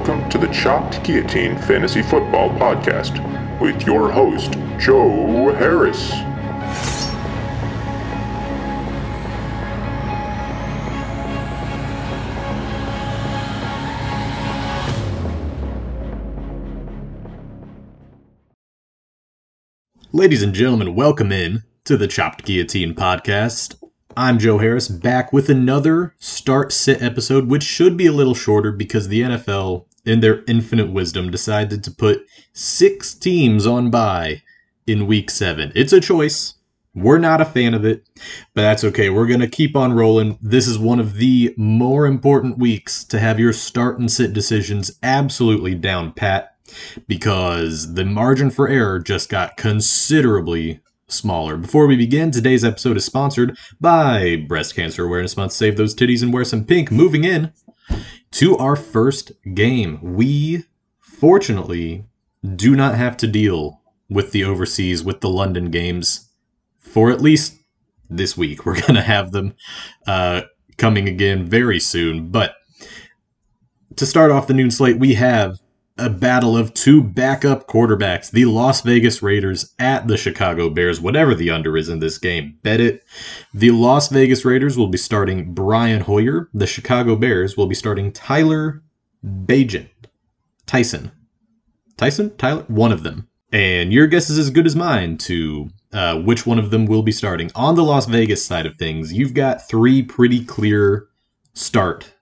Welcome 0.00 0.30
to 0.30 0.38
the 0.38 0.46
Chopped 0.46 1.04
Guillotine 1.04 1.58
Fantasy 1.58 2.00
Football 2.00 2.48
Podcast 2.58 3.20
with 3.60 3.86
your 3.86 4.10
host, 4.10 4.52
Joe 4.78 5.52
Harris. 5.52 6.10
Ladies 20.12 20.42
and 20.42 20.54
gentlemen, 20.54 20.94
welcome 20.94 21.30
in 21.30 21.62
to 21.84 21.98
the 21.98 22.08
Chopped 22.08 22.46
Guillotine 22.46 22.94
Podcast. 22.94 23.76
I'm 24.16 24.40
Joe 24.40 24.58
Harris, 24.58 24.88
back 24.88 25.32
with 25.32 25.48
another 25.48 26.14
start 26.18 26.72
sit 26.72 27.00
episode, 27.00 27.46
which 27.46 27.62
should 27.62 27.96
be 27.96 28.06
a 28.06 28.12
little 28.12 28.34
shorter 28.34 28.72
because 28.72 29.06
the 29.06 29.20
NFL, 29.20 29.86
in 30.04 30.18
their 30.18 30.42
infinite 30.48 30.90
wisdom, 30.90 31.30
decided 31.30 31.84
to 31.84 31.92
put 31.92 32.26
six 32.52 33.14
teams 33.14 33.68
on 33.68 33.88
bye 33.88 34.42
in 34.84 35.06
week 35.06 35.30
seven. 35.30 35.70
It's 35.76 35.92
a 35.92 36.00
choice. 36.00 36.54
We're 36.92 37.18
not 37.18 37.40
a 37.40 37.44
fan 37.44 37.72
of 37.72 37.84
it, 37.84 38.04
but 38.52 38.62
that's 38.62 38.82
okay. 38.82 39.10
We're 39.10 39.28
going 39.28 39.40
to 39.40 39.48
keep 39.48 39.76
on 39.76 39.92
rolling. 39.92 40.38
This 40.42 40.66
is 40.66 40.76
one 40.76 40.98
of 40.98 41.14
the 41.14 41.54
more 41.56 42.04
important 42.04 42.58
weeks 42.58 43.04
to 43.04 43.20
have 43.20 43.38
your 43.38 43.52
start 43.52 44.00
and 44.00 44.10
sit 44.10 44.32
decisions 44.32 44.98
absolutely 45.04 45.76
down 45.76 46.12
pat 46.12 46.56
because 47.06 47.94
the 47.94 48.04
margin 48.04 48.50
for 48.50 48.66
error 48.66 48.98
just 48.98 49.28
got 49.28 49.56
considerably 49.56 50.80
smaller. 51.12 51.56
Before 51.56 51.86
we 51.86 51.96
begin, 51.96 52.30
today's 52.30 52.64
episode 52.64 52.96
is 52.96 53.04
sponsored 53.04 53.56
by 53.80 54.44
Breast 54.48 54.74
Cancer 54.74 55.04
Awareness 55.04 55.36
Month. 55.36 55.52
Save 55.52 55.76
those 55.76 55.94
titties 55.94 56.22
and 56.22 56.32
wear 56.32 56.44
some 56.44 56.64
pink. 56.64 56.90
Moving 56.90 57.24
in 57.24 57.52
to 58.32 58.56
our 58.56 58.76
first 58.76 59.32
game. 59.54 59.98
We 60.02 60.64
fortunately 61.00 62.04
do 62.56 62.76
not 62.76 62.94
have 62.94 63.16
to 63.18 63.26
deal 63.26 63.80
with 64.08 64.32
the 64.32 64.44
overseas, 64.44 65.02
with 65.02 65.20
the 65.20 65.28
London 65.28 65.70
games 65.70 66.30
for 66.78 67.10
at 67.10 67.20
least 67.20 67.56
this 68.08 68.36
week. 68.36 68.64
We're 68.66 68.80
going 68.80 68.94
to 68.94 69.02
have 69.02 69.32
them 69.32 69.54
uh, 70.06 70.42
coming 70.76 71.08
again 71.08 71.44
very 71.44 71.80
soon. 71.80 72.30
But 72.30 72.54
to 73.96 74.06
start 74.06 74.30
off 74.30 74.46
the 74.46 74.54
noon 74.54 74.70
slate, 74.70 74.98
we 74.98 75.14
have 75.14 75.58
a 76.00 76.08
battle 76.08 76.56
of 76.56 76.72
two 76.74 77.02
backup 77.02 77.68
quarterbacks, 77.68 78.30
the 78.30 78.46
Las 78.46 78.80
Vegas 78.80 79.22
Raiders 79.22 79.74
at 79.78 80.08
the 80.08 80.16
Chicago 80.16 80.70
Bears, 80.70 81.00
whatever 81.00 81.34
the 81.34 81.50
under 81.50 81.76
is 81.76 81.88
in 81.88 81.98
this 81.98 82.18
game. 82.18 82.58
Bet 82.62 82.80
it. 82.80 83.04
The 83.52 83.70
Las 83.70 84.08
Vegas 84.08 84.44
Raiders 84.44 84.78
will 84.78 84.88
be 84.88 84.98
starting 84.98 85.52
Brian 85.52 86.00
Hoyer. 86.00 86.48
The 86.54 86.66
Chicago 86.66 87.16
Bears 87.16 87.56
will 87.56 87.66
be 87.66 87.74
starting 87.74 88.12
Tyler 88.12 88.82
Bagent. 89.24 89.90
Tyson. 90.66 91.12
Tyson? 91.96 92.34
Tyler? 92.36 92.64
One 92.68 92.92
of 92.92 93.02
them. 93.02 93.28
And 93.52 93.92
your 93.92 94.06
guess 94.06 94.30
is 94.30 94.38
as 94.38 94.50
good 94.50 94.66
as 94.66 94.76
mine 94.76 95.18
to 95.18 95.68
uh, 95.92 96.18
which 96.20 96.46
one 96.46 96.58
of 96.58 96.70
them 96.70 96.86
will 96.86 97.02
be 97.02 97.12
starting. 97.12 97.50
On 97.54 97.74
the 97.74 97.84
Las 97.84 98.06
Vegas 98.06 98.44
side 98.44 98.64
of 98.64 98.76
things, 98.76 99.12
you've 99.12 99.34
got 99.34 99.68
three 99.68 100.02
pretty 100.02 100.44
clear 100.44 101.08
start 101.52 102.14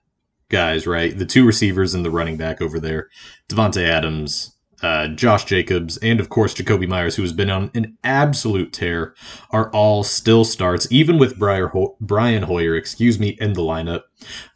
guys, 0.49 0.85
right? 0.85 1.17
The 1.17 1.25
two 1.25 1.45
receivers 1.45 1.93
and 1.93 2.03
the 2.03 2.11
running 2.11 2.37
back 2.37 2.61
over 2.61 2.79
there, 2.79 3.09
Davante 3.47 3.83
Adams, 3.83 4.55
uh, 4.81 5.09
Josh 5.09 5.45
Jacobs, 5.45 5.97
and 5.97 6.19
of 6.19 6.29
course 6.29 6.53
Jakobi 6.53 6.87
Meyers, 6.87 7.15
who 7.15 7.21
has 7.21 7.33
been 7.33 7.49
on 7.49 7.71
an 7.73 7.97
absolute 8.03 8.73
tear, 8.73 9.13
are 9.51 9.69
all 9.71 10.03
still 10.03 10.43
starts, 10.43 10.87
even 10.91 11.17
with 11.17 11.37
Ho- 11.39 11.95
Brian 11.99 12.43
Hoyer, 12.43 12.75
excuse 12.75 13.19
me, 13.19 13.37
in 13.39 13.53
the 13.53 13.61
lineup. 13.61 14.03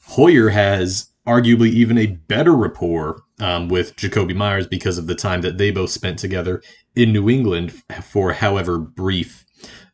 Hoyer 0.05 0.49
has 0.49 1.09
arguably 1.27 1.69
even 1.69 1.97
a 1.97 2.07
better 2.07 2.53
rapport 2.53 3.21
um, 3.39 3.69
with 3.69 3.95
Jakobi 3.95 4.35
Meyers 4.35 4.67
because 4.67 4.97
of 4.97 5.07
the 5.07 5.15
time 5.15 5.41
that 5.41 5.57
they 5.57 5.71
both 5.71 5.89
spent 5.89 6.19
together 6.19 6.61
in 6.95 7.13
New 7.13 7.29
England 7.29 7.73
for 8.01 8.33
however 8.33 8.77
brief 8.77 9.45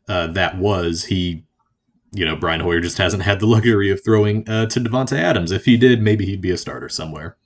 uh, 0.08 0.28
that 0.28 0.58
was. 0.58 1.04
He 1.04 1.44
you 2.12 2.24
know, 2.24 2.36
Brian 2.36 2.60
Hoyer 2.60 2.80
just 2.80 2.98
hasn't 2.98 3.22
had 3.22 3.40
the 3.40 3.46
luxury 3.46 3.90
of 3.90 4.02
throwing 4.04 4.48
uh, 4.48 4.66
to 4.66 4.80
Davante 4.80 5.18
Adams. 5.18 5.52
If 5.52 5.64
he 5.64 5.76
did, 5.76 6.02
maybe 6.02 6.26
he'd 6.26 6.40
be 6.40 6.50
a 6.50 6.56
starter 6.56 6.88
somewhere. 6.88 7.36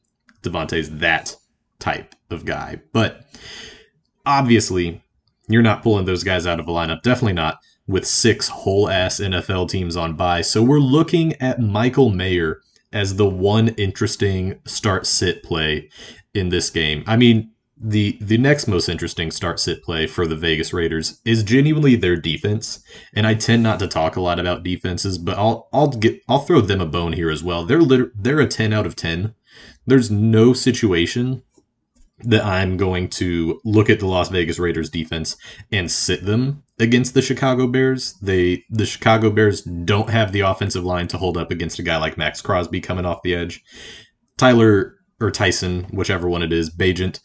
Davante's 0.42 0.98
that 0.98 1.36
type 1.78 2.14
of 2.30 2.44
guy. 2.44 2.80
But 2.92 3.24
obviously, 4.24 5.02
you're 5.48 5.62
not 5.62 5.82
pulling 5.82 6.06
those 6.06 6.24
guys 6.24 6.46
out 6.46 6.60
of 6.60 6.68
a 6.68 6.72
lineup. 6.72 7.02
Definitely 7.02 7.34
not 7.34 7.58
with 7.86 8.06
six 8.06 8.48
whole 8.48 8.88
ass 8.88 9.20
NFL 9.20 9.68
teams 9.68 9.96
on 9.96 10.16
bye. 10.16 10.40
So 10.40 10.62
we're 10.62 10.78
looking 10.78 11.34
at 11.34 11.60
Michael 11.60 12.10
Mayer 12.10 12.60
as 12.92 13.16
the 13.16 13.28
one 13.28 13.68
interesting 13.70 14.60
start 14.66 15.06
sit 15.06 15.42
play 15.42 15.90
in 16.32 16.48
this 16.48 16.70
game. 16.70 17.04
I 17.06 17.16
mean, 17.16 17.50
the 17.86 18.16
the 18.22 18.38
next 18.38 18.66
most 18.66 18.88
interesting 18.88 19.30
start 19.30 19.60
sit 19.60 19.82
play 19.82 20.06
for 20.06 20.26
the 20.26 20.34
Vegas 20.34 20.72
Raiders 20.72 21.20
is 21.26 21.42
genuinely 21.42 21.96
their 21.96 22.16
defense. 22.16 22.82
And 23.12 23.26
I 23.26 23.34
tend 23.34 23.62
not 23.62 23.78
to 23.80 23.86
talk 23.86 24.16
a 24.16 24.22
lot 24.22 24.40
about 24.40 24.62
defenses, 24.62 25.18
but 25.18 25.36
I'll 25.36 25.68
I'll 25.70 25.88
get 25.88 26.22
I'll 26.26 26.40
throw 26.40 26.62
them 26.62 26.80
a 26.80 26.86
bone 26.86 27.12
here 27.12 27.30
as 27.30 27.44
well. 27.44 27.66
They're 27.66 28.10
they're 28.14 28.40
a 28.40 28.48
10 28.48 28.72
out 28.72 28.86
of 28.86 28.96
10. 28.96 29.34
There's 29.86 30.10
no 30.10 30.54
situation 30.54 31.42
that 32.20 32.42
I'm 32.42 32.78
going 32.78 33.10
to 33.10 33.60
look 33.66 33.90
at 33.90 34.00
the 34.00 34.06
Las 34.06 34.30
Vegas 34.30 34.58
Raiders 34.58 34.88
defense 34.88 35.36
and 35.70 35.90
sit 35.90 36.24
them 36.24 36.62
against 36.78 37.12
the 37.12 37.20
Chicago 37.20 37.66
Bears. 37.66 38.14
They 38.22 38.64
the 38.70 38.86
Chicago 38.86 39.28
Bears 39.28 39.60
don't 39.60 40.08
have 40.08 40.32
the 40.32 40.40
offensive 40.40 40.84
line 40.84 41.08
to 41.08 41.18
hold 41.18 41.36
up 41.36 41.50
against 41.50 41.78
a 41.78 41.82
guy 41.82 41.98
like 41.98 42.16
Maxx 42.16 42.40
Crosby 42.40 42.80
coming 42.80 43.04
off 43.04 43.22
the 43.22 43.34
edge. 43.34 43.62
Tyler 44.38 44.93
or 45.20 45.30
Tyson, 45.30 45.84
whichever 45.90 46.28
one 46.28 46.42
it 46.42 46.52
is, 46.52 46.70
Bagent, 46.70 47.20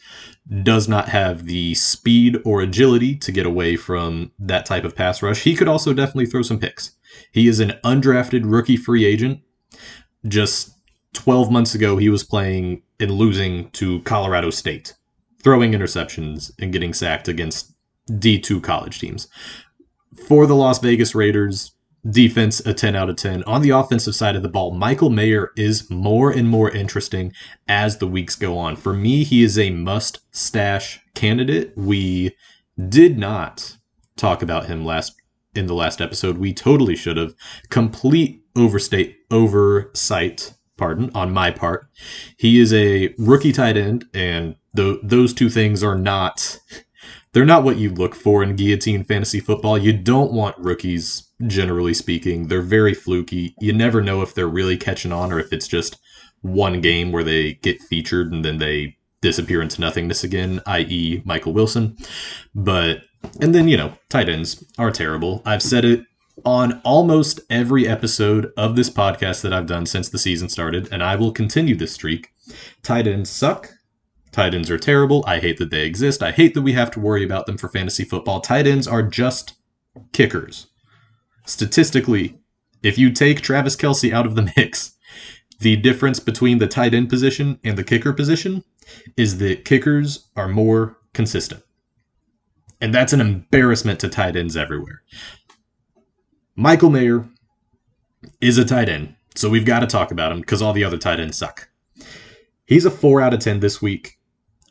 does 0.63 0.87
not 0.87 1.09
have 1.09 1.45
the 1.45 1.73
speed 1.75 2.37
or 2.45 2.61
agility 2.61 3.15
to 3.15 3.31
get 3.31 3.45
away 3.45 3.75
from 3.75 4.31
that 4.39 4.65
type 4.65 4.83
of 4.83 4.95
pass 4.95 5.21
rush. 5.21 5.43
He 5.43 5.55
could 5.55 5.67
also 5.67 5.93
definitely 5.93 6.25
throw 6.25 6.41
some 6.41 6.59
picks. 6.59 6.91
He 7.31 7.47
is 7.47 7.59
an 7.59 7.73
undrafted 7.83 8.41
rookie 8.45 8.77
free 8.77 9.05
agent. 9.05 9.41
Just 10.27 10.71
12 11.13 11.51
months 11.51 11.75
ago, 11.75 11.97
he 11.97 12.09
was 12.09 12.23
playing 12.23 12.83
and 12.99 13.11
losing 13.11 13.69
to 13.71 14.01
Colorado 14.01 14.49
State, 14.49 14.93
throwing 15.41 15.71
interceptions 15.71 16.51
and 16.59 16.73
getting 16.73 16.93
sacked 16.93 17.27
against 17.27 17.73
D2 18.09 18.61
college 18.61 18.99
teams. 18.99 19.27
For 20.27 20.45
the 20.45 20.55
Las 20.55 20.79
Vegas 20.79 21.15
Raiders, 21.15 21.71
defense 22.09 22.59
a 22.61 22.73
10 22.73 22.95
out 22.95 23.09
of 23.09 23.15
10. 23.15 23.43
On 23.43 23.61
the 23.61 23.71
offensive 23.71 24.15
side 24.15 24.35
of 24.35 24.43
the 24.43 24.49
ball, 24.49 24.71
Michael 24.71 25.09
Mayer 25.09 25.51
is 25.55 25.89
more 25.89 26.31
and 26.31 26.47
more 26.47 26.71
interesting 26.71 27.33
as 27.67 27.97
the 27.97 28.07
weeks 28.07 28.35
go 28.35 28.57
on. 28.57 28.75
For 28.75 28.93
me, 28.93 29.23
he 29.23 29.43
is 29.43 29.57
a 29.57 29.69
must 29.71 30.19
stash 30.35 30.99
candidate. 31.15 31.73
We 31.75 32.35
did 32.87 33.17
not 33.17 33.77
talk 34.15 34.41
about 34.41 34.65
him 34.67 34.85
last 34.85 35.15
in 35.55 35.67
the 35.67 35.73
last 35.73 36.01
episode. 36.01 36.37
We 36.37 36.53
totally 36.53 36.95
should 36.95 37.17
have. 37.17 37.33
Complete 37.69 38.43
overstate 38.55 39.17
oversight, 39.31 40.53
pardon, 40.77 41.11
on 41.13 41.31
my 41.31 41.51
part. 41.51 41.87
He 42.37 42.59
is 42.59 42.73
a 42.73 43.13
rookie 43.17 43.51
tight 43.51 43.77
end 43.77 44.05
and 44.13 44.55
th- 44.75 44.99
those 45.03 45.33
two 45.33 45.49
things 45.49 45.83
are 45.83 45.97
not 45.97 46.59
they're 47.33 47.45
not 47.45 47.63
what 47.63 47.77
you 47.77 47.91
look 47.91 48.15
for 48.15 48.41
in 48.43 48.55
guillotine 48.55 49.03
fantasy 49.03 49.39
football. 49.39 49.77
You 49.77 49.93
don't 49.93 50.33
want 50.33 50.57
rookies 50.57 51.27
generally 51.47 51.93
speaking. 51.93 52.47
They're 52.47 52.61
very 52.61 52.93
fluky. 52.93 53.53
You 53.59 53.73
never 53.73 54.01
know 54.01 54.21
if 54.21 54.33
they're 54.33 54.47
really 54.47 54.77
catching 54.77 55.11
on 55.11 55.31
or 55.31 55.39
if 55.39 55.53
it's 55.53 55.67
just 55.67 55.99
one 56.41 56.81
game 56.81 57.11
where 57.11 57.23
they 57.23 57.53
get 57.55 57.81
featured 57.81 58.31
and 58.31 58.43
then 58.43 58.57
they 58.57 58.97
disappear 59.21 59.61
into 59.61 59.81
nothingness 59.81 60.23
again, 60.23 60.61
i.e., 60.65 61.21
Michael 61.25 61.53
Wilson. 61.53 61.97
But, 62.55 63.01
and 63.41 63.53
then, 63.53 63.67
you 63.67 63.77
know, 63.77 63.93
tight 64.09 64.29
ends 64.29 64.63
are 64.77 64.91
terrible. 64.91 65.41
I've 65.45 65.61
said 65.61 65.85
it 65.85 66.05
on 66.45 66.79
almost 66.85 67.41
every 67.49 67.87
episode 67.87 68.51
of 68.57 68.75
this 68.75 68.89
podcast 68.89 69.41
that 69.41 69.53
I've 69.53 69.65
done 69.67 69.85
since 69.85 70.09
the 70.09 70.17
season 70.17 70.49
started, 70.49 70.87
and 70.91 71.03
I 71.03 71.15
will 71.15 71.31
continue 71.31 71.75
this 71.75 71.93
streak. 71.93 72.29
Tight 72.81 73.07
ends 73.07 73.29
suck. 73.29 73.69
Tight 74.31 74.53
ends 74.53 74.69
are 74.69 74.77
terrible. 74.77 75.23
I 75.27 75.39
hate 75.39 75.57
that 75.57 75.71
they 75.71 75.85
exist. 75.85 76.21
I 76.21 76.31
hate 76.31 76.53
that 76.53 76.61
we 76.61 76.73
have 76.73 76.91
to 76.91 76.99
worry 76.99 77.23
about 77.23 77.45
them 77.45 77.57
for 77.57 77.67
fantasy 77.67 78.03
football. 78.03 78.41
Tight 78.41 78.67
ends 78.67 78.87
are 78.87 79.03
just 79.03 79.55
kickers 80.13 80.67
statistically, 81.49 82.39
if 82.83 82.97
you 82.97 83.11
take 83.11 83.41
Travis 83.41 83.75
Kelce 83.75 84.13
out 84.13 84.25
of 84.25 84.35
the 84.35 84.51
mix, 84.57 84.95
the 85.59 85.75
difference 85.75 86.19
between 86.19 86.59
the 86.59 86.67
tight 86.67 86.93
end 86.93 87.09
position 87.09 87.59
and 87.63 87.77
the 87.77 87.83
kicker 87.83 88.13
position 88.13 88.63
is 89.17 89.39
that 89.39 89.65
kickers 89.65 90.29
are 90.35 90.47
more 90.47 90.97
consistent. 91.13 91.63
And 92.81 92.93
that's 92.93 93.11
an 93.11 93.19
embarrassment 93.19 93.99
to 93.99 94.09
tight 94.09 94.37
ends 94.37 94.55
everywhere. 94.55 95.01
Michael 96.55 96.89
Mayer 96.89 97.27
is 98.39 98.57
a 98.57 98.65
tight 98.65 98.87
end, 98.87 99.15
so 99.35 99.49
we've 99.49 99.65
got 99.65 99.79
to 99.79 99.87
talk 99.87 100.11
about 100.11 100.31
him 100.31 100.39
because 100.39 100.61
all 100.61 100.73
the 100.73 100.83
other 100.83 100.97
tight 100.97 101.19
ends 101.19 101.37
suck. 101.37 101.69
He's 102.65 102.85
a 102.85 102.91
4 102.91 103.21
out 103.21 103.33
of 103.33 103.39
10 103.39 103.59
this 103.59 103.81
week. 103.81 104.18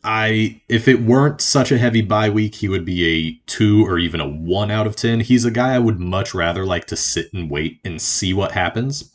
I 0.04 0.60
if 0.68 0.88
it 0.88 1.02
weren't 1.02 1.40
such 1.40 1.72
a 1.72 1.78
heavy 1.78 2.02
bye 2.02 2.30
week, 2.30 2.54
he 2.54 2.68
would 2.68 2.84
be 2.84 3.04
a 3.06 3.32
two 3.46 3.86
or 3.86 3.98
even 3.98 4.20
a 4.20 4.28
one 4.28 4.70
out 4.70 4.86
of 4.86 4.96
ten. 4.96 5.20
He's 5.20 5.44
a 5.44 5.50
guy 5.50 5.74
I 5.74 5.78
would 5.78 5.98
much 5.98 6.34
rather 6.34 6.64
like 6.64 6.86
to 6.86 6.96
sit 6.96 7.32
and 7.32 7.50
wait 7.50 7.80
and 7.84 8.00
see 8.00 8.32
what 8.32 8.52
happens. 8.52 9.12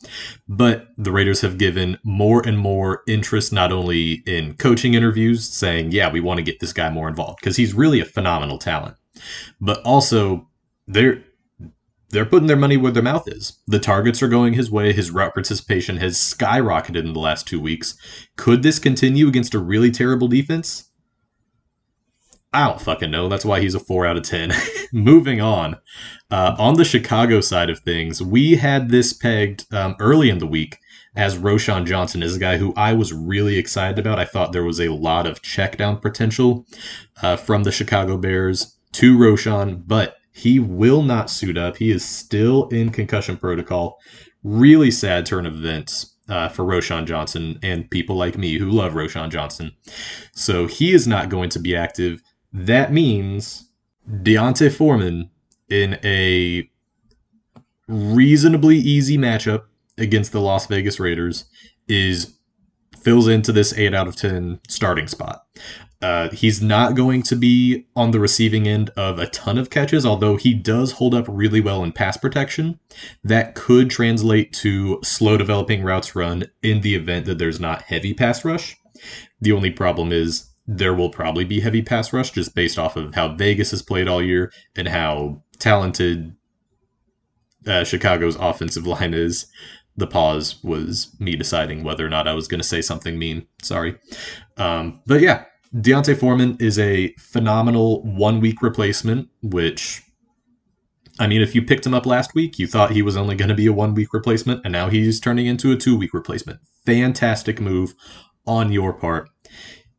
But 0.48 0.88
the 0.98 1.12
Raiders 1.12 1.40
have 1.40 1.58
given 1.58 1.98
more 2.04 2.46
and 2.46 2.58
more 2.58 3.02
interest 3.08 3.52
not 3.52 3.72
only 3.72 4.22
in 4.26 4.54
coaching 4.54 4.94
interviews, 4.94 5.48
saying, 5.48 5.92
yeah, 5.92 6.10
we 6.10 6.20
want 6.20 6.38
to 6.38 6.44
get 6.44 6.60
this 6.60 6.72
guy 6.72 6.90
more 6.90 7.08
involved, 7.08 7.38
because 7.40 7.56
he's 7.56 7.74
really 7.74 8.00
a 8.00 8.04
phenomenal 8.04 8.58
talent. 8.58 8.96
But 9.60 9.80
also 9.82 10.48
they're 10.86 11.22
they're 12.14 12.24
putting 12.24 12.46
their 12.46 12.56
money 12.56 12.76
where 12.76 12.92
their 12.92 13.02
mouth 13.02 13.28
is. 13.28 13.58
The 13.66 13.78
targets 13.78 14.22
are 14.22 14.28
going 14.28 14.54
his 14.54 14.70
way. 14.70 14.92
His 14.92 15.10
route 15.10 15.34
participation 15.34 15.96
has 15.98 16.16
skyrocketed 16.16 17.04
in 17.04 17.12
the 17.12 17.20
last 17.20 17.46
two 17.46 17.60
weeks. 17.60 17.96
Could 18.36 18.62
this 18.62 18.78
continue 18.78 19.28
against 19.28 19.54
a 19.54 19.58
really 19.58 19.90
terrible 19.90 20.28
defense? 20.28 20.90
I 22.52 22.68
don't 22.68 22.80
fucking 22.80 23.10
know. 23.10 23.28
That's 23.28 23.44
why 23.44 23.60
he's 23.60 23.74
a 23.74 23.80
4 23.80 24.06
out 24.06 24.16
of 24.16 24.22
10. 24.22 24.52
Moving 24.92 25.40
on. 25.40 25.76
Uh, 26.30 26.54
on 26.56 26.74
the 26.74 26.84
Chicago 26.84 27.40
side 27.40 27.68
of 27.68 27.80
things, 27.80 28.22
we 28.22 28.54
had 28.54 28.90
this 28.90 29.12
pegged 29.12 29.66
um, 29.74 29.96
early 29.98 30.30
in 30.30 30.38
the 30.38 30.46
week 30.46 30.78
as 31.16 31.36
Roschon 31.36 31.84
Johnson 31.84 32.22
is 32.22 32.36
a 32.36 32.40
guy 32.40 32.56
who 32.56 32.72
I 32.76 32.92
was 32.92 33.12
really 33.12 33.58
excited 33.58 33.98
about. 33.98 34.20
I 34.20 34.24
thought 34.24 34.52
there 34.52 34.64
was 34.64 34.80
a 34.80 34.88
lot 34.88 35.26
of 35.26 35.42
check 35.42 35.76
down 35.76 35.98
potential 35.98 36.64
uh, 37.22 37.36
from 37.36 37.64
the 37.64 37.72
Chicago 37.72 38.16
Bears 38.16 38.76
to 38.92 39.18
Roschon, 39.18 39.82
but 39.84 40.16
he 40.34 40.58
will 40.58 41.02
not 41.02 41.30
suit 41.30 41.56
up. 41.56 41.76
He 41.76 41.92
is 41.92 42.04
still 42.04 42.66
in 42.68 42.90
concussion 42.90 43.36
protocol. 43.36 44.00
Really 44.42 44.90
sad 44.90 45.24
turn 45.24 45.46
of 45.46 45.54
events 45.54 46.16
uh, 46.28 46.48
for 46.48 46.64
Roschon 46.64 47.06
Johnson 47.06 47.58
and 47.62 47.88
people 47.88 48.16
like 48.16 48.36
me 48.36 48.58
who 48.58 48.68
love 48.68 48.94
Roschon 48.94 49.30
Johnson. 49.30 49.70
So 50.32 50.66
he 50.66 50.92
is 50.92 51.06
not 51.06 51.28
going 51.28 51.50
to 51.50 51.60
be 51.60 51.76
active. 51.76 52.20
That 52.52 52.92
means 52.92 53.70
D'Onta 54.22 54.70
Foreman 54.70 55.30
in 55.70 56.00
a 56.02 56.68
reasonably 57.86 58.76
easy 58.76 59.16
matchup 59.16 59.62
against 59.98 60.32
the 60.32 60.40
Las 60.40 60.66
Vegas 60.66 60.98
Raiders 60.98 61.44
is 61.86 62.36
fills 62.98 63.28
into 63.28 63.52
this 63.52 63.72
8 63.72 63.94
out 63.94 64.08
of 64.08 64.16
10 64.16 64.58
starting 64.68 65.06
spot. 65.06 65.44
Uh, 66.04 66.28
he's 66.32 66.60
not 66.60 66.94
going 66.94 67.22
to 67.22 67.34
be 67.34 67.86
on 67.96 68.10
the 68.10 68.20
receiving 68.20 68.68
end 68.68 68.90
of 68.90 69.18
a 69.18 69.26
ton 69.28 69.56
of 69.56 69.70
catches, 69.70 70.04
although 70.04 70.36
he 70.36 70.52
does 70.52 70.92
hold 70.92 71.14
up 71.14 71.24
really 71.26 71.62
well 71.62 71.82
in 71.82 71.90
pass 71.92 72.18
protection. 72.18 72.78
That 73.22 73.54
could 73.54 73.88
translate 73.88 74.52
to 74.56 75.00
slow 75.02 75.38
developing 75.38 75.82
routes 75.82 76.14
run 76.14 76.44
in 76.62 76.82
the 76.82 76.94
event 76.94 77.24
that 77.24 77.38
there's 77.38 77.58
not 77.58 77.80
heavy 77.80 78.12
pass 78.12 78.44
rush. 78.44 78.76
The 79.40 79.52
only 79.52 79.70
problem 79.70 80.12
is 80.12 80.50
there 80.66 80.92
will 80.92 81.08
probably 81.08 81.46
be 81.46 81.60
heavy 81.60 81.80
pass 81.80 82.12
rush 82.12 82.32
just 82.32 82.54
based 82.54 82.78
off 82.78 82.96
of 82.96 83.14
how 83.14 83.34
Vegas 83.34 83.70
has 83.70 83.80
played 83.80 84.06
all 84.06 84.22
year 84.22 84.52
and 84.76 84.88
how 84.88 85.42
talented 85.58 86.36
uh, 87.66 87.82
Chicago's 87.82 88.36
offensive 88.36 88.86
line 88.86 89.14
is. 89.14 89.46
The 89.96 90.06
pause 90.06 90.62
was 90.62 91.16
me 91.18 91.34
deciding 91.34 91.82
whether 91.82 92.04
or 92.04 92.10
not 92.10 92.28
I 92.28 92.34
was 92.34 92.46
going 92.46 92.60
to 92.60 92.66
say 92.66 92.82
something 92.82 93.18
mean. 93.18 93.46
Sorry. 93.62 93.96
Um, 94.58 95.00
but 95.06 95.22
yeah, 95.22 95.46
D'Onta 95.80 96.16
Foreman 96.16 96.56
is 96.60 96.78
a 96.78 97.12
phenomenal 97.18 98.02
one 98.04 98.40
week 98.40 98.62
replacement, 98.62 99.28
which, 99.42 100.02
I 101.18 101.26
mean, 101.26 101.42
if 101.42 101.54
you 101.54 101.62
picked 101.62 101.84
him 101.84 101.94
up 101.94 102.06
last 102.06 102.34
week, 102.34 102.60
you 102.60 102.68
thought 102.68 102.92
he 102.92 103.02
was 103.02 103.16
only 103.16 103.34
going 103.34 103.48
to 103.48 103.56
be 103.56 103.66
a 103.66 103.72
one 103.72 103.94
week 103.94 104.14
replacement, 104.14 104.60
and 104.64 104.72
now 104.72 104.88
he's 104.88 105.18
turning 105.18 105.46
into 105.46 105.72
a 105.72 105.76
two 105.76 105.96
week 105.96 106.14
replacement. 106.14 106.60
Fantastic 106.86 107.60
move 107.60 107.94
on 108.46 108.70
your 108.70 108.92
part. 108.92 109.28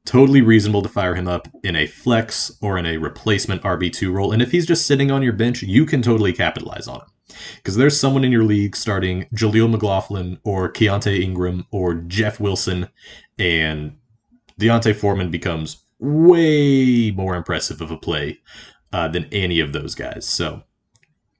Totally 0.05 0.41
reasonable 0.41 0.81
to 0.81 0.89
fire 0.89 1.15
him 1.15 1.27
up 1.27 1.47
in 1.63 1.75
a 1.75 1.87
flex 1.87 2.55
or 2.61 2.77
in 2.77 2.85
a 2.85 2.97
replacement 2.97 3.63
RB2 3.63 4.13
role. 4.13 4.31
And 4.31 4.41
if 4.41 4.51
he's 4.51 4.67
just 4.67 4.85
sitting 4.85 5.11
on 5.11 5.23
your 5.23 5.33
bench, 5.33 5.61
you 5.61 5.85
can 5.85 6.01
totally 6.01 6.31
capitalize 6.31 6.87
on 6.87 7.01
him. 7.01 7.07
Because 7.55 7.75
there's 7.75 7.99
someone 7.99 8.23
in 8.23 8.31
your 8.31 8.43
league 8.43 8.77
starting 8.77 9.25
Jaleel 9.35 9.69
McLaughlin 9.69 10.39
or 10.45 10.71
Keaontay 10.71 11.21
Ingram 11.21 11.65
or 11.71 11.95
Jeff 11.95 12.39
Wilson, 12.39 12.87
and 13.39 13.97
D'Onta 14.57 14.93
Foreman 14.93 15.31
becomes 15.31 15.77
way 15.99 17.11
more 17.11 17.35
impressive 17.35 17.81
of 17.81 17.91
a 17.91 17.97
play 17.97 18.39
uh, 18.93 19.07
than 19.07 19.25
any 19.31 19.59
of 19.59 19.73
those 19.73 19.95
guys. 19.95 20.25
So 20.25 20.63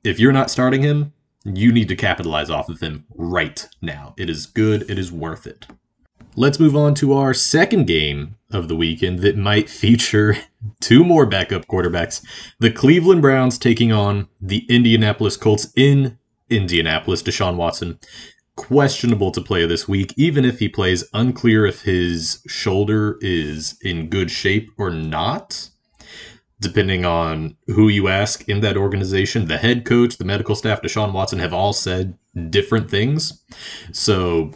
if 0.03 0.19
you're 0.19 0.31
not 0.31 0.51
starting 0.51 0.81
him, 0.81 1.13
you 1.43 1.71
need 1.71 1.87
to 1.89 1.95
capitalize 1.95 2.49
off 2.49 2.69
of 2.69 2.79
him 2.79 3.05
right 3.15 3.67
now. 3.81 4.13
It 4.17 4.29
is 4.29 4.45
good, 4.45 4.89
it 4.89 4.97
is 4.97 5.11
worth 5.11 5.45
it. 5.45 5.67
Let's 6.35 6.59
move 6.59 6.75
on 6.75 6.95
to 6.95 7.13
our 7.13 7.33
second 7.33 7.85
game 7.85 8.35
of 8.51 8.67
the 8.67 8.75
weekend 8.75 9.19
that 9.19 9.37
might 9.37 9.69
feature 9.69 10.37
two 10.81 11.03
more 11.03 11.25
backup 11.25 11.65
quarterbacks. 11.67 12.25
The 12.59 12.71
Cleveland 12.71 13.21
Browns 13.21 13.57
taking 13.57 13.91
on 13.91 14.27
the 14.41 14.65
Indianapolis 14.67 15.37
Colts 15.37 15.71
in 15.75 16.17
Indianapolis, 16.49 17.23
Deshaun 17.23 17.55
Watson 17.55 17.99
questionable 18.55 19.31
to 19.31 19.41
play 19.41 19.65
this 19.65 19.87
week, 19.87 20.13
even 20.17 20.45
if 20.45 20.59
he 20.59 20.69
plays. 20.69 21.03
Unclear 21.13 21.65
if 21.65 21.81
his 21.81 22.41
shoulder 22.47 23.17
is 23.21 23.77
in 23.81 24.09
good 24.09 24.31
shape 24.31 24.69
or 24.77 24.89
not, 24.89 25.69
depending 26.59 27.05
on 27.05 27.57
who 27.67 27.87
you 27.87 28.07
ask 28.07 28.47
in 28.47 28.61
that 28.61 28.77
organization. 28.77 29.47
The 29.47 29.57
head 29.57 29.85
coach, 29.85 30.17
the 30.17 30.25
medical 30.25 30.55
staff, 30.55 30.81
Deshaun 30.81 31.13
Watson 31.13 31.39
have 31.39 31.53
all 31.53 31.73
said 31.73 32.17
different 32.49 32.89
things. 32.89 33.43
So 33.91 34.51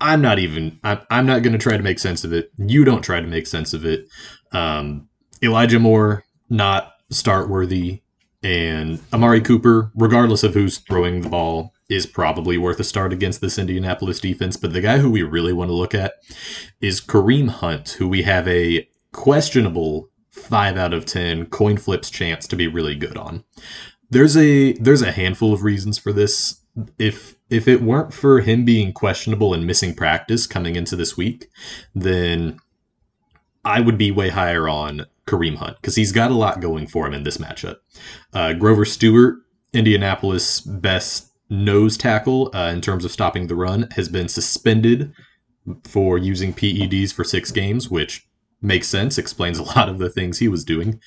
I'm 0.00 0.20
not 0.20 0.38
even, 0.38 0.78
I'm 0.82 1.26
not 1.26 1.42
going 1.42 1.52
to 1.52 1.58
try 1.58 1.76
to 1.76 1.82
make 1.82 1.98
sense 1.98 2.24
of 2.24 2.32
it. 2.32 2.52
You 2.58 2.84
don't 2.84 3.02
try 3.02 3.20
to 3.20 3.26
make 3.26 3.46
sense 3.46 3.72
of 3.72 3.84
it. 3.84 4.06
Um, 4.52 5.08
Elijah 5.42 5.80
Moore, 5.80 6.24
not 6.50 6.92
start 7.10 7.48
worthy. 7.48 8.02
And 8.42 9.00
Amari 9.12 9.40
Cooper, 9.40 9.90
regardless 9.94 10.42
of 10.42 10.52
who's 10.52 10.78
throwing 10.78 11.22
the 11.22 11.30
ball, 11.30 11.73
is 11.88 12.06
probably 12.06 12.56
worth 12.56 12.80
a 12.80 12.84
start 12.84 13.12
against 13.12 13.40
this 13.40 13.58
Indianapolis 13.58 14.20
defense. 14.20 14.56
But 14.56 14.72
the 14.72 14.80
guy 14.80 14.98
who 14.98 15.10
we 15.10 15.22
really 15.22 15.52
want 15.52 15.68
to 15.68 15.74
look 15.74 15.94
at 15.94 16.14
is 16.80 17.00
Kareem 17.00 17.48
Hunt, 17.48 17.90
who 17.90 18.08
we 18.08 18.22
have 18.22 18.48
a 18.48 18.88
questionable 19.12 20.08
five 20.30 20.76
out 20.76 20.92
of 20.92 21.04
ten 21.04 21.46
coin 21.46 21.76
flips 21.76 22.10
chance 22.10 22.46
to 22.48 22.56
be 22.56 22.66
really 22.66 22.94
good 22.96 23.16
on. 23.16 23.44
There's 24.10 24.36
a 24.36 24.72
there's 24.74 25.02
a 25.02 25.12
handful 25.12 25.52
of 25.52 25.62
reasons 25.62 25.98
for 25.98 26.12
this. 26.12 26.60
If 26.98 27.36
if 27.50 27.68
it 27.68 27.82
weren't 27.82 28.12
for 28.12 28.40
him 28.40 28.64
being 28.64 28.92
questionable 28.92 29.54
and 29.54 29.66
missing 29.66 29.94
practice 29.94 30.46
coming 30.46 30.76
into 30.76 30.96
this 30.96 31.16
week, 31.16 31.48
then 31.94 32.58
I 33.64 33.80
would 33.80 33.96
be 33.96 34.10
way 34.10 34.30
higher 34.30 34.68
on 34.68 35.06
Kareem 35.26 35.56
Hunt 35.56 35.76
because 35.76 35.96
he's 35.96 36.12
got 36.12 36.30
a 36.30 36.34
lot 36.34 36.60
going 36.60 36.86
for 36.86 37.06
him 37.06 37.14
in 37.14 37.22
this 37.22 37.38
matchup. 37.38 37.76
Uh, 38.32 38.52
Grover 38.54 38.84
Stewart, 38.84 39.36
Indianapolis' 39.72 40.60
best 40.60 41.30
nose 41.50 41.96
tackle 41.96 42.50
uh, 42.54 42.70
in 42.70 42.80
terms 42.80 43.04
of 43.04 43.12
stopping 43.12 43.46
the 43.46 43.54
run 43.54 43.88
has 43.92 44.08
been 44.08 44.28
suspended 44.28 45.12
for 45.84 46.18
using 46.18 46.52
PEDs 46.52 47.12
for 47.12 47.24
six 47.24 47.50
games, 47.50 47.90
which 47.90 48.26
makes 48.60 48.88
sense, 48.88 49.18
explains 49.18 49.58
a 49.60 49.62
lot 49.62 49.88
of 49.88 49.98
the 49.98 50.10
things 50.10 50.38
he 50.38 50.48
was 50.48 50.64
doing. 50.64 51.00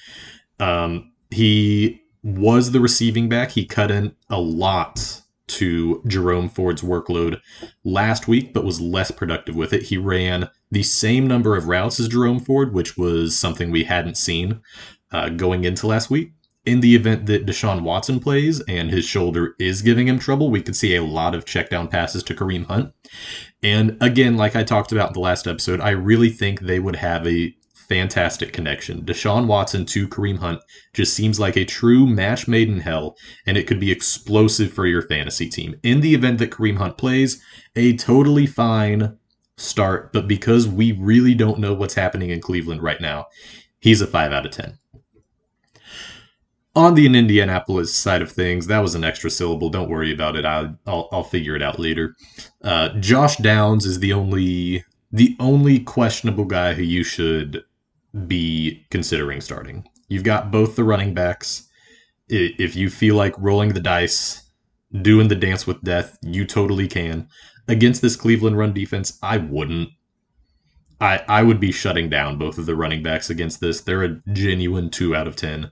Um, 0.59 1.11
he 1.29 2.01
was 2.23 2.71
the 2.71 2.79
receiving 2.79 3.29
back. 3.29 3.51
He 3.51 3.65
cut 3.65 3.91
in 3.91 4.15
a 4.29 4.39
lot 4.39 5.21
to 5.47 6.01
Jerome 6.07 6.49
Ford's 6.49 6.81
workload 6.81 7.39
last 7.85 8.27
week, 8.27 8.53
but 8.53 8.65
was 8.65 8.81
less 8.81 9.11
productive 9.11 9.55
with 9.55 9.71
it. 9.71 9.83
He 9.83 9.97
ran 9.97 10.49
the 10.71 10.83
same 10.83 11.25
number 11.25 11.55
of 11.55 11.67
routes 11.67 11.99
as 11.99 12.09
Jerome 12.09 12.39
Ford, 12.39 12.73
which 12.73 12.97
was 12.97 13.37
something 13.37 13.71
we 13.71 13.85
hadn't 13.85 14.17
seen 14.17 14.59
uh, 15.11 15.29
going 15.29 15.63
into 15.63 15.87
last 15.87 16.09
week 16.09 16.33
in 16.67 16.81
the 16.81 16.95
event 16.95 17.27
that 17.27 17.45
Deshaun 17.45 17.81
Watson 17.81 18.19
plays 18.19 18.61
and 18.67 18.91
his 18.91 19.05
shoulder 19.05 19.55
is 19.57 19.81
giving 19.81 20.07
him 20.07 20.19
trouble, 20.19 20.51
we 20.51 20.61
could 20.61 20.75
see 20.75 20.95
a 20.95 21.03
lot 21.03 21.33
of 21.33 21.45
check 21.45 21.69
down 21.69 21.87
passes 21.87 22.23
to 22.23 22.35
Kareem 22.35 22.65
Hunt. 22.65 22.93
And 23.63 23.97
again, 24.01 24.35
like 24.35 24.53
I 24.53 24.63
talked 24.63 24.91
about 24.91 25.07
in 25.07 25.13
the 25.13 25.21
last 25.21 25.47
episode, 25.47 25.79
I 25.79 25.91
really 25.91 26.29
think 26.29 26.59
they 26.59 26.79
would 26.79 26.97
have 26.97 27.25
a 27.25 27.55
fantastic 27.73 28.51
connection. 28.51 29.05
Deshaun 29.05 29.47
Watson 29.47 29.85
to 29.85 30.09
Kareem 30.09 30.39
Hunt 30.39 30.59
just 30.93 31.13
seems 31.13 31.39
like 31.39 31.55
a 31.55 31.63
true 31.63 32.05
match 32.05 32.49
made 32.49 32.67
in 32.67 32.81
hell, 32.81 33.15
and 33.45 33.55
it 33.55 33.65
could 33.65 33.79
be 33.79 33.89
explosive 33.89 34.73
for 34.73 34.85
your 34.85 35.01
fantasy 35.01 35.47
team. 35.47 35.79
In 35.83 36.01
the 36.01 36.13
event 36.13 36.37
that 36.39 36.51
Kareem 36.51 36.77
Hunt 36.77 36.97
plays, 36.97 37.41
a 37.77 37.95
totally 37.95 38.45
fine 38.45 39.17
start, 39.55 40.11
but 40.11 40.27
because 40.27 40.67
we 40.67 40.91
really 40.91 41.33
don't 41.33 41.59
know 41.59 41.73
what's 41.73 41.95
happening 41.95 42.29
in 42.29 42.41
Cleveland 42.41 42.83
right 42.83 42.99
now, 42.99 43.27
he's 43.79 44.01
a 44.01 44.07
5 44.07 44.33
out 44.33 44.45
of 44.45 44.51
10 44.51 44.77
on 46.77 46.93
the 46.93 47.07
Indianapolis 47.07 47.91
side 47.93 48.21
of 48.21 48.31
things, 48.31 48.67
that 48.67 48.79
was 48.79 48.93
an 48.93 49.03
extra 49.03 49.31
syllable. 49.31 49.69
Don't 49.69 49.89
worry 49.89 50.13
about 50.13 50.35
it. 50.35 50.45
I, 50.45 50.69
will 50.85 51.09
I'll 51.11 51.23
figure 51.23 51.55
it 51.55 51.63
out 51.63 51.79
later. 51.79 52.15
Uh, 52.63 52.89
Josh 52.99 53.37
Downs 53.37 53.85
is 53.85 53.99
the 53.99 54.13
only 54.13 54.85
the 55.11 55.35
only 55.39 55.79
questionable 55.79 56.45
guy 56.45 56.73
who 56.73 56.83
you 56.83 57.03
should 57.03 57.63
be 58.27 58.85
considering 58.91 59.41
starting. 59.41 59.87
You've 60.07 60.23
got 60.23 60.51
both 60.51 60.75
the 60.75 60.83
running 60.83 61.15
backs. 61.15 61.67
If 62.29 62.75
you 62.75 62.89
feel 62.91 63.15
like 63.15 63.33
rolling 63.39 63.73
the 63.73 63.79
dice, 63.79 64.43
doing 65.01 65.29
the 65.29 65.35
dance 65.35 65.65
with 65.65 65.81
death, 65.81 66.17
you 66.21 66.45
totally 66.45 66.87
can. 66.87 67.27
Against 67.67 68.03
this 68.03 68.15
Cleveland 68.15 68.57
run 68.57 68.73
defense, 68.73 69.17
I 69.23 69.37
wouldn't. 69.37 69.89
I, 70.99 71.23
I 71.27 71.43
would 71.43 71.59
be 71.59 71.71
shutting 71.71 72.09
down 72.09 72.37
both 72.37 72.57
of 72.57 72.65
the 72.65 72.75
running 72.75 73.01
backs 73.01 73.29
against 73.29 73.61
this. 73.61 73.81
They're 73.81 74.03
a 74.03 74.21
genuine 74.33 74.89
two 74.89 75.15
out 75.15 75.27
of 75.27 75.35
ten. 75.35 75.71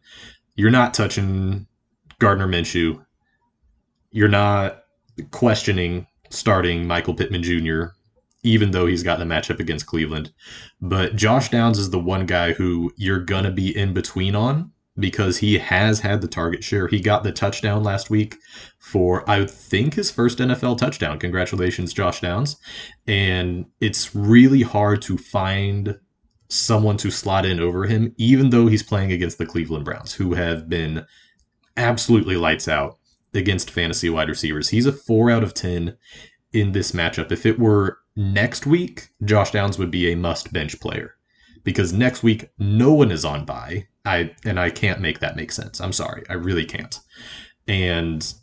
You're 0.55 0.71
not 0.71 0.93
touching 0.93 1.67
Gardner 2.19 2.47
Minshew. 2.47 3.03
You're 4.11 4.27
not 4.27 4.83
questioning 5.31 6.07
starting 6.29 6.87
Michael 6.87 7.13
Pittman 7.13 7.43
Jr., 7.43 7.93
even 8.43 8.71
though 8.71 8.85
he's 8.85 9.03
got 9.03 9.19
the 9.19 9.25
matchup 9.25 9.59
against 9.59 9.85
Cleveland. 9.85 10.31
But 10.81 11.15
Josh 11.15 11.49
Downs 11.49 11.79
is 11.79 11.89
the 11.89 11.99
one 11.99 12.25
guy 12.25 12.53
who 12.53 12.91
you're 12.95 13.19
gonna 13.19 13.51
be 13.51 13.75
in 13.75 13.93
between 13.93 14.35
on 14.35 14.71
because 14.97 15.37
he 15.37 15.57
has 15.57 15.99
had 15.99 16.21
the 16.21 16.27
target 16.27 16.63
share. 16.63 16.87
He 16.87 17.01
got 17.01 17.23
the 17.23 17.31
touchdown 17.31 17.83
last 17.83 18.09
week 18.09 18.37
for, 18.79 19.29
I 19.29 19.45
think, 19.45 19.95
his 19.95 20.09
first 20.09 20.39
NFL 20.39 20.77
touchdown. 20.77 21.19
Congratulations, 21.19 21.93
Josh 21.93 22.21
Downs. 22.21 22.57
And 23.05 23.65
it's 23.81 24.15
really 24.15 24.61
hard 24.61 25.01
to 25.03 25.17
find 25.17 25.99
someone 26.47 26.97
to 26.97 27.11
slot 27.11 27.45
in 27.45 27.59
over 27.59 27.85
him, 27.85 28.13
even 28.17 28.49
though 28.49 28.67
he's 28.67 28.83
playing 28.83 29.11
against 29.11 29.37
the 29.37 29.45
Cleveland 29.45 29.85
Browns, 29.85 30.13
who 30.13 30.33
have 30.33 30.69
been 30.69 31.05
absolutely 31.77 32.37
lights 32.37 32.67
out 32.67 32.97
against 33.33 33.71
fantasy 33.71 34.09
wide 34.09 34.29
receivers. 34.29 34.69
He's 34.69 34.85
a 34.85 34.91
four 34.91 35.29
out 35.29 35.43
of 35.43 35.53
10 35.53 35.97
in 36.53 36.71
this 36.71 36.91
matchup. 36.91 37.31
If 37.31 37.45
it 37.45 37.59
were 37.59 37.99
next 38.15 38.65
week, 38.65 39.09
Josh 39.23 39.51
Downs 39.51 39.77
would 39.77 39.91
be 39.91 40.11
a 40.11 40.15
must 40.15 40.53
bench 40.53 40.79
player 40.79 41.15
because 41.63 41.91
next 41.91 42.23
week 42.23 42.49
no 42.57 42.93
one 42.93 43.11
is 43.11 43.25
on 43.25 43.45
bye. 43.45 43.87
I 44.05 44.33
and 44.45 44.59
I 44.59 44.69
can't 44.69 45.01
make 45.01 45.19
that 45.19 45.35
make 45.35 45.51
sense. 45.51 45.81
I'm 45.81 45.91
sorry. 45.91 46.23
I 46.29 46.33
really 46.33 46.65
can't. 46.65 46.99
And 47.67 48.33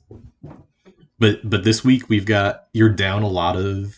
but 1.18 1.38
but 1.48 1.64
this 1.64 1.84
week 1.84 2.08
we've 2.08 2.26
got 2.26 2.64
you're 2.72 2.88
down 2.88 3.22
a 3.22 3.28
lot 3.28 3.56
of 3.56 3.96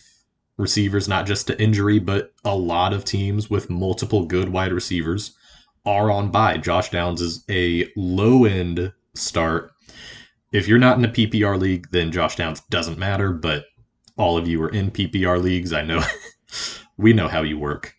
receivers 0.56 1.08
not 1.08 1.26
just 1.26 1.46
to 1.48 1.60
injury 1.60 1.98
but 1.98 2.32
a 2.44 2.56
lot 2.56 2.92
of 2.92 3.04
teams 3.04 3.50
with 3.50 3.70
multiple 3.70 4.24
good 4.24 4.48
wide 4.48 4.72
receivers 4.72 5.36
are 5.86 6.10
on 6.10 6.30
bye. 6.30 6.56
Josh 6.56 6.90
Downs 6.90 7.20
is 7.20 7.44
a 7.50 7.88
low 7.96 8.44
end 8.44 8.92
start. 9.14 9.72
If 10.52 10.68
you're 10.68 10.78
not 10.78 10.98
in 10.98 11.04
a 11.04 11.08
PPR 11.08 11.58
league, 11.58 11.88
then 11.90 12.12
Josh 12.12 12.36
Downs 12.36 12.62
doesn't 12.70 12.98
matter, 12.98 13.32
but 13.32 13.66
all 14.16 14.38
of 14.38 14.46
you 14.46 14.62
are 14.62 14.68
in 14.68 14.90
PPR 14.90 15.42
leagues. 15.42 15.72
I 15.72 15.82
know 15.82 16.02
we 16.96 17.12
know 17.12 17.28
how 17.28 17.42
you 17.42 17.58
work. 17.58 17.94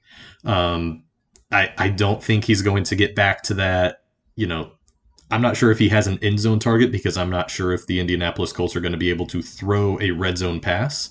Um, 0.46 1.04
I, 1.52 1.74
I 1.78 1.90
don't 1.90 2.24
think 2.24 2.46
he's 2.46 2.62
going 2.62 2.84
to 2.86 2.96
get 2.96 3.16
back 3.16 3.44
to 3.44 3.56
that. 3.56 4.04
You 4.36 4.48
know, 4.48 4.72
I'm 5.32 5.42
not 5.42 5.58
sure 5.58 5.72
if 5.72 5.80
he 5.80 5.90
has 5.90 6.08
an 6.08 6.20
end 6.22 6.40
zone 6.40 6.60
target 6.60 6.92
because 6.92 7.18
I'm 7.18 7.30
not 7.30 7.50
sure 7.50 7.74
if 7.74 7.88
the 7.88 8.00
Indianapolis 8.00 8.54
Colts 8.54 8.76
are 8.76 8.80
going 8.80 8.92
to 8.92 8.98
be 8.98 9.10
able 9.10 9.26
to 9.28 9.42
throw 9.42 10.00
a 10.00 10.12
red 10.12 10.38
zone 10.38 10.60
pass. 10.60 11.10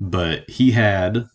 But 0.00 0.48
he 0.48 0.70
had 0.70 1.26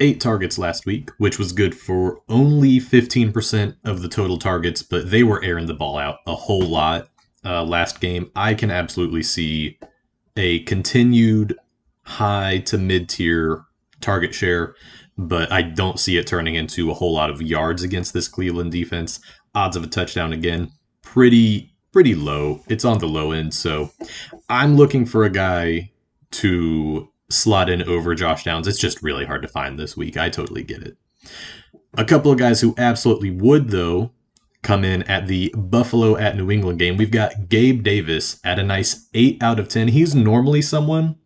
eight 0.00 0.20
targets 0.20 0.58
last 0.58 0.84
week, 0.84 1.10
which 1.18 1.38
was 1.38 1.52
good 1.52 1.74
for 1.74 2.20
only 2.28 2.80
15% 2.80 3.76
of 3.84 4.02
the 4.02 4.08
total 4.08 4.38
targets, 4.38 4.82
but 4.82 5.10
they 5.10 5.22
were 5.22 5.42
airing 5.42 5.66
the 5.66 5.74
ball 5.74 5.96
out 5.96 6.18
a 6.26 6.34
whole 6.34 6.66
lot 6.66 7.08
uh, 7.44 7.62
last 7.64 8.00
game. 8.00 8.30
I 8.34 8.54
can 8.54 8.70
absolutely 8.70 9.22
see 9.22 9.78
a 10.36 10.60
continued 10.64 11.56
high 12.02 12.58
to 12.66 12.78
mid 12.78 13.08
tier 13.08 13.64
target 14.00 14.34
share 14.34 14.74
but 15.18 15.50
I 15.50 15.62
don't 15.62 15.98
see 15.98 16.18
it 16.18 16.26
turning 16.26 16.54
into 16.56 16.90
a 16.90 16.94
whole 16.94 17.12
lot 17.12 17.30
of 17.30 17.40
yards 17.40 17.82
against 17.82 18.12
this 18.12 18.28
Cleveland 18.28 18.72
defense. 18.72 19.20
Odds 19.54 19.76
of 19.76 19.84
a 19.84 19.86
touchdown 19.86 20.32
again, 20.32 20.70
pretty 21.02 21.74
pretty 21.96 22.14
low. 22.14 22.60
It's 22.68 22.84
on 22.84 22.98
the 22.98 23.08
low 23.08 23.32
end, 23.32 23.54
so 23.54 23.90
I'm 24.50 24.76
looking 24.76 25.06
for 25.06 25.24
a 25.24 25.30
guy 25.30 25.92
to 26.32 27.08
slot 27.30 27.70
in 27.70 27.82
over 27.84 28.14
Josh 28.14 28.44
Downs. 28.44 28.68
It's 28.68 28.78
just 28.78 29.02
really 29.02 29.24
hard 29.24 29.40
to 29.40 29.48
find 29.48 29.78
this 29.78 29.96
week. 29.96 30.18
I 30.18 30.28
totally 30.28 30.62
get 30.62 30.82
it. 30.82 30.98
A 31.96 32.04
couple 32.04 32.30
of 32.30 32.36
guys 32.36 32.60
who 32.60 32.74
absolutely 32.76 33.30
would 33.30 33.70
though 33.70 34.10
come 34.60 34.84
in 34.84 35.04
at 35.04 35.26
the 35.26 35.50
Buffalo 35.56 36.18
at 36.18 36.36
New 36.36 36.50
England 36.50 36.80
game. 36.80 36.98
We've 36.98 37.10
got 37.10 37.48
Gabe 37.48 37.82
Davis 37.82 38.40
at 38.44 38.58
a 38.58 38.62
nice 38.62 39.08
8 39.14 39.42
out 39.42 39.58
of 39.58 39.68
10. 39.68 39.88
He's 39.88 40.14
normally 40.14 40.60
someone 40.60 41.16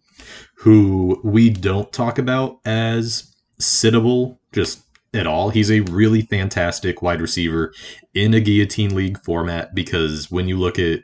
who 0.54 1.20
we 1.24 1.50
don't 1.50 1.92
talk 1.92 2.20
about 2.20 2.60
as 2.64 3.34
sittable 3.58 4.38
just 4.52 4.84
at 5.12 5.26
all. 5.26 5.50
He's 5.50 5.70
a 5.70 5.80
really 5.80 6.22
fantastic 6.22 7.02
wide 7.02 7.20
receiver 7.20 7.72
in 8.14 8.34
a 8.34 8.40
guillotine 8.40 8.94
league 8.94 9.22
format 9.22 9.74
because 9.74 10.30
when 10.30 10.48
you 10.48 10.58
look 10.58 10.78
at 10.78 11.00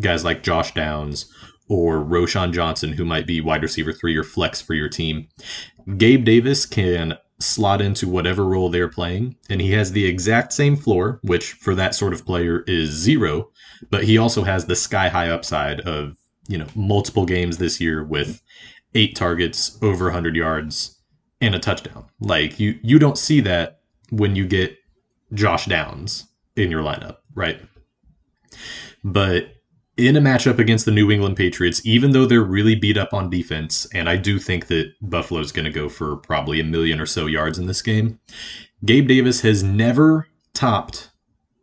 guys 0.00 0.24
like 0.24 0.42
Josh 0.42 0.72
Downs 0.72 1.32
or 1.68 1.98
Roschon 1.98 2.52
Johnson, 2.52 2.92
who 2.92 3.04
might 3.04 3.26
be 3.26 3.40
wide 3.40 3.62
receiver 3.62 3.92
three 3.92 4.16
or 4.16 4.24
flex 4.24 4.60
for 4.60 4.74
your 4.74 4.88
team, 4.88 5.28
Gabe 5.96 6.24
Davis 6.24 6.66
can 6.66 7.18
slot 7.40 7.82
into 7.82 8.08
whatever 8.08 8.44
role 8.44 8.68
they're 8.68 8.88
playing, 8.88 9.36
and 9.50 9.60
he 9.60 9.72
has 9.72 9.92
the 9.92 10.06
exact 10.06 10.52
same 10.52 10.76
floor, 10.76 11.18
which 11.22 11.52
for 11.52 11.74
that 11.74 11.94
sort 11.94 12.12
of 12.12 12.24
player 12.24 12.62
is 12.66 12.90
zero, 12.90 13.50
but 13.90 14.04
he 14.04 14.16
also 14.16 14.44
has 14.44 14.66
the 14.66 14.76
sky 14.76 15.08
high 15.08 15.28
upside 15.28 15.80
of, 15.80 16.16
you 16.48 16.56
know, 16.56 16.66
multiple 16.74 17.26
games 17.26 17.58
this 17.58 17.80
year 17.80 18.04
with 18.04 18.40
eight 18.94 19.16
targets, 19.16 19.78
over 19.82 20.06
100 20.06 20.36
yards, 20.36 21.01
and 21.42 21.54
a 21.54 21.58
touchdown. 21.58 22.06
Like 22.20 22.58
you 22.58 22.78
you 22.82 22.98
don't 22.98 23.18
see 23.18 23.40
that 23.40 23.80
when 24.10 24.36
you 24.36 24.46
get 24.46 24.78
Josh 25.34 25.66
Downs 25.66 26.26
in 26.56 26.70
your 26.70 26.82
lineup, 26.82 27.18
right? 27.34 27.60
But 29.04 29.56
in 29.96 30.16
a 30.16 30.20
matchup 30.20 30.58
against 30.58 30.84
the 30.86 30.90
New 30.90 31.10
England 31.10 31.36
Patriots, 31.36 31.84
even 31.84 32.12
though 32.12 32.24
they're 32.24 32.42
really 32.42 32.74
beat 32.74 32.96
up 32.96 33.12
on 33.12 33.28
defense, 33.28 33.86
and 33.92 34.08
I 34.08 34.16
do 34.16 34.38
think 34.38 34.68
that 34.68 34.92
Buffalo's 35.02 35.52
going 35.52 35.64
to 35.64 35.70
go 35.70 35.88
for 35.88 36.16
probably 36.16 36.60
a 36.60 36.64
million 36.64 37.00
or 37.00 37.06
so 37.06 37.26
yards 37.26 37.58
in 37.58 37.66
this 37.66 37.82
game, 37.82 38.18
Gabe 38.84 39.08
Davis 39.08 39.42
has 39.42 39.62
never 39.62 40.28
topped 40.54 41.10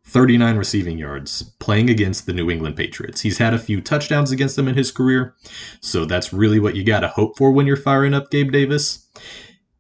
39 0.03 0.57
receiving 0.57 0.97
yards 0.97 1.43
playing 1.59 1.89
against 1.89 2.25
the 2.25 2.33
New 2.33 2.49
England 2.49 2.75
Patriots. 2.75 3.21
He's 3.21 3.37
had 3.37 3.53
a 3.53 3.59
few 3.59 3.79
touchdowns 3.79 4.31
against 4.31 4.55
them 4.55 4.67
in 4.67 4.75
his 4.75 4.91
career, 4.91 5.35
so 5.81 6.05
that's 6.05 6.33
really 6.33 6.59
what 6.59 6.75
you 6.75 6.83
got 6.83 7.01
to 7.01 7.07
hope 7.07 7.37
for 7.37 7.51
when 7.51 7.67
you're 7.67 7.77
firing 7.77 8.13
up 8.13 8.31
Gabe 8.31 8.51
Davis 8.51 9.07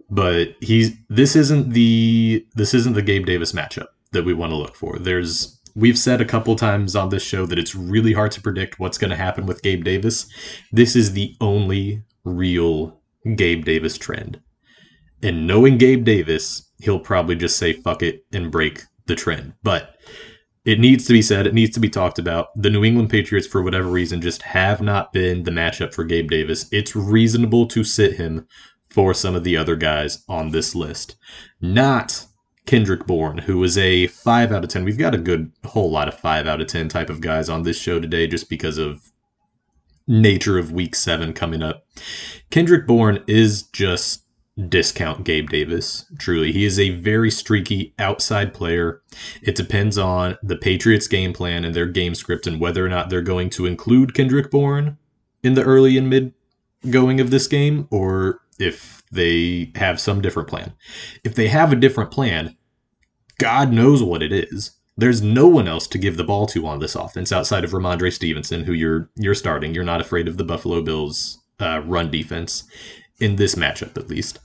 but 0.09 0.55
he's 0.59 0.91
this 1.09 1.35
isn't 1.35 1.71
the 1.71 2.45
this 2.55 2.73
isn't 2.73 2.93
the 2.93 3.01
Gabe 3.01 3.25
Davis 3.25 3.51
matchup 3.51 3.87
that 4.11 4.25
we 4.25 4.33
want 4.33 4.51
to 4.51 4.57
look 4.57 4.75
for. 4.75 4.97
There's 4.97 5.59
we've 5.75 5.97
said 5.97 6.21
a 6.21 6.25
couple 6.25 6.55
times 6.55 6.95
on 6.95 7.09
this 7.09 7.23
show 7.23 7.45
that 7.45 7.59
it's 7.59 7.75
really 7.75 8.13
hard 8.13 8.31
to 8.31 8.41
predict 8.41 8.79
what's 8.79 8.97
going 8.97 9.11
to 9.11 9.15
happen 9.15 9.45
with 9.45 9.61
Gabe 9.61 9.83
Davis. 9.83 10.27
This 10.71 10.95
is 10.95 11.13
the 11.13 11.35
only 11.41 12.03
real 12.23 12.99
Gabe 13.35 13.65
Davis 13.65 13.97
trend. 13.97 14.39
And 15.21 15.47
knowing 15.47 15.77
Gabe 15.77 16.05
Davis, 16.05 16.69
he'll 16.79 16.99
probably 16.99 17.35
just 17.35 17.57
say 17.57 17.73
fuck 17.73 18.01
it 18.01 18.25
and 18.33 18.51
break 18.51 18.83
the 19.05 19.15
trend. 19.15 19.53
But 19.63 19.95
it 20.65 20.79
needs 20.79 21.05
to 21.07 21.13
be 21.13 21.21
said, 21.21 21.47
it 21.47 21.53
needs 21.53 21.73
to 21.73 21.79
be 21.79 21.89
talked 21.89 22.19
about. 22.19 22.49
The 22.55 22.69
New 22.69 22.83
England 22.83 23.09
Patriots, 23.09 23.47
for 23.47 23.61
whatever 23.61 23.87
reason, 23.89 24.21
just 24.21 24.41
have 24.43 24.81
not 24.81 25.11
been 25.13 25.43
the 25.43 25.51
matchup 25.51 25.93
for 25.93 26.03
Gabe 26.03 26.29
Davis. 26.29 26.67
It's 26.71 26.95
reasonable 26.95 27.67
to 27.67 27.83
sit 27.83 28.13
him 28.13 28.47
for 28.89 29.13
some 29.13 29.35
of 29.35 29.43
the 29.43 29.57
other 29.57 29.75
guys 29.75 30.23
on 30.27 30.51
this 30.51 30.75
list. 30.75 31.15
Not 31.61 32.25
Kendrick 32.65 33.05
Bourne, 33.05 33.39
who 33.39 33.57
was 33.57 33.77
a 33.77 34.07
5 34.07 34.51
out 34.51 34.63
of 34.63 34.69
10. 34.69 34.83
We've 34.83 34.97
got 34.97 35.15
a 35.15 35.19
good 35.19 35.51
whole 35.65 35.89
lot 35.89 36.07
of 36.07 36.19
5 36.19 36.47
out 36.47 36.61
of 36.61 36.67
10 36.67 36.89
type 36.89 37.09
of 37.09 37.21
guys 37.21 37.49
on 37.49 37.63
this 37.63 37.79
show 37.79 37.99
today 37.99 38.27
just 38.27 38.49
because 38.49 38.77
of 38.77 39.11
nature 40.07 40.57
of 40.57 40.71
week 40.71 40.95
7 40.95 41.33
coming 41.33 41.61
up. 41.61 41.85
Kendrick 42.49 42.87
Bourne 42.87 43.23
is 43.27 43.63
just 43.63 44.23
discount 44.67 45.23
Gabe 45.23 45.49
Davis. 45.49 46.05
Truly, 46.17 46.51
he 46.51 46.65
is 46.65 46.79
a 46.79 46.89
very 46.89 47.31
streaky 47.31 47.93
outside 47.97 48.53
player. 48.53 49.01
It 49.41 49.55
depends 49.55 49.97
on 49.97 50.37
the 50.43 50.57
Patriots 50.57 51.07
game 51.07 51.31
plan 51.31 51.63
and 51.63 51.73
their 51.73 51.85
game 51.85 52.15
script 52.15 52.45
and 52.45 52.59
whether 52.59 52.85
or 52.85 52.89
not 52.89 53.09
they're 53.09 53.21
going 53.21 53.49
to 53.51 53.65
include 53.65 54.13
Kendrick 54.13 54.51
Bourne 54.51 54.97
in 55.43 55.53
the 55.53 55.63
early 55.63 55.97
and 55.97 56.09
mid 56.09 56.33
going 56.89 57.19
of 57.19 57.29
this 57.29 57.47
game 57.47 57.87
or 57.89 58.41
if 58.59 59.03
they 59.11 59.71
have 59.75 59.99
some 59.99 60.21
different 60.21 60.49
plan. 60.49 60.73
If 61.23 61.35
they 61.35 61.47
have 61.47 61.71
a 61.71 61.77
different 61.77 62.11
plan, 62.11 62.55
God 63.39 63.71
knows 63.71 64.03
what 64.03 64.21
it 64.21 64.31
is. 64.31 64.71
There's 64.97 65.21
no 65.21 65.47
one 65.47 65.67
else 65.67 65.87
to 65.87 65.97
give 65.97 66.17
the 66.17 66.25
ball 66.25 66.45
to 66.47 66.67
on 66.67 66.79
this 66.79 66.95
offense 66.95 67.31
outside 67.31 67.63
of 67.63 67.71
Rhamondre 67.71 68.11
Stevenson, 68.11 68.65
who 68.65 68.73
you're 68.73 69.09
you're 69.15 69.33
starting. 69.33 69.73
You're 69.73 69.83
not 69.85 70.01
afraid 70.01 70.27
of 70.27 70.37
the 70.37 70.43
Buffalo 70.43 70.81
Bills 70.81 71.39
uh, 71.59 71.81
run 71.85 72.11
defense 72.11 72.65
in 73.19 73.37
this 73.37 73.55
matchup, 73.55 73.97
at 73.97 74.09
least. 74.09 74.39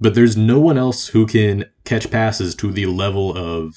But 0.00 0.14
there's 0.14 0.36
no 0.36 0.58
one 0.58 0.78
else 0.78 1.06
who 1.06 1.26
can 1.26 1.66
catch 1.84 2.10
passes 2.10 2.54
to 2.56 2.72
the 2.72 2.86
level 2.86 3.36
of 3.36 3.74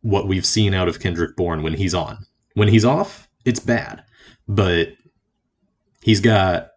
what 0.00 0.26
we've 0.26 0.46
seen 0.46 0.74
out 0.74 0.88
of 0.88 0.98
Kendrick 0.98 1.36
Bourne 1.36 1.62
when 1.62 1.74
he's 1.74 1.94
on. 1.94 2.26
When 2.54 2.68
he's 2.68 2.84
off, 2.84 3.28
it's 3.44 3.60
bad. 3.60 4.02
But 4.48 4.88
he's 6.02 6.20
got 6.20 6.71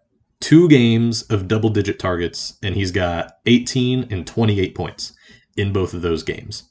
two 0.46 0.70
games 0.70 1.24
of 1.24 1.48
double 1.48 1.72
digit 1.72 1.98
targets, 1.98 2.60
and 2.62 2.76
he's 2.76 2.92
got 2.92 3.40
18 3.48 4.10
and 4.12 4.28
28 4.28 4.76
points 4.76 5.14
in 5.58 5.74
both 5.74 5.92
of 5.92 6.04
those 6.04 6.22
games. 6.22 6.70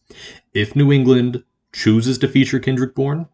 If 0.53 0.77
New 0.77 0.93
England 0.93 1.43
chooses 1.73 2.17
to 2.19 2.29
feature 2.29 2.61
Kendrick 2.61 2.95
Bourne, 2.95 3.27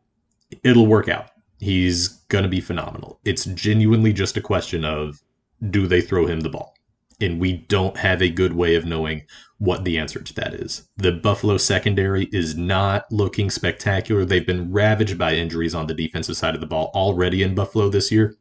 it'll 0.64 0.86
work 0.86 1.10
out. 1.10 1.30
He's 1.58 2.08
going 2.28 2.44
to 2.44 2.48
be 2.48 2.62
phenomenal. 2.62 3.20
It's 3.22 3.44
genuinely 3.44 4.14
just 4.14 4.38
a 4.38 4.40
question 4.40 4.82
of 4.82 5.22
do 5.68 5.86
they 5.86 6.00
throw 6.00 6.24
him 6.24 6.40
the 6.40 6.48
ball? 6.48 6.74
And 7.20 7.40
we 7.40 7.52
don't 7.52 7.96
have 7.96 8.22
a 8.22 8.30
good 8.30 8.54
way 8.54 8.74
of 8.74 8.84
knowing 8.84 9.22
what 9.58 9.84
the 9.84 9.98
answer 9.98 10.22
to 10.22 10.34
that 10.34 10.54
is. 10.54 10.88
The 10.96 11.12
Buffalo 11.12 11.58
secondary 11.58 12.28
is 12.32 12.56
not 12.56 13.04
looking 13.10 13.50
spectacular. 13.50 14.24
They've 14.24 14.46
been 14.46 14.72
ravaged 14.72 15.18
by 15.18 15.34
injuries 15.34 15.74
on 15.74 15.86
the 15.86 15.94
defensive 15.94 16.36
side 16.36 16.54
of 16.54 16.62
the 16.62 16.66
ball 16.66 16.90
already 16.94 17.42
in 17.42 17.54
Buffalo 17.54 17.90
this 17.90 18.10
year. 18.10 18.34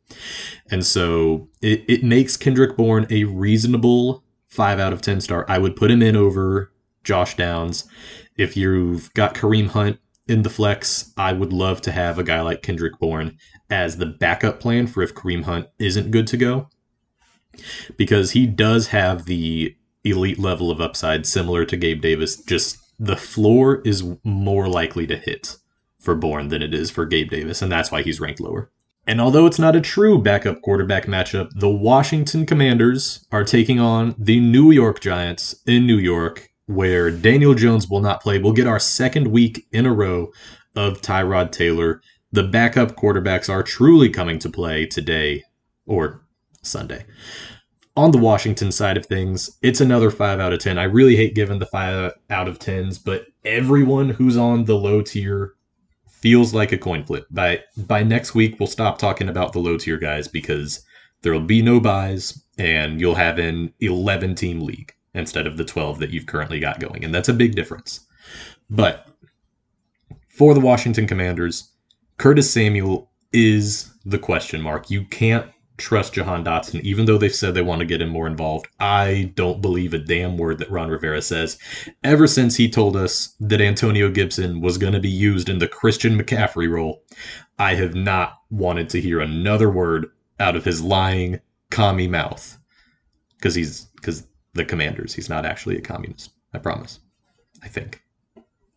And 0.71 0.85
so 0.85 1.49
it, 1.61 1.83
it 1.89 2.03
makes 2.03 2.37
Kendrick 2.37 2.77
Bourne 2.77 3.05
a 3.09 3.25
reasonable 3.25 4.23
5 4.47 4.79
out 4.79 4.93
of 4.93 5.01
10 5.01 5.19
star. 5.19 5.45
I 5.49 5.57
would 5.57 5.75
put 5.75 5.91
him 5.91 6.01
in 6.01 6.15
over 6.15 6.71
Josh 7.03 7.35
Downs. 7.35 7.85
If 8.37 8.55
you've 8.55 9.13
got 9.13 9.35
Kareem 9.35 9.67
Hunt 9.67 9.99
in 10.27 10.43
the 10.43 10.49
flex, 10.49 11.11
I 11.17 11.33
would 11.33 11.51
love 11.51 11.81
to 11.81 11.91
have 11.91 12.17
a 12.17 12.23
guy 12.23 12.39
like 12.41 12.61
Kendrick 12.61 12.97
Bourne 12.97 13.37
as 13.69 13.97
the 13.97 14.05
backup 14.05 14.61
plan 14.61 14.87
for 14.87 15.03
if 15.03 15.13
Kareem 15.13 15.43
Hunt 15.43 15.67
isn't 15.79 16.11
good 16.11 16.27
to 16.27 16.37
go. 16.37 16.69
Because 17.97 18.31
he 18.31 18.45
does 18.45 18.87
have 18.87 19.25
the 19.25 19.75
elite 20.03 20.39
level 20.39 20.71
of 20.71 20.81
upside 20.81 21.25
similar 21.25 21.65
to 21.65 21.77
Gabe 21.77 22.01
Davis. 22.01 22.37
Just 22.37 22.77
the 22.99 23.17
floor 23.17 23.81
is 23.85 24.03
more 24.23 24.67
likely 24.67 25.07
to 25.07 25.17
hit 25.17 25.57
for 25.99 26.15
Bourne 26.15 26.47
than 26.47 26.61
it 26.61 26.73
is 26.73 26.89
for 26.89 27.05
Gabe 27.05 27.29
Davis, 27.29 27.61
and 27.61 27.71
that's 27.71 27.91
why 27.91 28.01
he's 28.01 28.19
ranked 28.19 28.39
lower. 28.39 28.71
And 29.07 29.19
although 29.19 29.45
it's 29.45 29.59
not 29.59 29.75
a 29.75 29.81
true 29.81 30.21
backup 30.21 30.61
quarterback 30.61 31.05
matchup, 31.05 31.49
the 31.55 31.69
Washington 31.69 32.45
Commanders 32.45 33.25
are 33.31 33.43
taking 33.43 33.79
on 33.79 34.15
the 34.17 34.39
New 34.39 34.71
York 34.71 34.99
Giants 34.99 35.55
in 35.65 35.87
New 35.87 35.97
York, 35.97 36.49
where 36.67 37.09
Daniel 37.09 37.55
Jones 37.55 37.89
will 37.89 38.01
not 38.01 38.21
play. 38.21 38.37
We'll 38.37 38.53
get 38.53 38.67
our 38.67 38.79
second 38.79 39.27
week 39.27 39.65
in 39.71 39.85
a 39.85 39.93
row 39.93 40.31
of 40.75 41.01
Tyrod 41.01 41.51
Taylor. 41.51 42.01
The 42.31 42.43
backup 42.43 42.95
quarterbacks 42.95 43.49
are 43.49 43.63
truly 43.63 44.09
coming 44.09 44.37
to 44.39 44.49
play 44.49 44.85
today 44.85 45.43
or 45.87 46.21
Sunday 46.61 47.05
on 47.99 48.11
the 48.11 48.17
Washington 48.17 48.71
side 48.71 48.95
of 48.95 49.05
things, 49.05 49.57
it's 49.61 49.81
another 49.81 50.09
5 50.09 50.39
out 50.39 50.53
of 50.53 50.59
10. 50.59 50.77
I 50.77 50.83
really 50.83 51.17
hate 51.17 51.35
giving 51.35 51.59
the 51.59 51.65
5 51.65 52.13
out 52.29 52.47
of 52.47 52.57
10s, 52.57 53.03
but 53.03 53.25
everyone 53.43 54.09
who's 54.09 54.37
on 54.37 54.63
the 54.63 54.75
low 54.75 55.01
tier 55.01 55.55
feels 56.07 56.53
like 56.53 56.71
a 56.71 56.77
coin 56.77 57.03
flip. 57.03 57.25
By 57.29 57.61
by 57.75 58.03
next 58.03 58.35
week 58.35 58.57
we'll 58.59 58.67
stop 58.67 58.97
talking 58.97 59.27
about 59.27 59.51
the 59.51 59.59
low 59.59 59.77
tier 59.77 59.97
guys 59.97 60.27
because 60.29 60.81
there'll 61.21 61.41
be 61.41 61.61
no 61.61 61.79
buys 61.79 62.41
and 62.57 63.01
you'll 63.01 63.15
have 63.15 63.37
an 63.37 63.73
11 63.81 64.35
team 64.35 64.61
league 64.61 64.93
instead 65.13 65.45
of 65.45 65.57
the 65.57 65.65
12 65.65 65.99
that 65.99 66.11
you've 66.11 66.25
currently 66.25 66.59
got 66.59 66.79
going. 66.79 67.03
And 67.03 67.13
that's 67.13 67.29
a 67.29 67.33
big 67.33 67.55
difference. 67.55 68.01
But 68.69 69.07
for 70.29 70.53
the 70.53 70.59
Washington 70.61 71.05
Commanders, 71.05 71.69
Curtis 72.17 72.49
Samuel 72.49 73.09
is 73.33 73.91
the 74.05 74.19
question 74.19 74.61
mark. 74.61 74.89
You 74.89 75.03
can't 75.05 75.49
trust 75.79 76.13
Jahan 76.13 76.43
Dotson, 76.43 76.81
even 76.81 77.05
though 77.05 77.17
they've 77.17 77.33
said 77.33 77.53
they 77.53 77.61
want 77.61 77.79
to 77.79 77.85
get 77.85 78.01
him 78.01 78.09
more 78.09 78.27
involved. 78.27 78.67
I 78.79 79.31
don't 79.35 79.61
believe 79.61 79.93
a 79.93 79.97
damn 79.97 80.37
word 80.37 80.59
that 80.59 80.69
Ron 80.69 80.89
Rivera 80.89 81.21
says. 81.21 81.57
Ever 82.03 82.27
since 82.27 82.55
he 82.55 82.69
told 82.69 82.95
us 82.95 83.35
that 83.39 83.61
Antonio 83.61 84.11
Gibson 84.11 84.61
was 84.61 84.77
going 84.77 84.93
to 84.93 84.99
be 84.99 85.09
used 85.09 85.49
in 85.49 85.59
the 85.59 85.67
Christian 85.67 86.19
McCaffrey 86.19 86.69
role, 86.69 87.01
I 87.57 87.75
have 87.75 87.95
not 87.95 88.39
wanted 88.49 88.89
to 88.89 89.01
hear 89.01 89.19
another 89.19 89.69
word 89.69 90.07
out 90.39 90.55
of 90.55 90.65
his 90.65 90.81
lying 90.81 91.39
commie 91.71 92.07
mouth. 92.07 92.57
Because 93.37 93.55
he's 93.55 93.85
because 93.95 94.27
the 94.53 94.65
commanders, 94.65 95.13
he's 95.13 95.29
not 95.29 95.45
actually 95.45 95.77
a 95.77 95.81
communist. 95.81 96.31
I 96.53 96.57
promise. 96.57 96.99
I 97.63 97.67
think. 97.67 98.03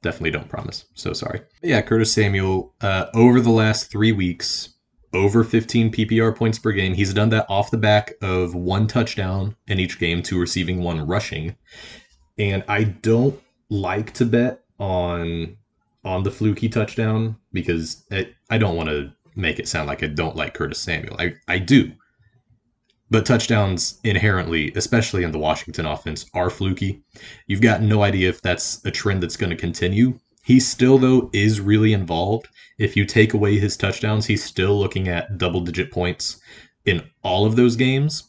Definitely 0.02 0.32
don't 0.32 0.48
promise. 0.48 0.86
So 0.94 1.12
sorry. 1.12 1.42
yeah, 1.62 1.80
Curtis 1.80 2.12
Samuel, 2.12 2.74
uh, 2.80 3.06
over 3.14 3.40
the 3.40 3.50
last 3.50 3.90
three 3.90 4.10
weeks, 4.10 4.71
over 5.14 5.44
15 5.44 5.92
PPR 5.92 6.34
points 6.34 6.58
per 6.58 6.72
game. 6.72 6.94
He's 6.94 7.14
done 7.14 7.30
that 7.30 7.46
off 7.48 7.70
the 7.70 7.78
back 7.78 8.14
of 8.22 8.54
one 8.54 8.86
touchdown 8.86 9.56
in 9.66 9.78
each 9.78 9.98
game 9.98 10.22
to 10.24 10.40
receiving 10.40 10.82
one 10.82 11.06
rushing. 11.06 11.56
And 12.38 12.64
I 12.68 12.84
don't 12.84 13.40
like 13.68 14.12
to 14.14 14.24
bet 14.24 14.60
on 14.78 15.56
on 16.04 16.24
the 16.24 16.30
fluky 16.30 16.68
touchdown 16.68 17.36
because 17.52 18.04
I 18.50 18.58
don't 18.58 18.76
want 18.76 18.88
to 18.88 19.12
make 19.36 19.58
it 19.58 19.68
sound 19.68 19.86
like 19.86 20.02
I 20.02 20.08
don't 20.08 20.36
like 20.36 20.54
Curtis 20.54 20.80
Samuel. 20.80 21.16
I, 21.18 21.34
I 21.48 21.58
do. 21.58 21.92
But 23.10 23.26
touchdowns 23.26 24.00
inherently, 24.04 24.72
especially 24.74 25.22
in 25.22 25.32
the 25.32 25.38
Washington 25.38 25.86
offense, 25.86 26.26
are 26.34 26.50
fluky. 26.50 27.02
You've 27.46 27.60
got 27.60 27.82
no 27.82 28.02
idea 28.02 28.30
if 28.30 28.40
that's 28.40 28.84
a 28.86 28.90
trend 28.90 29.22
that's 29.22 29.36
going 29.36 29.50
to 29.50 29.56
continue. 29.56 30.18
He 30.42 30.58
still, 30.58 30.98
though, 30.98 31.30
is 31.32 31.60
really 31.60 31.92
involved. 31.92 32.48
If 32.78 32.96
you 32.96 33.04
take 33.04 33.32
away 33.32 33.58
his 33.58 33.76
touchdowns, 33.76 34.26
he's 34.26 34.42
still 34.42 34.78
looking 34.78 35.08
at 35.08 35.38
double 35.38 35.60
digit 35.60 35.92
points 35.92 36.40
in 36.84 37.02
all 37.22 37.46
of 37.46 37.56
those 37.56 37.76
games. 37.76 38.24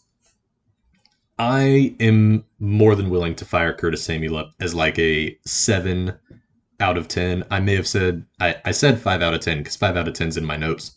I 1.39 1.95
am 1.99 2.45
more 2.59 2.95
than 2.95 3.09
willing 3.09 3.35
to 3.35 3.45
fire 3.45 3.73
Curtis 3.73 4.03
Samuel 4.03 4.37
up 4.37 4.53
as 4.59 4.75
like 4.75 4.99
a 4.99 5.35
seven 5.45 6.13
out 6.79 6.97
of 6.97 7.07
10. 7.07 7.43
I 7.49 7.59
may 7.59 7.75
have 7.75 7.87
said, 7.87 8.25
I, 8.39 8.57
I 8.63 8.71
said 8.71 8.99
five 8.99 9.21
out 9.21 9.33
of 9.33 9.39
10 9.39 9.57
because 9.57 9.75
five 9.75 9.97
out 9.97 10.07
of 10.07 10.13
10 10.13 10.27
is 10.27 10.37
in 10.37 10.45
my 10.45 10.57
notes. 10.57 10.95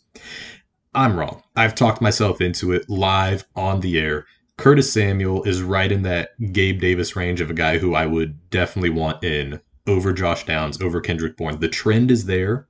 I'm 0.93 1.17
wrong. 1.17 1.41
I've 1.55 1.75
talked 1.75 2.01
myself 2.01 2.41
into 2.41 2.71
it 2.73 2.89
live 2.89 3.45
on 3.55 3.79
the 3.79 3.99
air. 3.99 4.25
Curtis 4.57 4.91
Samuel 4.91 5.43
is 5.43 5.61
right 5.61 5.91
in 5.91 6.03
that 6.03 6.29
Gabe 6.51 6.79
Davis 6.79 7.15
range 7.15 7.41
of 7.41 7.49
a 7.49 7.55
guy 7.55 7.77
who 7.77 7.95
I 7.95 8.05
would 8.05 8.49
definitely 8.49 8.89
want 8.89 9.23
in 9.23 9.59
over 9.87 10.13
Josh 10.13 10.45
Downs, 10.45 10.81
over 10.81 11.01
Kendrick 11.01 11.37
Bourne. 11.37 11.59
The 11.59 11.69
trend 11.69 12.11
is 12.11 12.25
there, 12.25 12.67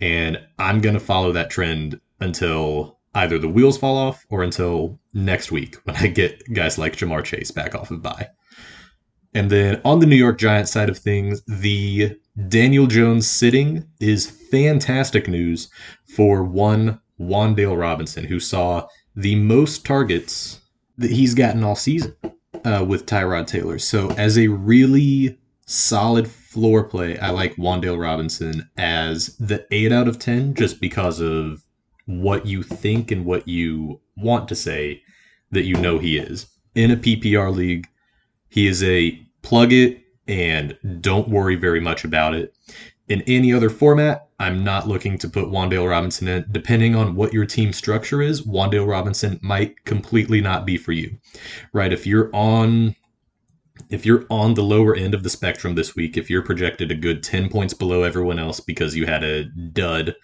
and 0.00 0.38
I'm 0.58 0.80
going 0.80 0.94
to 0.94 1.00
follow 1.00 1.32
that 1.32 1.50
trend 1.50 2.00
until 2.20 2.98
either 3.14 3.38
the 3.38 3.48
wheels 3.48 3.78
fall 3.78 3.96
off 3.96 4.24
or 4.30 4.42
until 4.42 4.98
next 5.12 5.52
week 5.52 5.76
when 5.84 5.96
I 5.96 6.06
get 6.08 6.42
guys 6.52 6.78
like 6.78 6.96
Ja'Marr 6.96 7.24
Chase 7.24 7.50
back 7.50 7.74
off 7.74 7.90
of 7.90 8.02
bye. 8.02 8.28
And 9.34 9.50
then 9.50 9.80
on 9.84 9.98
the 9.98 10.06
New 10.06 10.16
York 10.16 10.38
Giants 10.38 10.70
side 10.70 10.88
of 10.88 10.96
things, 10.96 11.42
the 11.46 12.16
Daniel 12.48 12.86
Jones 12.86 13.26
sitting 13.26 13.84
is 14.00 14.30
fantastic 14.30 15.28
news 15.28 15.68
for 16.06 16.44
one 16.44 17.00
Wan'Dale 17.20 17.78
Robinson, 17.78 18.24
who 18.24 18.38
saw 18.38 18.86
the 19.16 19.34
most 19.36 19.84
targets 19.84 20.60
that 20.98 21.10
he's 21.10 21.34
gotten 21.34 21.64
all 21.64 21.76
season 21.76 22.14
uh, 22.64 22.84
with 22.86 23.06
Tyrod 23.06 23.46
Taylor. 23.46 23.78
So, 23.78 24.10
as 24.12 24.38
a 24.38 24.48
really 24.48 25.38
solid 25.66 26.28
floor 26.54 26.84
play, 26.84 27.18
I 27.18 27.30
like 27.30 27.56
Wan'Dale 27.56 28.00
Robinson 28.00 28.70
as 28.76 29.36
the 29.38 29.66
8 29.72 29.90
out 29.90 30.06
of 30.06 30.20
10 30.20 30.54
just 30.54 30.80
because 30.80 31.20
of 31.20 31.64
what 32.06 32.46
you 32.46 32.62
think 32.62 33.10
and 33.10 33.24
what 33.24 33.48
you 33.48 34.00
want 34.16 34.48
to 34.50 34.54
say 34.54 35.02
that 35.50 35.64
you 35.64 35.74
know 35.74 35.98
he 35.98 36.16
is. 36.16 36.46
In 36.76 36.92
a 36.92 36.96
PPR 36.96 37.52
league, 37.52 37.88
he 38.48 38.68
is 38.68 38.84
a 38.84 39.20
plug 39.42 39.72
it 39.72 40.00
and 40.28 40.78
don't 41.00 41.28
worry 41.28 41.56
very 41.56 41.80
much 41.80 42.04
about 42.04 42.34
it. 42.34 42.54
In 43.08 43.22
any 43.22 43.52
other 43.52 43.68
format, 43.68 44.28
I'm 44.38 44.62
not 44.62 44.86
looking 44.86 45.18
to 45.18 45.28
put 45.28 45.48
Wan'Dale 45.48 45.90
Robinson 45.90 46.28
in. 46.28 46.46
Depending 46.52 46.94
on 46.94 47.16
what 47.16 47.32
your 47.32 47.46
team 47.46 47.72
structure 47.72 48.22
is, 48.22 48.42
Wan'Dale 48.42 48.86
Robinson 48.88 49.40
might 49.42 49.84
completely 49.84 50.40
not 50.40 50.64
be 50.64 50.76
for 50.76 50.92
you. 50.92 51.18
Right? 51.72 51.92
If 51.92 52.06
you're 52.06 52.30
on 52.32 52.94
if 53.94 54.04
you're 54.04 54.26
on 54.28 54.54
the 54.54 54.62
lower 54.62 54.96
end 54.96 55.14
of 55.14 55.22
the 55.22 55.30
spectrum 55.30 55.76
this 55.76 55.94
week, 55.94 56.16
if 56.16 56.28
you're 56.28 56.42
projected 56.42 56.90
a 56.90 56.96
good 56.96 57.22
10 57.22 57.48
points 57.48 57.72
below 57.72 58.02
everyone 58.02 58.40
else 58.40 58.58
because 58.58 58.96
you 58.96 59.06
had 59.06 59.22
a 59.22 59.44
dud, 59.44 60.16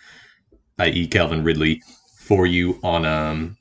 i.e. 0.81 1.07
Calvin 1.07 1.45
Ridley, 1.45 1.81
for 2.19 2.47
you 2.47 2.79
on 2.83 3.05
um 3.05 3.57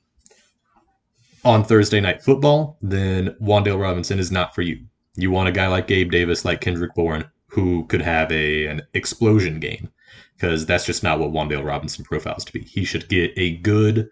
on 1.45 1.63
Thursday 1.63 2.01
night 2.01 2.21
football, 2.21 2.77
then 2.81 3.35
Wan'Dale 3.41 3.79
Robinson 3.79 4.19
is 4.19 4.31
not 4.31 4.53
for 4.53 4.63
you. 4.63 4.83
You 5.15 5.31
want 5.31 5.47
a 5.47 5.53
guy 5.53 5.67
like 5.67 5.87
Gabe 5.87 6.11
Davis, 6.11 6.43
like 6.43 6.59
Kendrick 6.59 6.93
Bourne, 6.95 7.29
who 7.47 7.85
could 7.85 8.01
have 8.01 8.31
a 8.31 8.65
an 8.65 8.81
explosion 8.95 9.59
game. 9.59 9.89
Because 10.35 10.65
that's 10.65 10.85
just 10.85 11.03
not 11.03 11.19
what 11.19 11.31
Wan'Dale 11.31 11.65
Robinson 11.65 12.03
profiles 12.03 12.45
to 12.45 12.53
be. 12.53 12.61
He 12.61 12.83
should 12.83 13.09
get 13.09 13.31
a 13.37 13.57
good 13.57 14.09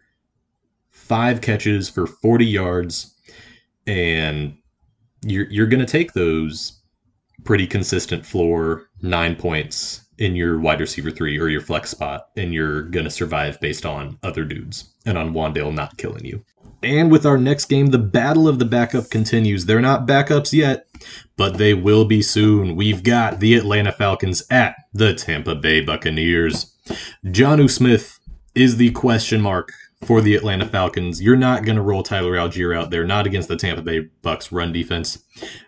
five 0.91 1.41
catches 1.41 1.89
for 1.89 2.05
40 2.05 2.45
yards 2.45 3.15
and 3.87 4.57
you're 5.23 5.49
you're 5.49 5.67
going 5.67 5.85
to 5.85 5.91
take 5.91 6.13
those 6.13 6.79
pretty 7.43 7.67
consistent 7.67 8.25
floor 8.25 8.89
nine 9.01 9.35
points 9.35 10.05
in 10.17 10.35
your 10.35 10.59
wide 10.59 10.79
receiver 10.79 11.11
three 11.11 11.37
or 11.37 11.47
your 11.47 11.61
flex 11.61 11.89
spot, 11.89 12.29
and 12.35 12.53
you're 12.53 12.83
going 12.83 13.05
to 13.05 13.11
survive 13.11 13.59
based 13.61 13.85
on 13.85 14.17
other 14.23 14.43
dudes 14.43 14.89
and 15.05 15.17
on 15.17 15.33
Wan'Dale 15.33 15.73
not 15.73 15.97
killing 15.97 16.25
you. 16.25 16.43
And 16.83 17.11
with 17.11 17.25
our 17.25 17.37
next 17.37 17.65
game, 17.65 17.87
the 17.87 17.97
battle 17.97 18.47
of 18.47 18.59
the 18.59 18.65
backup 18.65 19.09
continues. 19.09 19.65
They're 19.65 19.81
not 19.81 20.07
backups 20.07 20.53
yet, 20.53 20.87
but 21.35 21.57
they 21.57 21.73
will 21.73 22.05
be 22.05 22.21
soon. 22.21 22.75
We've 22.75 23.03
got 23.03 23.39
the 23.39 23.55
Atlanta 23.55 23.91
Falcons 23.91 24.43
at 24.51 24.75
the 24.93 25.13
Tampa 25.13 25.55
Bay 25.55 25.81
Buccaneers. 25.81 26.73
Jonnu 27.25 27.69
Smith 27.69 28.19
is 28.53 28.77
the 28.77 28.91
question 28.91 29.41
mark 29.41 29.71
for 30.05 30.21
the 30.21 30.35
Atlanta 30.35 30.65
Falcons. 30.65 31.21
You're 31.21 31.35
not 31.35 31.65
going 31.65 31.75
to 31.75 31.81
roll 31.81 32.03
Tyler 32.03 32.33
Allgeier 32.33 32.77
out 32.77 32.91
there, 32.91 33.03
not 33.03 33.25
against 33.25 33.47
the 33.47 33.55
Tampa 33.55 33.81
Bay 33.81 34.01
Bucks 34.21 34.51
run 34.51 34.71
defense. 34.71 35.23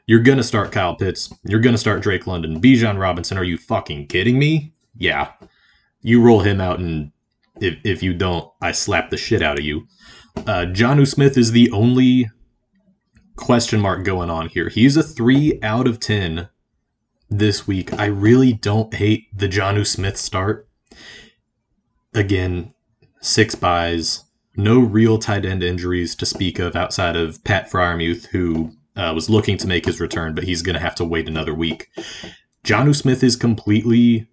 You're 0.05 0.19
going 0.19 0.37
to 0.37 0.43
start 0.43 0.71
Kyle 0.71 0.95
Pitts. 0.95 1.33
You're 1.43 1.59
going 1.59 1.73
to 1.73 1.79
start 1.79 2.01
Drake 2.01 2.27
London. 2.27 2.61
Bijan 2.61 2.99
Robinson, 2.99 3.37
are 3.37 3.43
you 3.43 3.57
fucking 3.57 4.07
kidding 4.07 4.37
me? 4.37 4.73
Yeah. 4.95 5.31
You 6.01 6.21
roll 6.21 6.41
him 6.41 6.61
out, 6.61 6.79
and 6.79 7.11
if, 7.59 7.77
if 7.83 8.03
you 8.03 8.13
don't, 8.13 8.49
I 8.61 8.71
slap 8.71 9.09
the 9.09 9.17
shit 9.17 9.41
out 9.41 9.57
of 9.57 9.65
you. 9.65 9.87
Uh, 10.37 10.65
Jonnu 10.67 11.07
Smith 11.07 11.37
is 11.37 11.51
the 11.51 11.71
only 11.71 12.29
question 13.35 13.79
mark 13.79 14.03
going 14.03 14.29
on 14.29 14.47
here. 14.47 14.69
He's 14.69 14.95
a 14.95 15.03
three 15.03 15.59
out 15.63 15.87
of 15.87 15.99
10 15.99 16.49
this 17.29 17.67
week. 17.67 17.93
I 17.93 18.05
really 18.05 18.53
don't 18.53 18.93
hate 18.93 19.25
the 19.35 19.47
Jonnu 19.49 19.85
Smith 19.85 20.17
start. 20.17 20.67
Again, 22.13 22.73
six 23.21 23.55
buys, 23.55 24.23
no 24.55 24.79
real 24.79 25.17
tight 25.17 25.45
end 25.45 25.63
injuries 25.63 26.15
to 26.15 26.25
speak 26.25 26.59
of 26.59 26.75
outside 26.75 27.15
of 27.15 27.43
Pat 27.43 27.69
Freiermuth, 27.69 28.25
who 28.27 28.71
uh, 28.95 29.13
was 29.13 29.29
looking 29.29 29.57
to 29.57 29.67
make 29.67 29.85
his 29.85 29.99
return, 29.99 30.35
but 30.35 30.43
he's 30.43 30.61
going 30.61 30.75
to 30.75 30.81
have 30.81 30.95
to 30.95 31.05
wait 31.05 31.27
another 31.27 31.53
week. 31.53 31.89
Jonnu 32.63 32.95
Smith 32.95 33.23
is 33.23 33.35
completely 33.35 34.27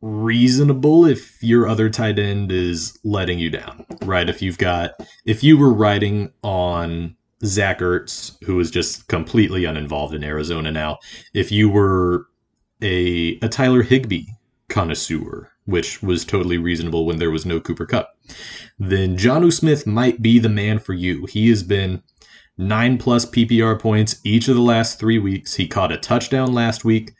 reasonable 0.00 1.04
if 1.04 1.42
your 1.42 1.68
other 1.68 1.90
tight 1.90 2.18
end 2.18 2.52
is 2.52 2.98
letting 3.04 3.38
you 3.38 3.50
down, 3.50 3.84
right? 4.02 4.28
If 4.28 4.40
you've 4.40 4.58
got, 4.58 4.92
if 5.24 5.42
you 5.42 5.58
were 5.58 5.72
riding 5.72 6.32
on 6.42 7.16
Zach 7.44 7.80
Ertz, 7.80 8.36
who 8.44 8.58
is 8.60 8.70
just 8.70 9.08
completely 9.08 9.64
uninvolved 9.64 10.14
in 10.14 10.24
Arizona 10.24 10.70
now, 10.70 10.98
if 11.34 11.52
you 11.52 11.68
were 11.68 12.26
a, 12.82 13.38
a 13.42 13.48
Tyler 13.48 13.82
Higbee 13.82 14.26
connoisseur, 14.68 15.50
which 15.66 16.02
was 16.02 16.24
totally 16.24 16.58
reasonable 16.58 17.04
when 17.04 17.18
there 17.18 17.30
was 17.30 17.44
no 17.44 17.60
Cooper 17.60 17.86
Kupp, 17.86 18.16
then 18.78 19.16
Jonnu 19.16 19.52
Smith 19.52 19.86
might 19.86 20.22
be 20.22 20.38
the 20.38 20.48
man 20.48 20.78
for 20.78 20.94
you. 20.94 21.26
He 21.26 21.48
has 21.50 21.62
been 21.62 22.02
nine 22.56 22.98
plus 22.98 23.26
PPR 23.26 23.78
points 23.78 24.20
each 24.24 24.48
of 24.48 24.56
the 24.56 24.62
last 24.62 24.98
three 24.98 25.18
weeks. 25.18 25.54
He 25.54 25.68
caught 25.68 25.92
a 25.92 25.98
touchdown 25.98 26.54
last 26.54 26.84
week. 26.84 27.12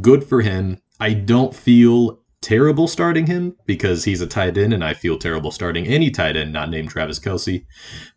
Good 0.00 0.24
for 0.24 0.40
him. 0.40 0.80
I 0.98 1.12
don't 1.14 1.54
feel 1.54 2.20
terrible 2.40 2.88
starting 2.88 3.26
him 3.26 3.56
because 3.66 4.04
he's 4.04 4.20
a 4.20 4.26
tight 4.26 4.56
end, 4.56 4.72
and 4.72 4.82
I 4.82 4.94
feel 4.94 5.18
terrible 5.18 5.50
starting 5.50 5.86
any 5.86 6.10
tight 6.10 6.36
end 6.36 6.52
not 6.52 6.70
named 6.70 6.90
Travis 6.90 7.18
Kelce. 7.18 7.64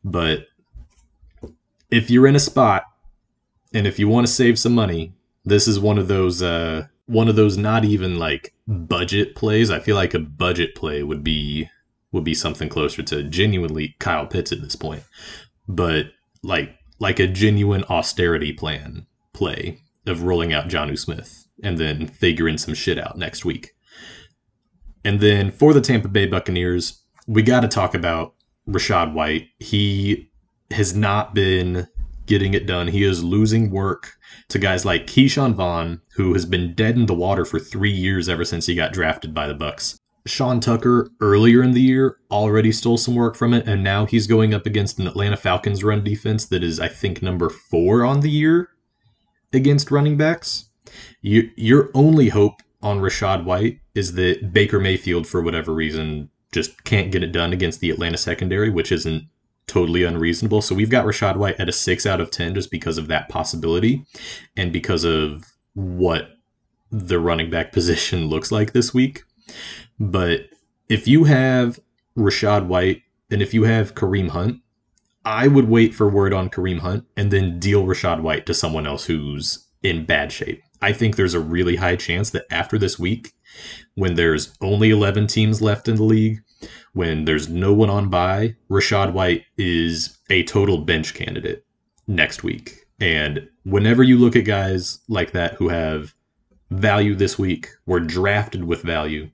But 0.04 0.48
if 1.92 2.10
you're 2.10 2.28
in 2.28 2.36
a 2.36 2.40
spot 2.40 2.84
and 3.74 3.86
if 3.86 4.00
you 4.00 4.08
want 4.08 4.28
to 4.28 4.34
save 4.34 4.58
some 4.58 4.74
money, 4.74 5.14
this 5.46 5.68
is 5.68 5.80
one 5.80 5.98
of 5.98 6.08
those 6.08 6.42
uh 6.42 6.88
one 7.06 7.28
of 7.28 7.36
those 7.36 7.58
not 7.58 7.84
even 7.84 8.18
like 8.18 8.53
budget 8.68 9.36
plays. 9.36 9.70
I 9.70 9.80
feel 9.80 9.96
like 9.96 10.14
a 10.14 10.20
budget 10.20 10.76
play 10.76 11.04
would 11.04 11.24
be 11.24 11.70
would 12.12 12.24
be 12.24 12.36
something 12.36 12.70
closer 12.70 13.02
to 13.02 13.24
genuinely 13.24 13.96
Kyle 14.00 14.28
Pitts 14.28 14.52
at 14.52 14.62
this 14.62 14.76
point. 14.76 15.04
But 15.68 16.08
like 16.44 16.78
like 17.00 17.20
a 17.20 17.28
genuine 17.28 17.84
austerity 17.86 18.54
plan 18.54 19.08
play 19.34 19.80
of 20.06 20.24
rolling 20.24 20.54
out 20.54 20.68
Jonnu 20.68 20.98
Smith 20.98 21.48
and 21.64 21.78
then 21.78 22.08
figuring 22.08 22.58
some 22.58 22.74
shit 22.74 22.98
out 22.98 23.18
next 23.18 23.46
week. 23.46 23.72
And 25.04 25.20
then 25.20 25.52
for 25.52 25.74
the 25.74 25.82
Tampa 25.82 26.08
Bay 26.08 26.26
Buccaneers, 26.26 27.02
we 27.28 27.42
got 27.42 27.62
to 27.62 27.68
talk 27.68 27.94
about 27.94 28.36
Rashad 28.68 29.14
White. 29.14 29.48
He 29.60 30.32
has 30.72 30.96
not 30.96 31.34
been 31.34 31.88
getting 32.26 32.54
it 32.54 32.66
done. 32.66 32.88
He 32.88 33.04
is 33.04 33.24
losing 33.24 33.72
work 33.72 34.14
to 34.50 34.60
guys 34.60 34.86
like 34.86 35.08
Ke'Shawn 35.08 35.54
Vaughn, 35.54 36.02
who 36.16 36.34
has 36.34 36.46
been 36.46 36.74
dead 36.74 36.96
in 36.96 37.06
the 37.06 37.14
water 37.14 37.46
for 37.46 37.60
three 37.60 37.92
years 37.92 38.30
ever 38.30 38.46
since 38.46 38.66
he 38.66 38.76
got 38.76 38.94
drafted 38.94 39.34
by 39.34 39.48
the 39.48 39.54
Bucks. 39.54 39.98
Sean 40.26 40.62
Tucker 40.62 41.10
earlier 41.20 41.62
in 41.62 41.74
the 41.74 41.82
year 41.82 42.18
already 42.32 42.72
stole 42.72 42.98
some 42.98 43.16
work 43.16 43.36
from 43.36 43.54
it, 43.54 43.68
and 43.68 43.84
now 43.84 44.06
he's 44.06 44.28
going 44.28 44.54
up 44.54 44.66
against 44.66 45.00
an 45.00 45.08
Atlanta 45.08 45.36
Falcons 45.36 45.84
run 45.84 46.04
defense 46.04 46.46
that 46.46 46.64
is, 46.64 46.80
I 46.80 46.88
think, 46.88 47.22
number 47.22 47.50
four 47.50 48.06
on 48.06 48.22
the 48.22 48.30
year 48.30 48.70
against 49.52 49.92
running 49.92 50.16
backs. 50.16 50.70
You, 51.22 51.50
your 51.58 51.90
only 51.94 52.30
hope 52.30 52.62
on 52.82 53.00
Rachaad 53.00 53.44
White 53.44 53.80
is 53.96 54.14
that 54.14 54.54
Baker 54.54 54.80
Mayfield, 54.80 55.28
for 55.28 55.42
whatever 55.42 55.74
reason, 55.74 56.30
just 56.54 56.84
can't 56.84 57.12
get 57.12 57.24
it 57.24 57.32
done 57.32 57.52
against 57.52 57.80
the 57.80 57.90
Atlanta 57.90 58.18
secondary, 58.18 58.70
which 58.70 58.92
isn't 58.92 59.28
totally 59.68 60.04
unreasonable. 60.04 60.62
So 60.62 60.76
we've 60.76 60.90
got 60.90 61.06
Rachaad 61.06 61.38
White 61.38 61.60
at 61.60 61.70
a 61.70 61.74
six 61.74 62.06
out 62.06 62.22
of 62.22 62.32
10 62.32 62.56
just 62.56 62.72
because 62.72 62.98
of 62.98 63.08
that 63.08 63.30
possibility 63.30 64.06
and 64.56 64.72
because 64.72 65.04
of 65.04 65.46
what 65.74 66.30
the 66.92 67.20
running 67.20 67.50
back 67.50 67.72
position 67.74 68.28
looks 68.28 68.52
like 68.52 68.74
this 68.74 68.94
week. 68.94 69.24
But 70.00 70.48
if 70.90 71.08
you 71.08 71.24
have 71.26 71.80
Rachaad 72.18 72.68
White 72.68 73.02
and 73.32 73.42
if 73.42 73.54
you 73.54 73.64
have 73.64 73.96
Kareem 73.96 74.30
Hunt, 74.30 74.62
I 75.26 75.48
would 75.48 75.70
wait 75.70 75.96
for 75.96 76.10
word 76.10 76.34
on 76.34 76.50
Kareem 76.50 76.80
Hunt 76.80 77.06
and 77.16 77.32
then 77.32 77.60
deal 77.60 77.86
Rachaad 77.86 78.22
White 78.22 78.46
to 78.48 78.54
someone 78.54 78.86
else 78.86 79.06
who's 79.06 79.66
in 79.82 80.06
bad 80.06 80.32
shape. 80.32 80.62
I 80.84 80.92
think 80.92 81.16
there's 81.16 81.34
a 81.34 81.40
really 81.40 81.78
high 81.78 81.96
chance 81.96 82.32
that 82.32 82.46
after 82.52 82.78
this 82.78 83.00
week, 83.00 83.32
when 83.96 84.16
there's 84.16 84.54
only 84.60 84.90
11 84.90 85.28
teams 85.28 85.62
left 85.62 85.88
in 85.88 85.96
the 85.96 86.04
league, 86.04 86.42
when 86.92 87.24
there's 87.24 87.48
no 87.48 87.74
one 87.74 87.90
on 87.90 88.10
by, 88.10 88.56
Rachaad 88.70 89.14
White 89.14 89.46
is 89.58 90.18
a 90.30 90.44
total 90.44 90.80
bench 90.80 91.14
candidate 91.14 91.66
next 92.06 92.44
week. 92.44 92.86
And 93.00 93.48
whenever 93.64 94.04
you 94.04 94.18
look 94.18 94.36
at 94.36 94.44
guys 94.44 95.00
like 95.08 95.32
that 95.32 95.54
who 95.54 95.70
have 95.70 96.14
value 96.70 97.16
this 97.16 97.40
week, 97.40 97.70
were 97.86 98.02
drafted 98.02 98.66
with 98.66 98.82
value, 98.82 99.30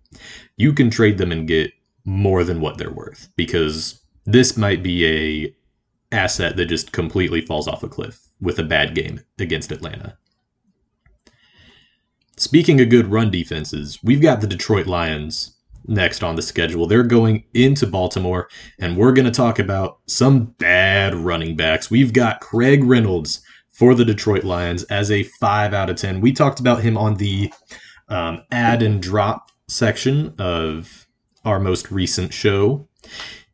you 0.55 0.71
can 0.71 0.91
trade 0.91 1.17
them 1.17 1.31
and 1.31 1.47
get 1.47 1.71
more 2.05 2.43
than 2.43 2.62
what 2.62 2.77
they're 2.77 2.91
worth 2.91 3.27
because 3.35 3.99
this 4.25 4.55
might 4.55 4.83
be 4.83 5.03
a 5.07 5.55
asset 6.15 6.57
that 6.57 6.65
just 6.65 6.91
completely 6.91 7.41
falls 7.41 7.67
off 7.67 7.81
a 7.81 7.89
cliff 7.89 8.27
with 8.39 8.59
a 8.59 8.63
bad 8.63 8.93
game 8.93 9.19
against 9.39 9.71
Atlanta. 9.71 10.15
Speaking 12.39 12.80
of 12.80 12.88
good 12.88 13.12
run 13.12 13.32
defenses, 13.32 13.99
we've 14.02 14.21
got 14.21 14.39
the 14.39 14.47
Detroit 14.47 14.88
Lions 14.88 15.58
next 15.88 16.23
on 16.23 16.38
the 16.38 16.41
schedule. 16.41 16.88
They're 16.88 17.04
going 17.04 17.43
into 17.54 17.86
Baltimore, 17.86 18.47
and 18.80 18.95
we're 18.95 19.12
going 19.12 19.25
to 19.25 19.32
talk 19.32 19.60
about 19.60 19.99
some 20.06 20.45
bad 20.58 21.13
running 21.15 21.58
backs. 21.58 21.91
We've 21.91 22.13
got 22.13 22.39
Craig 22.39 22.86
Reynolds 22.86 23.41
for 23.73 23.93
the 23.93 24.06
Detroit 24.06 24.45
Lions 24.45 24.84
as 24.84 25.12
a 25.12 25.23
5 25.23 25.73
out 25.73 25.89
of 25.89 25.97
10. 25.97 26.21
We 26.21 26.32
talked 26.32 26.62
about 26.62 26.82
him 26.82 26.97
on 26.97 27.15
the 27.15 27.52
um, 28.08 28.41
add 28.52 28.84
and 28.84 29.02
drop 29.02 29.52
section 29.67 30.34
of 30.39 31.08
our 31.43 31.60
most 31.60 31.91
recent 31.91 32.34
show. 32.34 32.88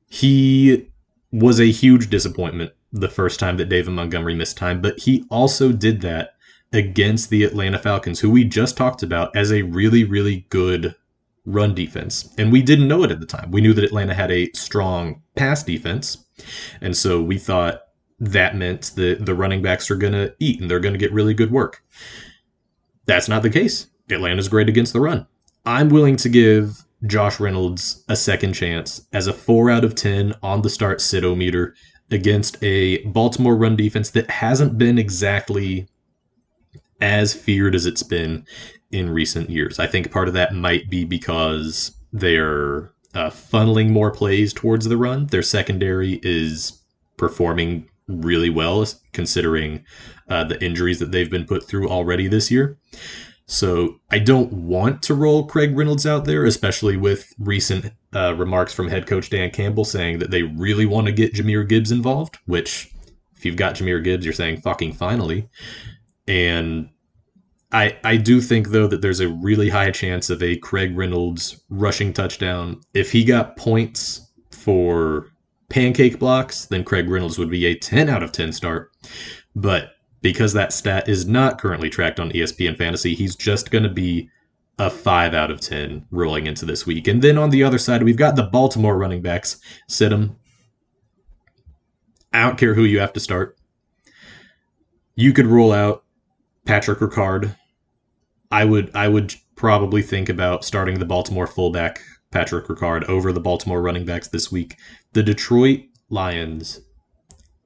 He 0.10 0.92
was 1.32 1.60
a 1.60 1.72
huge 1.72 2.12
disappointment 2.12 2.72
the 2.92 3.10
first 3.10 3.40
time 3.40 3.58
that 3.58 3.70
David 3.70 3.96
Montgomery 3.96 4.36
missed 4.36 4.58
time, 4.58 4.80
but 4.80 5.00
he 5.00 5.26
also 5.32 5.72
did 5.72 6.02
that 6.02 6.35
against 6.76 7.30
the 7.30 7.44
Atlanta 7.44 7.80
Falcons, 7.80 8.20
who 8.20 8.30
we 8.30 8.44
just 8.44 8.78
talked 8.78 9.02
about 9.02 9.36
as 9.36 9.52
a 9.52 9.64
really, 9.64 10.04
really 10.04 10.46
good 10.50 10.96
run 11.46 11.74
defense. 11.74 12.34
And 12.38 12.52
we 12.52 12.62
didn't 12.62 12.88
know 12.88 13.04
it 13.04 13.12
at 13.12 13.20
the 13.20 13.26
time. 13.26 13.52
We 13.52 13.62
knew 13.62 13.74
that 13.74 13.84
Atlanta 13.84 14.14
had 14.14 14.32
a 14.32 14.52
strong 14.54 15.22
pass 15.36 15.64
defense. 15.64 16.26
And 16.82 16.96
so 16.96 17.22
we 17.22 17.38
thought 17.38 17.82
that 18.20 18.56
meant 18.56 18.92
that 18.96 19.26
the 19.26 19.36
running 19.36 19.62
backs 19.62 19.90
are 19.90 19.96
going 19.96 20.14
to 20.14 20.34
eat 20.40 20.60
and 20.60 20.70
they're 20.70 20.80
going 20.80 20.94
to 20.94 21.00
get 21.00 21.14
really 21.14 21.34
good 21.34 21.52
work. 21.52 21.84
That's 23.06 23.30
not 23.30 23.44
the 23.44 23.50
case. 23.50 23.88
Atlanta's 24.10 24.50
great 24.50 24.70
against 24.70 24.94
the 24.94 25.00
run. 25.00 25.28
I'm 25.66 25.90
willing 25.90 26.16
to 26.18 26.30
give 26.30 26.84
Josh 27.06 27.40
Reynolds 27.40 28.04
a 28.08 28.16
second 28.16 28.54
chance 28.54 29.06
as 29.14 29.28
a 29.28 29.34
4 29.34 29.70
out 29.70 29.86
of 29.86 29.96
10 29.96 30.34
on 30.42 30.62
the 30.62 30.70
start 30.70 31.00
sitometer 31.00 31.74
against 32.12 32.62
a 32.64 33.04
Baltimore 33.06 33.56
run 33.56 33.76
defense 33.76 34.12
that 34.12 34.30
hasn't 34.30 34.78
been 34.78 34.98
exactly 34.98 35.88
as 37.02 37.34
feared 37.34 37.76
as 37.76 37.86
it's 37.86 38.04
been 38.04 38.46
in 38.92 39.10
recent 39.10 39.50
years. 39.50 39.80
I 39.80 39.88
think 39.88 40.12
part 40.12 40.28
of 40.28 40.34
that 40.36 40.54
might 40.54 40.90
be 40.90 41.04
because 41.04 41.92
they're 42.14 42.94
uh, 43.14 43.30
funneling 43.30 43.90
more 43.90 44.12
plays 44.12 44.54
towards 44.54 44.88
the 44.88 44.98
run. 44.98 45.28
Their 45.28 45.42
secondary 45.42 46.20
is 46.24 46.82
performing 47.18 47.90
really 48.08 48.50
well 48.50 48.86
considering 49.14 49.84
uh, 50.30 50.44
the 50.44 50.64
injuries 50.64 51.00
that 51.00 51.12
they've 51.12 51.30
been 51.30 51.46
put 51.46 51.64
through 51.68 51.90
already 51.90 52.28
this 52.28 52.52
year. 52.52 52.78
So 53.48 54.00
I 54.12 54.20
don't 54.20 54.52
want 54.52 55.04
to 55.04 55.14
roll 55.14 55.46
Craig 55.46 55.78
Reynolds 55.78 56.08
out 56.08 56.26
there, 56.26 56.46
especially 56.46 56.98
with 56.98 57.32
recent 57.38 57.94
uh, 58.14 58.34
remarks 58.36 58.74
from 58.74 58.88
head 58.88 59.06
coach 59.06 59.30
Dan 59.30 59.52
Campbell 59.52 59.86
saying 59.86 60.20
that 60.20 60.32
they 60.32 60.44
really 60.44 60.86
want 60.86 61.08
to 61.08 61.14
get 61.14 61.34
Jahmyr 61.34 61.68
Gibbs 61.68 61.92
involved, 61.92 62.40
which 62.46 62.92
if 63.38 63.46
you've 63.46 63.56
got 63.56 63.76
Jahmyr 63.76 64.04
Gibbs, 64.04 64.26
you're 64.26 64.34
saying 64.34 64.62
fucking 64.62 64.94
finally. 64.94 65.48
And 66.28 66.90
I 67.72 67.98
I 68.04 68.18
do 68.18 68.42
think 68.42 68.70
though 68.70 68.88
that 68.88 69.02
there's 69.02 69.20
a 69.20 69.30
really 69.30 69.70
high 69.70 69.92
chance 69.92 70.30
of 70.30 70.42
a 70.42 70.58
Craig 70.58 70.98
Reynolds 70.98 71.62
rushing 71.70 72.14
touchdown. 72.14 72.82
If 72.94 73.12
he 73.12 73.24
got 73.24 73.58
points 73.58 74.32
for 74.52 75.28
pancake 75.70 76.20
blocks, 76.20 76.66
then 76.66 76.84
Craig 76.84 77.10
Reynolds 77.10 77.38
would 77.38 77.50
be 77.50 77.66
a 77.66 77.76
10 77.76 78.10
out 78.10 78.24
of 78.24 78.32
10 78.32 78.54
start. 78.54 78.92
But 79.56 79.92
because 80.22 80.54
that 80.54 80.74
stat 80.74 81.10
is 81.10 81.28
not 81.28 81.60
currently 81.60 81.90
tracked 81.90 82.20
on 82.20 82.32
ESPN 82.32 82.78
Fantasy, 82.78 83.14
he's 83.14 83.36
just 83.36 83.72
going 83.72 83.84
to 83.84 83.90
be 83.90 84.30
a 84.80 84.90
5 84.90 85.34
out 85.34 85.52
of 85.52 85.60
10 85.60 86.06
rolling 86.12 86.48
into 86.48 86.66
this 86.66 86.86
week. 86.86 87.08
And 87.08 87.22
then 87.22 87.38
on 87.38 87.50
the 87.50 87.64
other 87.64 87.78
side, 87.78 88.04
we've 88.04 88.18
got 88.18 88.36
the 88.36 88.44
Baltimore 88.44 88.98
running 88.98 89.22
backs. 89.22 89.60
Sit 89.88 90.10
them. 90.10 90.38
I 92.34 92.44
don't 92.44 92.58
care 92.58 92.74
who 92.74 92.84
you 92.84 93.00
have 93.00 93.14
to 93.14 93.20
start. 93.20 93.58
You 95.16 95.32
could 95.34 95.46
roll 95.46 95.72
out 95.72 96.05
Patrick 96.66 97.00
Ricard. 97.00 97.56
I 98.52 98.66
would 98.66 98.92
I 98.96 99.08
would 99.08 99.36
probably 99.56 100.02
think 100.02 100.30
about 100.30 100.66
starting 100.66 101.00
the 101.00 101.06
Baltimore 101.06 101.48
fullback 101.48 102.02
Patrick 102.32 102.66
Ricard 102.68 103.04
over 103.06 103.32
the 103.32 103.40
Baltimore 103.40 103.82
running 103.82 104.06
backs 104.06 104.28
this 104.28 104.52
week. 104.52 104.76
The 105.14 105.24
Detroit 105.24 105.82
Lions 106.10 106.82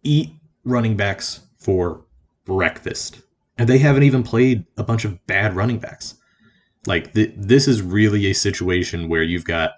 eat 0.03 0.31
running 0.63 0.95
backs 0.95 1.41
for 1.57 2.05
breakfast. 2.45 3.21
And 3.57 3.67
they 3.67 3.77
haven't 3.77 4.03
even 4.03 4.23
played 4.23 4.65
a 4.77 4.83
bunch 4.83 5.05
of 5.05 5.25
bad 5.27 5.55
running 5.55 5.79
backs. 5.79 6.15
Like, 6.85 7.13
th- 7.13 7.33
this 7.35 7.67
is 7.67 7.81
really 7.81 8.27
a 8.27 8.33
situation 8.33 9.09
where 9.09 9.23
you've 9.23 9.43
got 9.43 9.71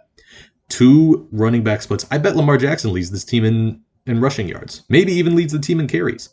two 0.70 1.28
running 1.32 1.64
back 1.64 1.82
splits. 1.82 2.06
I 2.12 2.20
bet 2.20 2.36
Lamar 2.36 2.58
Jackson 2.58 2.94
leads 2.94 3.10
this 3.10 3.26
team 3.26 3.44
in, 3.44 3.82
in 4.06 4.22
rushing 4.22 4.48
yards, 4.48 4.84
maybe 4.88 5.14
even 5.14 5.36
leads 5.36 5.52
the 5.52 5.60
team 5.60 5.80
in 5.80 5.88
carries. 5.88 6.30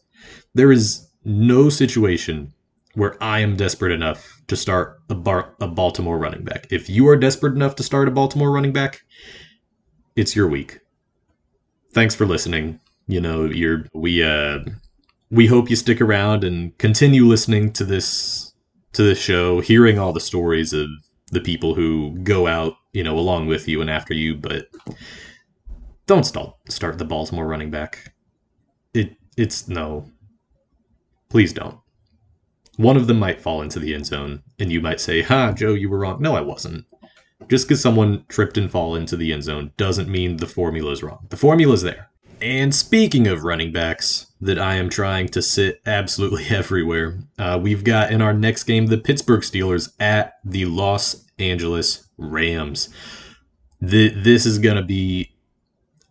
There 0.54 0.70
is 0.70 1.08
no 1.24 1.70
situation 1.70 2.52
where 2.98 3.16
I 3.22 3.38
am 3.38 3.56
desperate 3.56 3.92
enough 3.92 4.42
to 4.48 4.56
start 4.56 5.00
a, 5.08 5.14
bar, 5.14 5.54
a 5.60 5.68
Baltimore 5.68 6.18
running 6.18 6.42
back. 6.42 6.66
If 6.72 6.90
you 6.90 7.08
are 7.08 7.16
desperate 7.16 7.54
enough 7.54 7.76
to 7.76 7.84
start 7.84 8.08
a 8.08 8.10
Baltimore 8.10 8.50
running 8.50 8.72
back, 8.72 9.02
it's 10.16 10.34
your 10.34 10.48
week. 10.48 10.80
Thanks 11.92 12.16
for 12.16 12.26
listening. 12.26 12.80
You 13.06 13.20
know, 13.20 13.44
you're 13.44 13.86
we 13.94 14.24
uh 14.24 14.58
we 15.30 15.46
hope 15.46 15.70
you 15.70 15.76
stick 15.76 16.00
around 16.00 16.42
and 16.42 16.76
continue 16.78 17.24
listening 17.24 17.72
to 17.74 17.84
this 17.84 18.52
to 18.94 19.04
this 19.04 19.18
show, 19.18 19.60
hearing 19.60 20.00
all 20.00 20.12
the 20.12 20.20
stories 20.20 20.72
of 20.72 20.88
the 21.30 21.40
people 21.40 21.74
who 21.74 22.18
go 22.24 22.48
out, 22.48 22.74
you 22.92 23.04
know, 23.04 23.16
along 23.16 23.46
with 23.46 23.68
you 23.68 23.80
and 23.80 23.88
after 23.88 24.12
you, 24.12 24.34
but 24.34 24.66
don't 26.06 26.24
start 26.24 26.54
start 26.68 26.98
the 26.98 27.04
Baltimore 27.04 27.46
running 27.46 27.70
back. 27.70 28.12
It 28.92 29.16
it's 29.36 29.68
no. 29.68 30.10
Please 31.30 31.52
don't. 31.52 31.78
One 32.78 32.96
of 32.96 33.08
them 33.08 33.18
might 33.18 33.40
fall 33.40 33.60
into 33.60 33.80
the 33.80 33.92
end 33.92 34.06
zone, 34.06 34.44
and 34.60 34.70
you 34.70 34.80
might 34.80 35.00
say, 35.00 35.20
"Ha, 35.22 35.52
Joe, 35.52 35.74
you 35.74 35.90
were 35.90 35.98
wrong." 35.98 36.22
No, 36.22 36.36
I 36.36 36.40
wasn't. 36.40 36.84
Just 37.48 37.66
because 37.66 37.80
someone 37.80 38.24
tripped 38.28 38.56
and 38.56 38.70
fall 38.70 38.94
into 38.94 39.16
the 39.16 39.32
end 39.32 39.42
zone 39.42 39.72
doesn't 39.76 40.08
mean 40.08 40.36
the 40.36 40.46
formula 40.46 40.92
is 40.92 41.02
wrong. 41.02 41.26
The 41.28 41.36
formula 41.36 41.74
is 41.74 41.82
there. 41.82 42.08
And 42.40 42.72
speaking 42.72 43.26
of 43.26 43.42
running 43.42 43.72
backs 43.72 44.26
that 44.40 44.60
I 44.60 44.76
am 44.76 44.88
trying 44.88 45.28
to 45.30 45.42
sit 45.42 45.80
absolutely 45.86 46.46
everywhere, 46.50 47.18
uh, 47.36 47.58
we've 47.60 47.82
got 47.82 48.12
in 48.12 48.22
our 48.22 48.32
next 48.32 48.62
game 48.62 48.86
the 48.86 48.96
Pittsburgh 48.96 49.40
Steelers 49.40 49.92
at 49.98 50.34
the 50.44 50.66
Los 50.66 51.24
Angeles 51.40 52.06
Rams. 52.16 52.90
The, 53.80 54.10
this 54.10 54.46
is 54.46 54.60
going 54.60 54.76
to 54.76 54.84
be, 54.84 55.32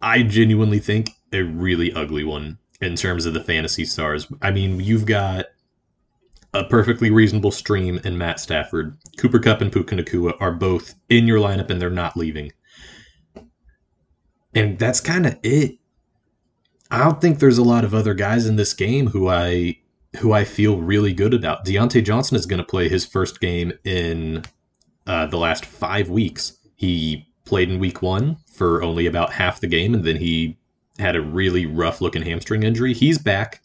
I 0.02 0.24
genuinely 0.24 0.80
think, 0.80 1.12
a 1.32 1.44
really 1.44 1.94
ugly 1.94 2.26
one 2.26 2.58
in 2.82 2.96
terms 2.96 3.26
of 3.26 3.34
the 3.34 3.44
fantasy 3.44 3.86
stars. 3.86 4.28
I 4.42 4.52
mean, 4.52 4.82
you've 4.82 5.06
got 5.06 5.46
a 6.58 6.64
perfectly 6.64 7.12
reasonable 7.12 7.52
stream 7.52 8.00
and 8.04 8.18
Matt 8.18 8.40
Stafford. 8.40 8.98
Cooper 9.18 9.40
Kupp 9.40 9.62
and 9.62 9.72
Puka 9.72 9.96
Nacua 9.96 10.34
are 10.40 10.52
both 10.52 10.96
in 11.10 11.28
your 11.28 11.40
lineup 11.40 11.70
and 11.70 11.82
they're 11.82 11.90
not 11.90 12.18
leaving. 12.18 12.52
And 14.56 14.80
that's 14.80 15.00
kind 15.00 15.28
of 15.28 15.38
it. 15.44 15.78
I 16.90 17.04
don't 17.04 17.22
think 17.22 17.40
there's 17.40 17.58
a 17.58 17.64
lot 17.64 17.84
of 17.84 17.94
other 17.94 18.14
guys 18.14 18.48
in 18.48 18.56
this 18.56 18.74
game 18.74 19.08
who 19.08 19.28
I 19.28 19.78
who 20.20 20.32
I 20.32 20.46
feel 20.46 20.78
really 20.78 21.14
good 21.14 21.34
about. 21.34 21.66
Diontae 21.66 22.04
Johnson 22.04 22.38
is 22.38 22.46
going 22.46 22.60
to 22.60 22.66
play 22.66 22.90
his 22.90 23.06
first 23.06 23.40
game 23.40 23.74
in 23.84 24.44
uh, 25.06 25.28
the 25.28 25.38
last 25.38 25.66
five 25.66 26.10
weeks. 26.10 26.58
He 26.76 27.28
played 27.46 27.70
in 27.70 27.78
week 27.78 28.02
one 28.02 28.38
for 28.52 28.82
only 28.82 29.06
about 29.06 29.34
half 29.34 29.60
the 29.60 29.68
game, 29.68 29.94
and 29.94 30.04
then 30.04 30.16
he 30.16 30.58
had 30.98 31.16
a 31.16 31.22
really 31.22 31.66
rough 31.66 32.02
looking 32.02 32.24
hamstring 32.24 32.64
injury. 32.64 32.94
He's 32.94 33.20
back. 33.20 33.62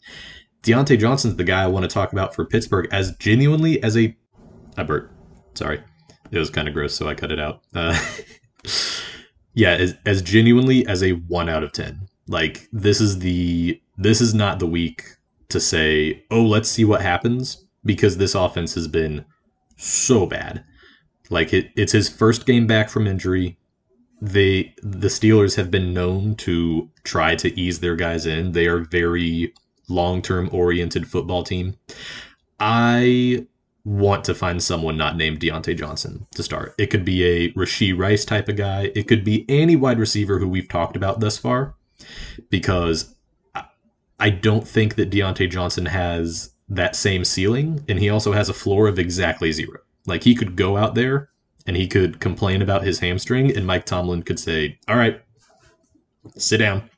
Diontae 0.63 0.97
Johnson's 0.97 1.35
the 1.35 1.43
guy 1.43 1.63
I 1.63 1.67
want 1.67 1.83
to 1.83 1.89
talk 1.89 2.13
about 2.13 2.33
for 2.33 2.45
Pittsburgh 2.45 2.87
as 2.91 3.15
genuinely 3.17 3.83
as 3.83 3.97
a. 3.97 4.15
I 4.77 4.83
burped. 4.83 5.13
Sorry. 5.57 5.81
It 6.31 6.39
was 6.39 6.49
kind 6.49 6.67
of 6.67 6.73
gross, 6.73 6.95
so 6.95 7.07
I 7.07 7.13
cut 7.13 7.31
it 7.31 7.39
out. 7.39 7.61
Uh, 7.75 7.99
yeah, 9.53 9.71
as, 9.71 9.95
as 10.05 10.21
genuinely 10.21 10.87
as 10.87 11.03
a 11.03 11.11
1 11.11 11.49
out 11.49 11.63
of 11.63 11.73
10. 11.73 12.07
Like 12.27 12.67
this 12.71 13.01
is 13.01 13.19
the 13.19 13.79
this 13.97 14.21
is 14.21 14.33
not 14.33 14.59
the 14.59 14.65
week 14.65 15.03
to 15.49 15.59
say, 15.59 16.23
"Oh, 16.31 16.43
let's 16.43 16.69
see 16.69 16.85
what 16.85 17.01
happens," 17.01 17.65
because 17.83 18.15
this 18.15 18.33
offense 18.33 18.73
has 18.75 18.87
been 18.87 19.25
so 19.75 20.25
bad. 20.25 20.63
Like 21.29 21.53
it, 21.53 21.71
it's 21.75 21.91
his 21.91 22.07
first 22.07 22.45
game 22.45 22.65
back 22.65 22.89
from 22.89 23.07
injury. 23.07 23.57
They 24.21 24.73
the 24.81 25.09
Steelers 25.09 25.57
have 25.57 25.69
been 25.69 25.93
known 25.93 26.35
to 26.37 26.89
try 27.03 27.35
to 27.35 27.59
ease 27.59 27.81
their 27.81 27.97
guys 27.97 28.25
in. 28.25 28.53
They 28.53 28.67
are 28.67 28.79
very 28.79 29.53
long-term 29.93 30.49
oriented 30.51 31.07
football 31.07 31.43
team. 31.43 31.77
I 32.59 33.45
want 33.85 34.23
to 34.25 34.35
find 34.35 34.63
someone 34.63 34.97
not 34.97 35.17
named 35.17 35.39
Diontae 35.39 35.77
Johnson 35.77 36.25
to 36.35 36.43
start. 36.43 36.73
It 36.77 36.87
could 36.87 37.03
be 37.03 37.23
a 37.23 37.51
Rashee 37.51 37.97
Rice 37.97 38.25
type 38.25 38.47
of 38.47 38.55
guy. 38.55 38.91
It 38.95 39.07
could 39.07 39.23
be 39.23 39.45
any 39.49 39.75
wide 39.75 39.99
receiver 39.99 40.39
who 40.39 40.47
we've 40.47 40.69
talked 40.69 40.95
about 40.95 41.19
thus 41.19 41.37
far 41.37 41.75
because 42.49 43.13
I 44.19 44.29
don't 44.29 44.67
think 44.67 44.95
that 44.95 45.09
Diontae 45.11 45.49
Johnson 45.49 45.85
has 45.85 46.51
that 46.69 46.95
same 46.95 47.25
ceiling, 47.25 47.83
and 47.89 47.99
he 47.99 48.09
also 48.09 48.31
has 48.31 48.47
a 48.47 48.53
floor 48.53 48.87
of 48.87 48.97
exactly 48.97 49.51
zero. 49.51 49.79
Like 50.05 50.23
he 50.23 50.33
could 50.33 50.55
go 50.55 50.77
out 50.77 50.95
there 50.95 51.29
and 51.67 51.75
he 51.75 51.87
could 51.87 52.19
complain 52.19 52.61
about 52.61 52.83
his 52.83 52.99
hamstring, 52.99 53.55
and 53.55 53.65
Mike 53.65 53.85
Tomlin 53.85 54.23
could 54.23 54.39
say, 54.39 54.77
"All 54.87 54.95
right, 54.95 55.21
sit 56.37 56.57
down," 56.57 56.89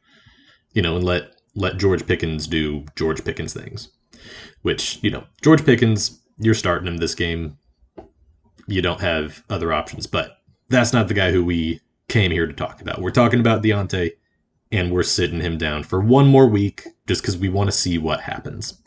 you 0.74 0.82
know, 0.82 0.96
and 0.96 1.06
let 1.06 1.35
let 1.56 1.78
George 1.78 2.06
Pickens 2.06 2.48
do 2.48 2.86
George 2.96 3.24
Pickens 3.24 3.54
things. 3.54 3.90
Which 4.62 5.00
you 5.02 5.10
know, 5.10 5.24
George 5.42 5.66
Pickens, 5.66 6.22
you're 6.38 6.54
starting 6.54 6.88
him 6.88 6.98
this 6.98 7.16
game. 7.16 7.58
You 8.68 8.82
don't 8.82 9.02
have 9.02 9.44
other 9.50 9.72
options, 9.72 10.08
but 10.08 10.38
that's 10.70 10.94
not 10.94 11.08
the 11.08 11.14
guy 11.14 11.32
who 11.32 11.46
we 11.46 11.80
came 12.08 12.32
here 12.32 12.48
to 12.48 12.54
talk 12.54 12.82
about. 12.82 13.02
We're 13.02 13.12
talking 13.12 13.40
about 13.40 13.64
Diontae 13.64 14.12
and 14.72 14.92
we're 14.92 15.04
sitting 15.04 15.42
him 15.42 15.58
down 15.58 15.84
for 15.84 16.00
one 16.00 16.28
more 16.28 16.48
week 16.48 16.88
just 17.08 17.22
because 17.22 17.38
we 17.38 17.50
want 17.50 17.70
to 17.70 17.78
see 17.78 17.98
what 17.98 18.22
happens. 18.22 18.82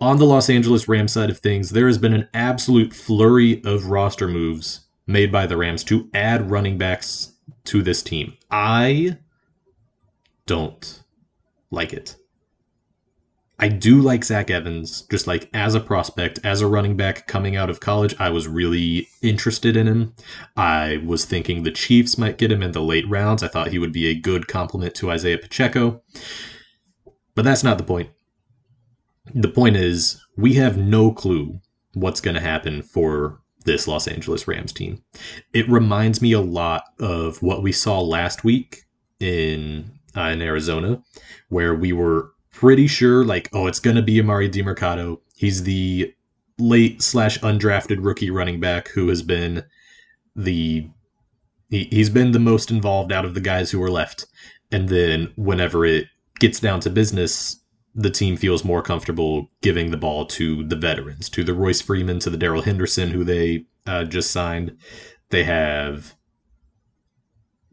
On 0.00 0.18
the 0.18 0.26
Los 0.26 0.50
Angeles 0.50 0.88
Rams 0.88 1.12
side 1.12 1.30
of 1.30 1.38
things, 1.38 1.70
there 1.70 1.86
has 1.86 1.98
been 1.98 2.12
an 2.12 2.28
absolute 2.34 2.92
flurry 2.92 3.62
of 3.64 3.86
roster 3.86 4.28
moves 4.28 4.80
made 5.06 5.32
by 5.32 5.46
the 5.46 5.56
Rams 5.56 5.84
to 5.84 6.10
add 6.12 6.50
running 6.50 6.76
backs 6.76 7.32
to 7.64 7.82
this 7.82 8.02
team. 8.02 8.34
I 8.50 9.16
don't 10.46 11.02
like 11.70 11.92
it. 11.92 12.16
I 13.58 13.68
do 13.68 14.02
like 14.02 14.22
Zach 14.22 14.50
Evans, 14.50 15.02
just 15.10 15.26
like 15.26 15.48
as 15.54 15.74
a 15.74 15.80
prospect, 15.80 16.40
as 16.44 16.60
a 16.60 16.66
running 16.66 16.94
back 16.94 17.26
coming 17.26 17.56
out 17.56 17.70
of 17.70 17.80
college. 17.80 18.14
I 18.18 18.28
was 18.28 18.46
really 18.46 19.08
interested 19.22 19.78
in 19.78 19.86
him. 19.86 20.14
I 20.56 21.02
was 21.06 21.24
thinking 21.24 21.62
the 21.62 21.70
Chiefs 21.70 22.18
might 22.18 22.36
get 22.36 22.52
him 22.52 22.62
in 22.62 22.72
the 22.72 22.82
late 22.82 23.08
rounds. 23.08 23.42
I 23.42 23.48
thought 23.48 23.68
he 23.68 23.78
would 23.78 23.92
be 23.92 24.08
a 24.08 24.14
good 24.14 24.46
complement 24.46 24.94
to 24.96 25.10
Isaiah 25.10 25.38
Pacheco. 25.38 26.02
But 27.34 27.46
that's 27.46 27.64
not 27.64 27.78
the 27.78 27.84
point. 27.84 28.10
The 29.34 29.48
point 29.48 29.76
is, 29.76 30.22
we 30.36 30.54
have 30.54 30.76
no 30.76 31.10
clue 31.10 31.58
what's 31.94 32.20
going 32.20 32.34
to 32.34 32.40
happen 32.40 32.82
for 32.82 33.40
this 33.64 33.88
Los 33.88 34.06
Angeles 34.06 34.46
Rams 34.46 34.72
team. 34.72 35.02
It 35.54 35.68
reminds 35.68 36.20
me 36.20 36.32
a 36.32 36.40
lot 36.40 36.84
of 37.00 37.42
what 37.42 37.62
we 37.62 37.72
saw 37.72 38.00
last 38.00 38.44
week 38.44 38.84
in 39.18 39.95
uh, 40.16 40.28
in 40.28 40.42
Arizona, 40.42 41.02
where 41.48 41.74
we 41.74 41.92
were 41.92 42.32
pretty 42.52 42.86
sure 42.86 43.24
like, 43.24 43.48
oh, 43.52 43.66
it's 43.66 43.80
gonna 43.80 44.02
be 44.02 44.20
Amari 44.20 44.48
Demercado. 44.48 45.20
He's 45.36 45.62
the 45.64 46.14
late 46.58 47.02
slash 47.02 47.38
undrafted 47.40 47.98
rookie 48.00 48.30
running 48.30 48.60
back 48.60 48.88
who 48.88 49.08
has 49.08 49.22
been 49.22 49.62
the 50.34 50.88
he, 51.68 51.84
he's 51.90 52.10
been 52.10 52.32
the 52.32 52.38
most 52.38 52.70
involved 52.70 53.12
out 53.12 53.24
of 53.24 53.34
the 53.34 53.40
guys 53.40 53.70
who 53.70 53.82
are 53.82 53.90
left. 53.90 54.26
And 54.70 54.88
then 54.88 55.32
whenever 55.36 55.84
it 55.84 56.06
gets 56.38 56.60
down 56.60 56.80
to 56.80 56.90
business, 56.90 57.60
the 57.94 58.10
team 58.10 58.36
feels 58.36 58.64
more 58.64 58.82
comfortable 58.82 59.50
giving 59.62 59.90
the 59.90 59.96
ball 59.96 60.26
to 60.26 60.64
the 60.64 60.76
veterans, 60.76 61.28
to 61.30 61.42
the 61.42 61.54
Royce 61.54 61.80
Freeman, 61.80 62.18
to 62.20 62.30
the 62.30 62.36
Darrell 62.36 62.62
Henderson, 62.62 63.10
who 63.10 63.24
they 63.24 63.64
uh, 63.86 64.04
just 64.04 64.30
signed. 64.30 64.76
They 65.30 65.44
have 65.44 66.14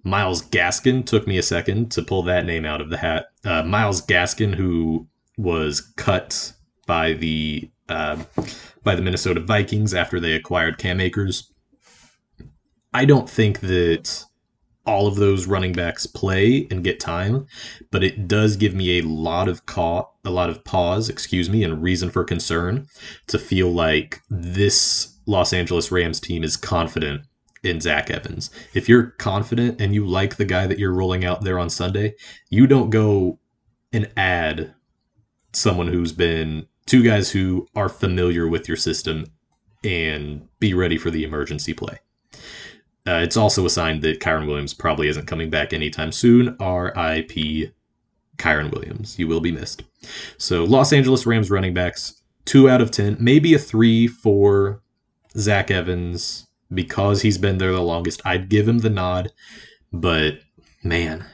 Myles 0.03 0.41
Gaskin 0.41 1.05
took 1.05 1.27
me 1.27 1.37
a 1.37 1.43
second 1.43 1.91
to 1.93 2.01
pull 2.01 2.23
that 2.23 2.45
name 2.45 2.65
out 2.65 2.81
of 2.81 2.89
the 2.89 2.97
hat. 2.97 3.27
Uh, 3.45 3.63
Myles 3.63 4.05
Gaskin, 4.05 4.53
who 4.53 5.07
was 5.37 5.81
cut 5.95 6.53
by 6.85 7.13
the 7.13 7.69
uh, 7.89 8.23
by 8.83 8.95
the 8.95 9.01
Minnesota 9.01 9.39
Vikings 9.39 9.93
after 9.93 10.19
they 10.19 10.33
acquired 10.33 10.77
Cam 10.77 10.99
Akers. 10.99 11.51
I 12.93 13.05
don't 13.05 13.29
think 13.29 13.61
that 13.61 14.25
all 14.85 15.07
of 15.07 15.15
those 15.15 15.47
running 15.47 15.73
backs 15.73 16.05
play 16.05 16.67
and 16.69 16.83
get 16.83 16.99
time, 16.99 17.47
but 17.89 18.03
it 18.03 18.27
does 18.27 18.57
give 18.57 18.75
me 18.75 18.99
a 18.99 19.03
lot 19.03 19.47
of 19.47 19.65
caught 19.65 20.11
a 20.25 20.29
lot 20.29 20.49
of 20.49 20.63
pause, 20.63 21.09
excuse 21.09 21.49
me, 21.49 21.63
and 21.63 21.81
reason 21.81 22.09
for 22.09 22.23
concern 22.23 22.87
to 23.27 23.39
feel 23.39 23.71
like 23.71 24.21
this 24.29 25.17
Los 25.25 25.53
Angeles 25.53 25.91
Rams 25.91 26.19
team 26.19 26.43
is 26.43 26.57
confident 26.57 27.23
in 27.63 27.79
Zach 27.79 28.09
Evans. 28.09 28.49
If 28.73 28.89
you're 28.89 29.11
confident 29.11 29.81
and 29.81 29.93
you 29.93 30.05
like 30.05 30.35
the 30.35 30.45
guy 30.45 30.67
that 30.67 30.79
you're 30.79 30.93
rolling 30.93 31.25
out 31.25 31.41
there 31.41 31.57
on 31.57 31.69
Sunday, 31.69 32.15
you 32.49 32.67
don't 32.67 32.89
go 32.89 33.39
and 33.91 34.11
add 34.17 34.73
someone 35.53 35.87
who's 35.87 36.11
been 36.11 36.67
two 36.85 37.03
guys 37.03 37.31
who 37.31 37.67
are 37.75 37.89
familiar 37.89 38.47
with 38.47 38.67
your 38.67 38.77
system 38.77 39.25
and 39.83 40.47
be 40.59 40.73
ready 40.73 40.97
for 40.97 41.09
the 41.09 41.23
emergency 41.23 41.73
play. 41.73 41.99
Uh, 43.05 43.19
it's 43.21 43.37
also 43.37 43.65
a 43.65 43.69
sign 43.69 43.99
that 43.99 44.19
Kyren 44.19 44.47
Williams 44.47 44.73
probably 44.73 45.07
isn't 45.09 45.27
coming 45.27 45.49
back 45.49 45.73
anytime 45.73 46.11
soon. 46.11 46.55
R.I.P. 46.59 47.71
Kyren 48.37 48.71
Williams. 48.71 49.19
You 49.19 49.27
will 49.27 49.41
be 49.41 49.51
missed. 49.51 49.83
So 50.37 50.63
Los 50.63 50.93
Angeles 50.93 51.25
Rams 51.25 51.51
running 51.51 51.73
backs, 51.73 52.21
two 52.45 52.69
out 52.69 52.81
of 52.81 52.91
ten, 52.91 53.17
maybe 53.19 53.53
a 53.53 53.59
three 53.59 54.07
for 54.07 54.81
Zach 55.37 55.69
Evans 55.69 56.47
because 56.73 57.21
he's 57.21 57.37
been 57.37 57.57
there 57.57 57.71
the 57.71 57.81
longest. 57.81 58.21
I'd 58.25 58.49
give 58.49 58.67
him 58.67 58.79
the 58.79 58.89
nod, 58.89 59.31
but 59.91 60.39
man. 60.83 61.25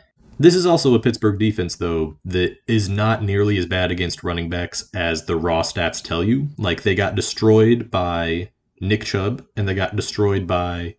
This 0.42 0.56
is 0.56 0.66
also 0.66 0.96
a 0.96 1.00
Pittsburgh 1.00 1.38
defense, 1.38 1.76
though, 1.76 2.18
that 2.24 2.58
is 2.66 2.88
not 2.88 3.24
nearly 3.24 3.58
as 3.58 3.66
bad 3.66 3.92
against 3.92 4.24
running 4.24 4.50
backs 4.50 4.90
as 4.94 5.26
the 5.26 5.36
raw 5.36 5.64
stats 5.64 6.02
tell 6.02 6.24
you. 6.24 6.48
Like, 6.58 6.84
they 6.84 6.96
got 6.96 7.16
destroyed 7.16 7.92
by 7.92 8.52
Nick 8.80 9.04
Chubb 9.04 9.46
and 9.58 9.68
they 9.68 9.74
got 9.74 9.98
destroyed 9.98 10.48
by 10.48 10.96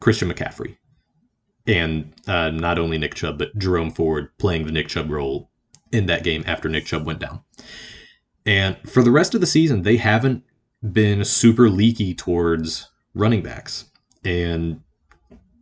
Christian 0.00 0.30
McCaffrey. 0.30 0.76
And 1.66 2.12
uh, 2.26 2.50
not 2.50 2.78
only 2.78 2.98
Nick 2.98 3.14
Chubb, 3.14 3.38
but 3.38 3.56
Jerome 3.56 3.90
Ford 3.90 4.28
playing 4.38 4.66
the 4.66 4.72
Nick 4.72 4.88
Chubb 4.88 5.10
role 5.10 5.50
in 5.90 6.06
that 6.06 6.24
game 6.24 6.44
after 6.46 6.68
Nick 6.68 6.84
Chubb 6.84 7.06
went 7.06 7.20
down. 7.20 7.40
And 8.44 8.76
for 8.88 9.02
the 9.02 9.10
rest 9.10 9.34
of 9.34 9.40
the 9.40 9.46
season, 9.46 9.82
they 9.82 9.96
haven't 9.96 10.42
been 10.92 11.24
super 11.24 11.70
leaky 11.70 12.14
towards 12.14 12.88
running 13.14 13.42
backs. 13.42 13.86
And 14.24 14.80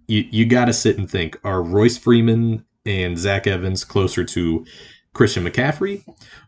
you, 0.06 0.26
you 0.30 0.46
got 0.46 0.66
to 0.66 0.72
sit 0.72 0.98
and 0.98 1.10
think 1.10 1.38
are 1.44 1.62
Royce 1.62 1.96
Freeman 1.96 2.64
and 2.86 3.18
Zach 3.18 3.46
Evans 3.46 3.84
closer 3.84 4.24
to 4.24 4.66
Christian 5.12 5.44
McCaffrey, 5.44 6.04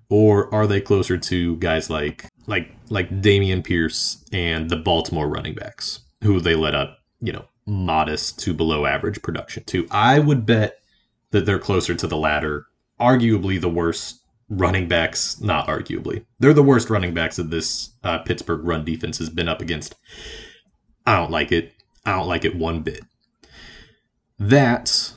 or 0.09 0.53
are 0.55 0.67
they 0.67 0.81
closer 0.81 1.17
to 1.19 1.57
guys 1.57 1.91
like 1.91 2.29
like 2.47 2.75
like 2.91 3.09
Dameon 3.21 3.65
Pierce 3.65 4.25
and 4.33 4.69
the 4.69 4.77
Baltimore 4.77 5.29
running 5.29 5.55
backs, 5.55 6.01
who 6.23 6.41
they 6.41 6.55
let 6.55 6.75
up, 6.75 6.99
you 7.21 7.33
know, 7.33 7.45
modest 7.67 8.39
to 8.41 8.55
below 8.55 8.87
average 8.87 9.21
production 9.23 9.65
to? 9.65 9.87
I 9.91 10.19
would 10.19 10.47
bet 10.47 10.79
that 11.31 11.47
they're 11.47 11.59
closer 11.59 11.95
to 11.95 12.07
the 12.07 12.17
latter, 12.17 12.67
arguably 13.01 13.61
the 13.61 13.69
worst 13.69 14.21
running 14.49 14.87
backs, 14.87 15.41
not 15.41 15.67
arguably. 15.67 16.25
They're 16.39 16.53
the 16.55 16.63
worst 16.63 16.91
running 16.91 17.15
backs 17.15 17.37
that 17.37 17.51
this 17.51 17.91
uh, 18.05 18.19
Pittsburgh 18.19 18.65
run 18.65 18.85
defense 18.85 19.19
has 19.19 19.31
been 19.31 19.49
up 19.49 19.61
against. 19.61 19.95
I 21.07 21.17
don't 21.17 21.31
like 21.31 21.53
it. 21.53 21.73
I 22.05 22.13
don't 22.17 22.29
like 22.29 22.45
it 22.45 22.57
one 22.57 22.81
bit. 22.83 23.03
That 24.39 25.13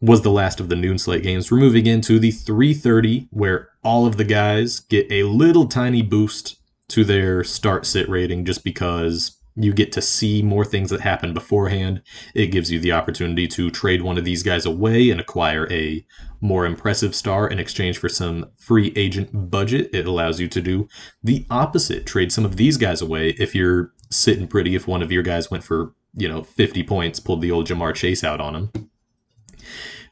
was 0.00 0.22
the 0.22 0.30
last 0.30 0.60
of 0.60 0.68
the 0.68 0.76
noon 0.76 0.98
slate 0.98 1.22
games. 1.22 1.50
We're 1.50 1.58
moving 1.58 1.86
into 1.86 2.18
the 2.18 2.30
3:30 2.30 3.28
where 3.30 3.70
all 3.82 4.06
of 4.06 4.16
the 4.16 4.24
guys 4.24 4.80
get 4.80 5.10
a 5.10 5.24
little 5.24 5.66
tiny 5.66 6.02
boost 6.02 6.56
to 6.88 7.04
their 7.04 7.42
start 7.44 7.84
sit 7.84 8.08
rating 8.08 8.44
just 8.44 8.64
because 8.64 9.38
you 9.56 9.72
get 9.72 9.90
to 9.92 10.00
see 10.00 10.40
more 10.40 10.64
things 10.64 10.90
that 10.90 11.00
happen 11.00 11.34
beforehand. 11.34 12.00
It 12.34 12.46
gives 12.46 12.70
you 12.70 12.78
the 12.78 12.92
opportunity 12.92 13.48
to 13.48 13.70
trade 13.70 14.02
one 14.02 14.16
of 14.16 14.24
these 14.24 14.44
guys 14.44 14.64
away 14.64 15.10
and 15.10 15.20
acquire 15.20 15.66
a 15.72 16.06
more 16.40 16.64
impressive 16.64 17.14
star 17.14 17.48
in 17.48 17.58
exchange 17.58 17.98
for 17.98 18.08
some 18.08 18.46
free 18.56 18.92
agent 18.94 19.50
budget. 19.50 19.90
It 19.92 20.06
allows 20.06 20.38
you 20.38 20.46
to 20.48 20.60
do 20.60 20.88
the 21.24 21.44
opposite, 21.50 22.06
trade 22.06 22.30
some 22.30 22.44
of 22.44 22.56
these 22.56 22.76
guys 22.76 23.02
away 23.02 23.30
if 23.30 23.54
you're 23.54 23.92
sitting 24.10 24.46
pretty 24.46 24.74
if 24.74 24.86
one 24.86 25.02
of 25.02 25.12
your 25.12 25.22
guys 25.22 25.50
went 25.50 25.64
for, 25.64 25.92
you 26.14 26.28
know, 26.28 26.42
50 26.42 26.82
points, 26.84 27.20
pulled 27.20 27.40
the 27.40 27.50
old 27.50 27.66
Ja'Marr 27.66 27.94
Chase 27.94 28.24
out 28.24 28.40
on 28.40 28.54
him 28.54 28.90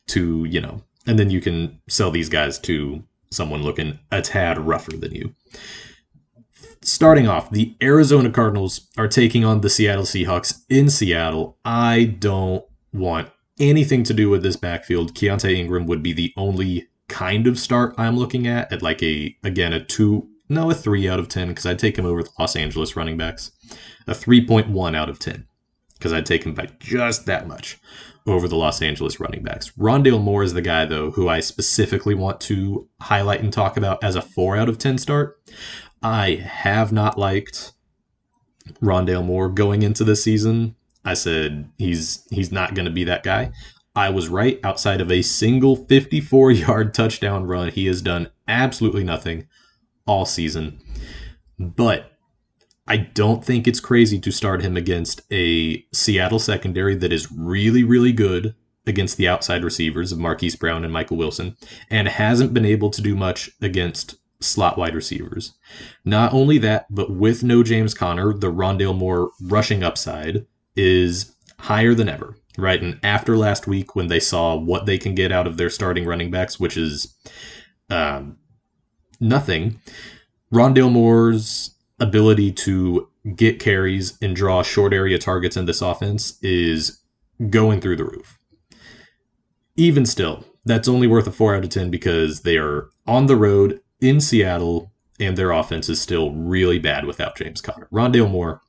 to, 0.09 0.45
you 0.45 0.61
know, 0.61 0.83
and 1.07 1.19
then 1.19 1.31
you 1.31 1.41
can 1.41 1.81
sell 1.89 2.11
these 2.11 2.29
guys 2.29 2.59
to 2.61 3.03
someone 3.31 3.63
looking 3.63 3.99
a 4.11 4.23
tad 4.23 4.59
rougher 4.59 4.97
than 4.97 5.15
you. 5.15 5.35
Starting 6.83 7.27
off, 7.27 7.51
the 7.51 7.75
Arizona 7.83 8.31
Cardinals 8.31 8.89
are 8.97 9.09
taking 9.09 9.45
on 9.45 9.61
the 9.61 9.71
Seattle 9.71 10.05
Seahawks 10.05 10.63
in 10.69 10.89
Seattle. 10.89 11.59
I 11.65 12.17
don't 12.19 12.65
want 12.93 13.31
anything 13.59 14.05
to 14.05 14.15
do 14.15 14.31
with 14.31 14.43
this 14.43 14.57
backfield. 14.57 15.15
Keaontay 15.15 15.55
Ingram 15.55 15.87
would 15.87 16.03
be 16.03 16.13
the 16.13 16.33
only 16.37 16.89
kind 17.09 17.47
of 17.47 17.59
start 17.59 17.95
I'm 17.99 18.17
looking 18.17 18.47
at 18.47 18.73
at 18.73 18.83
like 18.83 19.03
a 19.03 19.37
again 19.45 19.73
a 19.73 19.85
two 19.85 20.29
no 20.49 20.71
a 20.71 20.75
three 20.75 21.09
out 21.09 21.19
of 21.19 21.29
ten 21.29 21.49
because 21.49 21.67
I'd 21.67 21.79
take 21.79 21.99
him 21.99 22.07
over 22.07 22.23
the 22.23 22.31
Los 22.39 22.57
Angeles 22.57 22.97
running 22.97 23.17
backs. 23.17 23.53
A 24.07 24.15
three 24.15 24.45
point 24.45 24.69
one 24.69 24.95
out 24.95 25.09
of 25.09 25.19
ten 25.19 25.47
because 25.95 26.13
I'd 26.13 26.27
take 26.27 26.45
him 26.45 26.55
by 26.55 26.69
just 26.79 27.27
that 27.27 27.49
much 27.49 27.79
over 28.27 28.49
the 28.49 28.57
Los 28.57 28.83
Angeles 28.83 29.21
running 29.21 29.43
backs. 29.43 29.71
Rondale 29.79 30.21
Moore 30.23 30.43
is 30.43 30.53
the 30.53 30.63
guy, 30.63 30.85
though, 30.85 31.11
who 31.13 31.29
I 31.29 31.41
specifically 31.41 32.15
want 32.15 32.41
to 32.43 32.89
highlight 33.01 33.41
and 33.41 33.53
talk 33.53 33.77
about 33.77 34.03
as 34.03 34.17
a 34.17 34.23
4 34.23 34.57
out 34.57 34.69
of 34.69 34.79
10 34.79 34.99
start. 34.99 35.41
I 36.03 36.35
have 36.45 36.93
not 36.93 37.19
liked 37.19 37.73
Rondale 38.83 39.25
Moore 39.25 39.49
going 39.49 39.83
into 39.83 40.05
this 40.05 40.25
season. 40.25 40.75
I 41.05 41.15
said 41.15 41.71
he's 41.79 42.27
he's 42.31 42.51
not 42.51 42.75
going 42.75 42.87
to 42.87 42.91
be 42.91 43.05
that 43.05 43.23
guy. 43.23 43.53
I 43.95 44.11
was 44.11 44.29
right. 44.29 44.59
Outside 44.65 45.01
of 45.01 45.11
a 45.11 45.23
single 45.23 45.77
54 45.77 46.51
yard 46.51 46.95
touchdown 46.95 47.47
run, 47.47 47.71
he 47.71 47.87
has 47.87 48.03
done 48.03 48.29
absolutely 48.49 49.05
nothing 49.05 49.47
all 50.07 50.25
season. 50.25 50.81
But 51.59 52.13
I 52.89 52.97
don't 52.99 53.45
think 53.45 53.67
it's 53.67 53.81
crazy 53.81 54.19
to 54.21 54.31
start 54.31 54.63
him 54.63 54.77
against 54.77 55.23
a 55.33 55.85
Seattle 55.93 56.39
secondary 56.39 56.95
that 56.97 57.13
is 57.13 57.31
really, 57.33 57.83
really 57.83 58.13
good 58.13 58.55
against 58.87 59.17
the 59.17 59.27
outside 59.27 59.65
receivers 59.65 60.13
of 60.13 60.19
Marquise 60.19 60.55
Brown 60.55 60.85
and 60.85 60.93
Michael 60.93 61.17
Wilson, 61.17 61.57
and 61.91 62.07
hasn't 62.07 62.55
been 62.55 62.65
able 62.65 62.91
to 62.91 63.03
do 63.03 63.17
much 63.17 63.51
against 63.61 64.17
slot 64.41 64.79
wide 64.79 64.95
receivers. 64.95 65.55
Not 66.05 66.33
only 66.33 66.59
that, 66.59 66.87
but 66.89 67.11
with 67.11 67.43
no 67.43 67.63
James 67.63 67.95
Conner, 67.95 68.33
the 68.33 68.53
Rondale 68.53 68.97
Moore 68.97 69.31
rushing 69.43 69.83
upside 69.83 70.47
is 70.77 71.35
higher 71.59 71.95
than 71.95 72.09
ever, 72.09 72.37
right? 72.57 72.81
And 72.81 73.01
after 73.03 73.37
last 73.37 73.67
week, 73.67 73.97
when 73.97 74.07
they 74.07 74.21
saw 74.21 74.55
what 74.55 74.87
they 74.87 74.99
can 74.99 75.15
get 75.15 75.33
out 75.33 75.47
of 75.47 75.57
their 75.57 75.71
starting 75.71 76.05
running 76.05 76.31
backs, 76.31 76.61
which 76.61 76.77
is 76.77 77.17
um, 77.91 78.39
nothing, 79.21 79.81
Rondale 80.53 80.93
Moore's 80.93 81.75
ability 81.99 82.53
to 82.53 83.09
get 83.35 83.59
carries 83.59 84.17
and 84.23 84.37
draw 84.37 84.63
short 84.63 84.93
area 84.93 85.19
targets 85.19 85.57
in 85.57 85.67
this 85.67 85.83
offense 85.83 86.39
is 86.43 87.01
going 87.51 87.81
through 87.81 87.97
the 87.97 88.05
roof. 88.05 88.39
Even 89.77 90.07
still, 90.07 90.45
that's 90.65 90.89
only 90.89 91.07
worth 91.07 91.27
a 91.27 91.33
4 91.33 91.57
out 91.57 91.65
of 91.65 91.71
10 91.71 91.91
because 91.91 92.43
they 92.43 92.57
are 92.57 92.89
on 93.07 93.27
the 93.27 93.37
road 93.37 93.81
in 94.01 94.21
Seattle 94.21 94.93
and 95.19 95.37
their 95.37 95.51
offense 95.51 95.89
is 95.89 96.01
still 96.01 96.33
really 96.33 96.79
bad 96.79 97.05
without 97.05 97.37
James 97.37 97.61
Conner. 97.61 97.89
Rondale 97.93 98.31
Moore, 98.31 98.61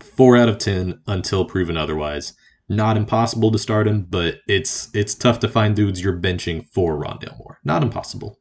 4 0.00 0.36
out 0.36 0.48
of 0.48 0.58
10 0.58 1.00
until 1.06 1.44
proven 1.44 1.76
otherwise. 1.76 2.34
Not 2.68 2.96
impossible 2.96 3.50
to 3.52 3.58
start 3.58 3.86
him, 3.86 4.06
but 4.08 4.36
it's 4.48 4.88
it's 4.94 5.14
tough 5.14 5.40
to 5.40 5.48
find 5.48 5.76
dudes 5.76 6.02
you're 6.02 6.18
benching 6.18 6.66
for 6.68 6.98
Rondale 6.98 7.36
Moore. 7.38 7.58
Not 7.64 7.82
impossible 7.82 8.38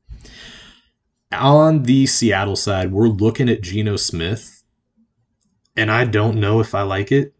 on 1.31 1.83
the 1.83 2.05
Seattle 2.05 2.55
side, 2.55 2.91
we're 2.91 3.07
looking 3.07 3.49
at 3.49 3.61
Geno 3.61 3.95
Smith, 3.95 4.63
and 5.75 5.91
I 5.91 6.05
don't 6.05 6.39
know 6.39 6.59
if 6.59 6.75
I 6.75 6.81
like 6.81 7.11
it. 7.11 7.33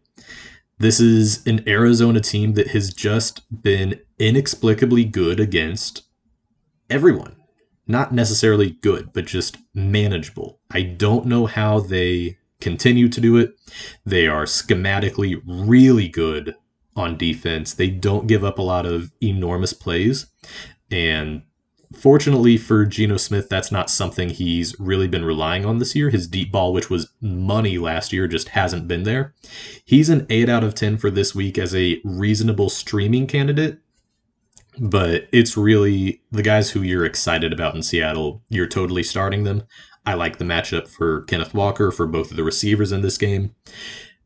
This 0.78 0.98
is 0.98 1.46
an 1.46 1.68
Arizona 1.68 2.20
team 2.20 2.54
that 2.54 2.68
has 2.68 2.92
just 2.92 3.42
been 3.62 4.00
inexplicably 4.18 5.04
good 5.04 5.38
against 5.38 6.02
everyone. 6.90 7.36
Not 7.86 8.12
necessarily 8.12 8.70
good, 8.70 9.12
but 9.12 9.26
just 9.26 9.58
manageable. 9.74 10.60
I 10.70 10.82
don't 10.82 11.26
know 11.26 11.46
how 11.46 11.80
they 11.80 12.38
continue 12.60 13.08
to 13.08 13.20
do 13.20 13.36
it. 13.36 13.54
They 14.06 14.26
are 14.26 14.44
schematically 14.44 15.40
really 15.44 16.08
good 16.08 16.54
on 16.96 17.16
defense. 17.16 17.74
They 17.74 17.90
don't 17.90 18.26
give 18.26 18.44
up 18.44 18.58
a 18.58 18.62
lot 18.62 18.86
of 18.86 19.12
enormous 19.20 19.72
plays. 19.72 20.26
And 20.90 21.42
Fortunately 21.94 22.56
for 22.56 22.84
Geno 22.86 23.16
Smith, 23.16 23.48
that's 23.48 23.72
not 23.72 23.90
something 23.90 24.30
he's 24.30 24.78
really 24.78 25.08
been 25.08 25.24
relying 25.24 25.64
on 25.64 25.78
this 25.78 25.94
year. 25.94 26.10
His 26.10 26.26
deep 26.26 26.52
ball, 26.52 26.72
which 26.72 26.90
was 26.90 27.12
money 27.20 27.78
last 27.78 28.12
year, 28.12 28.26
just 28.26 28.50
hasn't 28.50 28.88
been 28.88 29.02
there. 29.02 29.34
He's 29.84 30.08
an 30.08 30.26
8 30.30 30.48
out 30.48 30.64
of 30.64 30.74
10 30.74 30.96
for 30.96 31.10
this 31.10 31.34
week 31.34 31.58
as 31.58 31.74
a 31.74 32.00
reasonable 32.04 32.70
streaming 32.70 33.26
candidate. 33.26 33.78
But 34.80 35.28
it's 35.32 35.56
really 35.56 36.22
the 36.30 36.42
guys 36.42 36.70
who 36.70 36.82
you're 36.82 37.04
excited 37.04 37.52
about 37.52 37.74
in 37.74 37.82
Seattle, 37.82 38.42
you're 38.48 38.66
totally 38.66 39.02
starting 39.02 39.44
them. 39.44 39.64
I 40.06 40.14
like 40.14 40.38
the 40.38 40.44
matchup 40.44 40.88
for 40.88 41.22
Kenneth 41.22 41.54
Walker 41.54 41.90
for 41.90 42.06
both 42.06 42.30
of 42.30 42.36
the 42.36 42.44
receivers 42.44 42.90
in 42.90 43.02
this 43.02 43.18
game. 43.18 43.54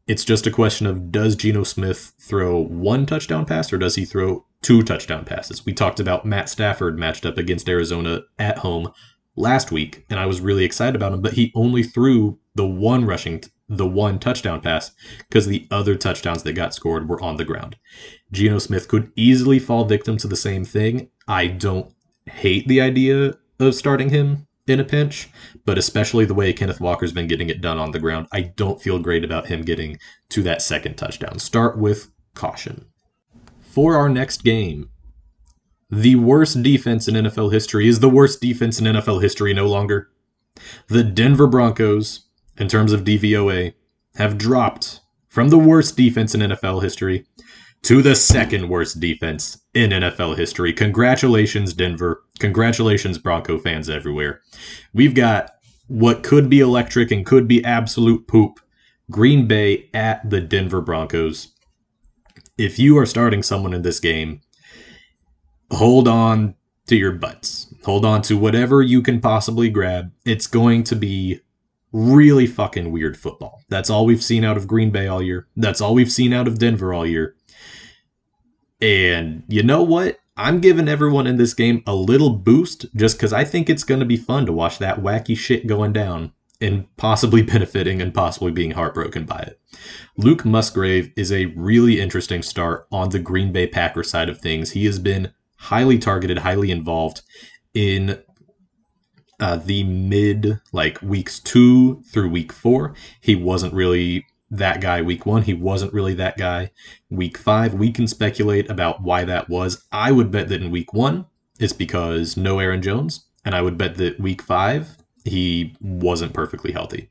It's 0.07 0.25
just 0.25 0.47
a 0.47 0.53
question 0.53 0.87
of 0.87 1.11
does 1.11 1.35
Geno 1.35 1.65
Smith 1.65 2.13
throw 2.21 2.59
one 2.61 3.07
touchdown 3.07 3.45
pass 3.45 3.73
or 3.73 3.79
does 3.79 3.97
he 3.97 4.05
throw 4.05 4.46
two 4.63 4.83
touchdown 4.83 5.25
passes? 5.25 5.65
We 5.65 5.73
talked 5.73 6.01
about 6.01 6.27
Matt 6.27 6.49
Stafford 6.49 6.99
matched 6.99 7.27
up 7.27 7.39
against 7.39 7.69
Arizona 7.69 8.23
at 8.39 8.59
home 8.59 8.93
last 9.37 9.71
week, 9.71 10.05
and 10.11 10.19
I 10.19 10.27
was 10.27 10.41
really 10.41 10.65
excited 10.65 10.97
about 10.97 11.13
him, 11.13 11.23
but 11.23 11.35
he 11.35 11.53
only 11.55 11.83
threw 11.83 12.39
the 12.55 12.67
one 12.67 13.05
rushing, 13.05 13.43
the 13.69 13.87
one 13.87 14.19
touchdown 14.19 14.61
pass 14.61 14.93
because 15.29 15.47
the 15.47 15.67
other 15.71 15.95
touchdowns 15.95 16.43
that 16.43 16.55
got 16.55 16.75
scored 16.75 17.09
were 17.09 17.23
on 17.23 17.37
the 17.37 17.45
ground. 17.45 17.77
Geno 18.33 18.59
Smith 18.59 18.89
could 18.89 19.13
easily 19.17 19.59
fall 19.59 19.85
victim 19.85 20.17
to 20.19 20.29
the 20.29 20.37
same 20.37 20.65
thing. 20.65 21.11
I 21.29 21.49
don't 21.49 21.93
hate 22.27 22.67
the 22.67 22.81
idea 22.81 23.35
of 23.61 23.75
starting 23.75 24.11
him 24.11 24.47
in 24.67 24.81
a 24.81 24.85
pinch, 24.85 25.29
but 25.65 25.79
especially 25.79 26.25
the 26.25 26.35
way 26.35 26.53
Kenneth 26.53 26.81
Walker's 26.81 27.13
been 27.13 27.29
getting 27.29 27.49
it 27.49 27.61
done 27.61 27.79
on 27.79 27.93
the 27.93 28.01
ground, 28.01 28.27
I 28.33 28.41
don't 28.41 28.83
feel 28.83 28.99
great 28.99 29.25
about 29.25 29.47
him 29.47 29.63
getting 29.63 29.99
to 30.31 30.43
that 30.43 30.63
second 30.63 30.97
touchdown. 30.97 31.39
Start 31.39 31.79
with 31.79 32.11
caution. 32.35 32.87
For 33.77 33.95
our 33.95 34.09
next 34.09 34.43
game, 34.43 34.89
the 35.91 36.17
worst 36.17 36.63
defense 36.63 37.09
in 37.09 37.15
NFL 37.15 37.53
history 37.53 37.87
is 37.87 38.01
the 38.01 38.09
worst 38.09 38.41
defense 38.41 38.79
in 38.79 38.87
NFL 38.87 39.21
history 39.21 39.53
no 39.53 39.67
longer. 39.67 40.09
The 40.89 41.05
Denver 41.05 41.47
Broncos, 41.47 42.25
in 42.57 42.69
terms 42.69 42.95
of 42.95 43.05
DVOA, 43.05 43.75
have 44.15 44.39
dropped 44.39 45.03
from 45.29 45.51
the 45.51 45.59
worst 45.59 45.95
defense 45.95 46.35
in 46.35 46.41
NFL 46.41 46.83
history 46.83 47.27
to 47.83 48.01
the 48.01 48.15
second 48.15 48.71
worst 48.71 48.99
defense 48.99 49.61
in 49.75 49.91
NFL 49.91 50.39
history. 50.39 50.73
Congratulations, 50.73 51.75
Denver. 51.75 52.25
Congratulations, 52.39 53.19
Bronco 53.19 53.59
fans 53.59 53.91
everywhere. 53.91 54.41
We've 54.95 55.15
got 55.15 55.51
what 55.89 56.23
could 56.23 56.49
be 56.49 56.61
electric 56.61 57.11
and 57.11 57.27
could 57.27 57.47
be 57.47 57.63
absolute 57.63 58.27
poop. 58.27 58.59
Green 59.11 59.47
Bay 59.47 59.91
at 59.93 60.31
the 60.31 60.41
Denver 60.41 60.81
Broncos. 60.81 61.53
If 62.59 62.79
you 62.79 62.97
are 62.99 63.07
starting 63.07 63.43
someone 63.43 63.75
in 63.75 63.83
this 63.83 64.01
game, 64.01 64.41
hold 65.71 66.09
on 66.09 66.55
to 66.87 66.97
your 66.97 67.13
butts. 67.13 67.73
Hold 67.85 68.05
on 68.05 68.23
to 68.23 68.39
whatever 68.39 68.83
you 68.83 69.03
can 69.03 69.21
possibly 69.21 69.69
grab. 69.69 70.11
It's 70.25 70.47
going 70.47 70.85
to 70.85 70.97
be 70.97 71.41
really 71.93 72.47
fucking 72.47 72.93
weird 72.93 73.17
football. 73.17 73.63
That's 73.69 73.91
all 73.91 74.07
we've 74.07 74.23
seen 74.23 74.45
out 74.45 74.57
of 74.57 74.67
Green 74.67 74.91
Bay 74.91 75.07
all 75.07 75.23
year. 75.23 75.47
That's 75.57 75.81
all 75.81 75.95
we've 75.95 76.13
seen 76.13 76.33
out 76.33 76.49
of 76.49 76.59
Denver 76.59 76.95
all 76.95 77.07
year. 77.07 77.37
And 78.81 79.45
you 79.49 79.63
know 79.63 79.83
what? 79.83 80.19
I'm 80.37 80.61
giving 80.61 80.89
everyone 80.89 81.27
in 81.27 81.39
this 81.39 81.55
game 81.55 81.83
a 81.87 81.95
little 81.95 82.31
boost 82.31 82.87
just 82.95 83.17
because 83.17 83.33
I 83.33 83.45
think 83.45 83.71
it's 83.71 83.85
going 83.85 84.01
to 84.01 84.07
be 84.07 84.19
fun 84.19 84.45
to 84.47 84.53
watch 84.53 84.79
that 84.79 85.01
wacky 85.01 85.37
shit 85.37 85.67
going 85.67 85.95
down 85.95 86.33
and 86.61 86.87
possibly 86.97 87.43
benefiting 87.55 88.01
and 88.01 88.15
possibly 88.15 88.53
being 88.53 88.73
heartbroken 88.73 89.25
by 89.25 89.39
it. 89.39 89.61
Luke 90.17 90.45
Musgrave 90.45 91.13
is 91.17 91.33
a 91.33 91.47
really 91.57 92.01
interesting 92.01 92.43
start 92.43 92.87
on 92.91 93.11
the 93.11 93.19
Green 93.19 93.53
Bay 93.53 93.67
Packers 93.67 94.11
side 94.11 94.29
of 94.29 94.41
things. 94.41 94.73
He 94.73 94.87
has 94.87 94.99
been 94.99 95.33
highly 95.57 95.99
targeted, 95.99 96.39
highly 96.39 96.71
involved 96.71 97.23
in 97.75 98.23
uh, 99.39 99.57
the 99.57 99.85
mid 99.85 100.61
like 100.73 101.01
weeks 101.03 101.41
two 101.41 102.03
through 102.03 102.31
week 102.31 102.53
four. 102.53 102.95
He 103.21 103.35
wasn't 103.35 103.75
really 103.75 104.27
that 104.51 104.81
guy 104.81 105.03
week 105.03 105.27
one. 105.27 105.43
He 105.43 105.55
wasn't 105.55 105.93
really 105.93 106.15
that 106.15 106.37
guy 106.37 106.71
week 107.11 107.37
five. 107.37 107.75
We 107.75 107.91
can 107.93 108.07
speculate 108.07 108.71
about 108.71 109.03
why 109.03 109.25
that 109.25 109.49
was. 109.49 109.85
I 109.93 110.13
would 110.13 110.31
bet 110.31 110.49
that 110.49 110.63
in 110.63 110.71
week 110.71 110.93
one, 110.93 111.27
it's 111.59 111.73
because 111.73 112.37
no 112.37 112.59
Aaron 112.59 112.83
Jones. 112.83 113.27
And 113.45 113.55
I 113.55 113.63
would 113.63 113.79
bet 113.79 113.97
that 113.97 114.19
week 114.19 114.43
five, 114.43 114.97
he 115.27 115.77
wasn't 115.81 116.33
perfectly 116.33 116.73
healthy. 116.73 117.11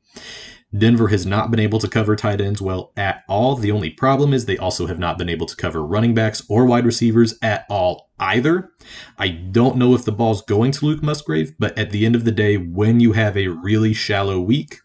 Denver 0.77 1.07
has 1.07 1.25
not 1.25 1.51
been 1.51 1.59
able 1.59 1.79
to 1.79 1.87
cover 1.87 2.15
tight 2.15 2.41
ends 2.41 2.61
well 2.61 2.91
at 2.97 3.23
all. 3.29 3.55
The 3.55 3.71
only 3.71 3.89
problem 3.89 4.33
is 4.33 4.45
they 4.45 4.57
also 4.57 4.87
have 4.87 4.99
not 4.99 5.17
been 5.17 5.29
able 5.29 5.45
to 5.45 5.55
cover 5.55 5.85
running 5.85 6.13
backs 6.13 6.43
or 6.49 6.65
wide 6.65 6.85
receivers 6.85 7.37
at 7.41 7.65
all 7.69 8.09
either. 8.19 8.71
I 9.17 9.29
don't 9.29 9.77
know 9.77 9.93
if 9.93 10.03
the 10.03 10.11
ball's 10.11 10.41
going 10.41 10.71
to 10.71 10.85
Luke 10.85 11.03
Musgrave, 11.03 11.53
but 11.59 11.77
at 11.77 11.91
the 11.91 12.05
end 12.05 12.15
of 12.15 12.25
the 12.25 12.31
day, 12.31 12.57
when 12.57 12.99
you 12.99 13.13
have 13.13 13.37
a 13.37 13.47
really 13.47 13.93
shallow 13.93 14.39
week 14.39 14.79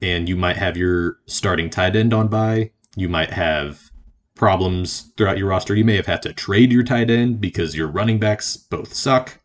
and 0.00 0.28
you 0.28 0.36
might 0.36 0.56
have 0.56 0.76
your 0.76 1.16
starting 1.26 1.70
tight 1.70 1.96
end 1.96 2.14
on 2.14 2.28
bye, 2.28 2.70
you 2.94 3.08
might 3.08 3.30
have 3.30 3.90
problems 4.34 5.12
throughout 5.16 5.38
your 5.38 5.48
roster. 5.48 5.74
You 5.74 5.84
may 5.84 5.96
have 5.96 6.06
had 6.06 6.22
to 6.22 6.32
trade 6.32 6.72
your 6.72 6.84
tight 6.84 7.10
end 7.10 7.40
because 7.40 7.76
your 7.76 7.88
running 7.88 8.20
backs 8.20 8.56
both 8.56 8.94
suck. 8.94 9.40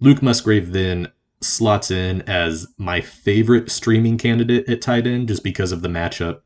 Luke 0.00 0.22
Musgrave 0.22 0.72
then 0.72 1.12
slots 1.40 1.90
in 1.90 2.22
as 2.22 2.66
my 2.78 3.00
favorite 3.00 3.70
streaming 3.70 4.18
candidate 4.18 4.68
at 4.68 4.80
tight 4.80 5.06
end 5.06 5.28
just 5.28 5.44
because 5.44 5.72
of 5.72 5.82
the 5.82 5.88
matchup. 5.88 6.40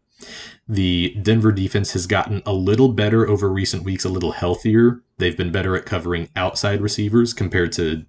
The 0.69 1.17
Denver 1.23 1.53
defense 1.53 1.93
has 1.93 2.07
gotten 2.07 2.43
a 2.45 2.53
little 2.53 2.93
better 2.93 3.29
over 3.29 3.49
recent 3.51 3.85
weeks, 3.85 4.05
a 4.05 4.11
little 4.11 4.33
healthier. 4.33 5.03
They've 5.19 5.37
been 5.37 5.53
better 5.53 5.77
at 5.77 5.87
covering 5.87 6.29
outside 6.37 6.81
receivers 6.81 7.33
compared 7.33 7.73
to, 7.73 8.05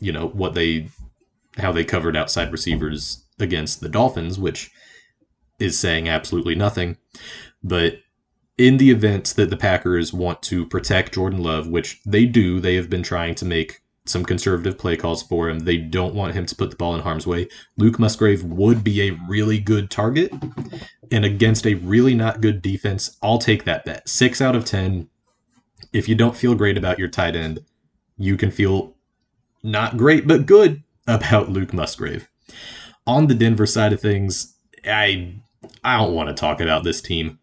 you 0.00 0.12
know, 0.12 0.28
what 0.28 0.54
they 0.54 0.88
how 1.58 1.72
they 1.72 1.84
covered 1.84 2.16
outside 2.16 2.52
receivers 2.52 3.24
against 3.38 3.80
the 3.80 3.88
Dolphins, 3.88 4.38
which 4.38 4.70
is 5.58 5.78
saying 5.78 6.08
absolutely 6.08 6.54
nothing. 6.54 6.98
But 7.62 8.00
in 8.58 8.76
the 8.76 8.90
event 8.90 9.34
that 9.36 9.50
the 9.50 9.56
Packers 9.56 10.12
want 10.12 10.42
to 10.42 10.66
protect 10.66 11.14
Jordan 11.14 11.42
Love, 11.42 11.68
which 11.68 12.00
they 12.04 12.26
do, 12.26 12.60
they 12.60 12.74
have 12.76 12.88
been 12.88 13.02
trying 13.02 13.34
to 13.36 13.44
make 13.44 13.80
some 14.06 14.24
conservative 14.24 14.78
play 14.78 14.96
calls 14.96 15.22
for 15.22 15.48
him. 15.48 15.60
They 15.60 15.76
don't 15.76 16.14
want 16.14 16.34
him 16.34 16.46
to 16.46 16.54
put 16.54 16.70
the 16.70 16.76
ball 16.76 16.94
in 16.94 17.00
harm's 17.00 17.26
way. 17.26 17.48
Luke 17.76 17.98
Musgrave 17.98 18.44
would 18.44 18.82
be 18.84 19.02
a 19.02 19.18
really 19.28 19.58
good 19.58 19.90
target. 19.90 20.32
And 21.10 21.24
against 21.24 21.66
a 21.66 21.74
really 21.74 22.14
not 22.14 22.40
good 22.40 22.62
defense, 22.62 23.16
I'll 23.22 23.38
take 23.38 23.64
that 23.64 23.84
bet. 23.84 24.08
Six 24.08 24.40
out 24.40 24.56
of 24.56 24.64
10. 24.64 25.08
If 25.92 26.08
you 26.08 26.14
don't 26.14 26.36
feel 26.36 26.54
great 26.54 26.76
about 26.76 26.98
your 26.98 27.08
tight 27.08 27.36
end, 27.36 27.60
you 28.16 28.36
can 28.36 28.50
feel 28.50 28.96
not 29.62 29.96
great, 29.96 30.26
but 30.26 30.46
good 30.46 30.82
about 31.06 31.50
Luke 31.50 31.72
Musgrave. 31.72 32.28
On 33.06 33.26
the 33.26 33.34
Denver 33.34 33.66
side 33.66 33.92
of 33.92 34.00
things, 34.00 34.56
I 34.84 35.34
I 35.84 35.98
don't 35.98 36.14
want 36.14 36.28
to 36.28 36.34
talk 36.34 36.60
about 36.60 36.84
this 36.84 37.00
team, 37.00 37.38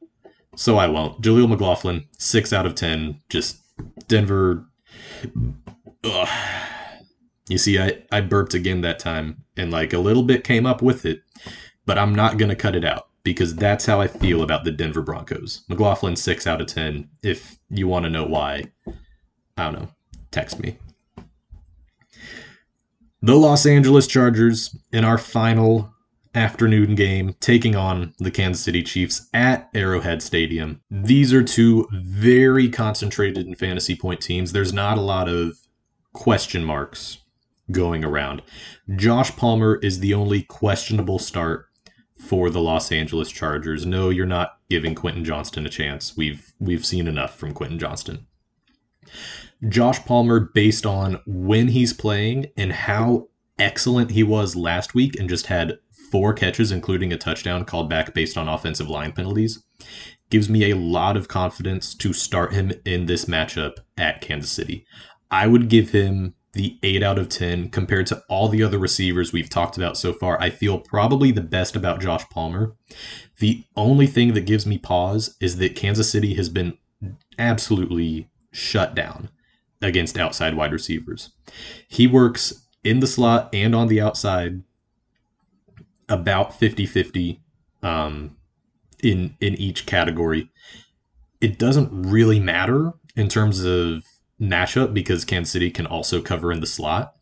so 0.55 0.78
I 0.78 0.88
won't. 0.88 1.22
Jaleel 1.22 1.49
McLaughlin, 1.49 2.05
six 2.18 2.51
out 2.51 2.66
of 2.66 2.76
ten. 2.76 3.22
Just 3.30 3.57
Denver 4.07 4.66
Ugh. 6.04 6.28
You 7.49 7.58
see, 7.58 7.80
I, 7.80 8.04
I 8.12 8.22
burped 8.22 8.54
again 8.54 8.82
that 8.82 8.99
time, 8.99 9.43
and 9.58 9.72
like 9.72 9.93
a 9.93 9.99
little 9.99 10.24
bit 10.24 10.43
came 10.43 10.66
up 10.66 10.82
with 10.82 11.06
it, 11.06 11.24
but 11.86 11.97
I'm 11.97 12.16
not 12.16 12.38
going 12.38 12.49
to 12.49 12.56
cut 12.56 12.76
it 12.76 12.86
out 12.86 13.10
because 13.24 13.56
that's 13.56 13.86
how 13.86 14.01
I 14.01 14.08
feel 14.08 14.43
about 14.43 14.64
the 14.64 14.72
Denver 14.72 15.01
Broncos. 15.01 15.64
McLaughlin, 15.68 16.16
6 16.16 16.47
out 16.47 16.62
of 16.62 16.68
10. 16.68 17.10
If 17.22 17.58
you 17.70 17.88
want 17.88 18.04
to 18.06 18.10
know 18.10 18.26
why, 18.26 18.64
I 19.58 19.64
don't 19.64 19.74
know, 19.74 19.89
text 20.32 20.60
me. 20.60 20.78
The 23.22 23.36
Los 23.36 23.66
Angeles 23.66 24.08
Chargers 24.08 24.76
in 24.91 25.06
our 25.06 25.18
final 25.18 25.93
afternoon 26.36 26.95
game 26.95 27.36
taking 27.39 27.76
on 27.76 28.14
the 28.20 28.32
Kansas 28.32 28.64
City 28.64 28.84
Chiefs 28.84 29.30
at 29.34 29.70
Arrowhead 29.74 30.22
Stadium. 30.22 30.82
These 30.89 31.32
are 31.32 31.43
two 31.43 31.88
very 31.91 32.70
concentrated 32.70 33.47
in 33.47 33.56
fantasy 33.56 33.95
point 33.95 34.20
teams. 34.20 34.51
There's 34.51 34.74
not 34.74 34.97
a 34.97 35.01
lot 35.01 35.30
of 35.30 35.58
question 36.14 36.64
marks 36.64 37.20
going 37.72 38.03
around. 38.03 38.41
Josh 38.95 39.36
Palmer 39.36 39.76
is 39.78 39.99
the 39.99 40.14
only 40.14 40.43
questionable 40.43 41.20
start 41.20 41.68
for 42.18 42.49
the 42.49 42.61
Los 42.61 42.91
Angeles 42.91 43.32
Chargers. 43.32 43.86
No, 43.86 44.09
you're 44.09 44.26
not 44.26 44.59
giving 44.70 44.95
Quentin 44.95 45.26
Johnston 45.26 45.66
a 45.66 45.70
chance. 45.70 46.16
We've 46.16 46.53
we've 46.59 46.86
seen 46.86 47.07
enough 47.07 47.38
from 47.38 47.53
Quentin 47.53 47.80
Johnston. 47.80 48.28
Josh 49.68 50.03
Palmer 50.05 50.39
based 50.39 50.86
on 50.86 51.20
when 51.26 51.70
he's 51.70 51.93
playing 51.93 52.47
and 52.57 52.72
how 52.72 53.28
excellent 53.59 54.11
he 54.11 54.24
was 54.24 54.55
last 54.55 54.93
week 54.93 55.18
and 55.20 55.30
just 55.30 55.47
had 55.47 55.78
four 56.11 56.34
catches 56.34 56.72
including 56.72 57.11
a 57.11 57.18
touchdown 57.18 57.66
called 57.66 57.89
back 57.89 58.14
based 58.14 58.38
on 58.38 58.47
offensive 58.47 58.89
line 58.89 59.11
penalties 59.11 59.64
gives 60.30 60.49
me 60.49 60.72
a 60.72 60.76
lot 60.76 61.16
of 61.16 61.28
confidence 61.28 61.93
to 61.93 62.11
start 62.11 62.53
him 62.53 62.72
in 62.86 63.05
this 63.05 63.26
matchup 63.26 63.74
at 63.97 64.20
Kansas 64.20 64.51
City. 64.51 64.86
I 65.34 65.47
would 65.47 65.67
give 65.67 65.89
him 65.89 66.36
the 66.51 66.77
8 66.84 67.01
out 67.01 67.17
of 67.17 67.27
10 67.27 67.69
compared 67.69 68.05
to 68.05 68.21
all 68.29 68.49
the 68.49 68.61
other 68.61 68.77
receivers 68.77 69.34
we've 69.34 69.49
talked 69.49 69.77
about 69.77 69.97
so 69.97 70.13
far. 70.13 70.39
I 70.39 70.51
feel 70.51 70.77
probably 70.77 71.31
the 71.31 71.41
best 71.41 71.75
about 71.75 71.99
Josh 71.99 72.23
Palmer. 72.29 72.75
The 73.39 73.63
only 73.75 74.05
thing 74.05 74.36
that 74.36 74.45
gives 74.45 74.67
me 74.67 74.77
pause 74.77 75.36
is 75.41 75.57
that 75.57 75.75
Kansas 75.75 76.11
City 76.11 76.36
has 76.36 76.49
been 76.49 76.77
absolutely 77.39 78.29
shut 78.51 78.93
down 78.93 79.31
against 79.81 80.19
outside 80.19 80.53
wide 80.53 80.71
receivers. 80.71 81.31
He 81.88 82.05
works 82.05 82.67
in 82.84 82.99
the 82.99 83.07
slot 83.07 83.49
and 83.55 83.73
on 83.73 83.88
the 83.88 84.01
outside 84.01 84.61
about 86.09 86.59
50-50 86.59 87.39
um, 87.81 88.38
in 89.01 89.36
in 89.41 89.55
each 89.55 89.88
category. 89.88 90.51
It 91.41 91.57
doesn't 91.57 91.89
really 92.03 92.39
matter 92.39 92.93
in 93.15 93.29
terms 93.29 93.65
of 93.65 94.03
matchup 94.44 94.94
because 94.94 95.26
Kansas 95.26 95.52
City 95.52 95.72
can 95.72 95.86
also 95.86 96.22
cover 96.22 96.52
in 96.52 96.60
the 96.60 96.68
slot. 96.68 97.16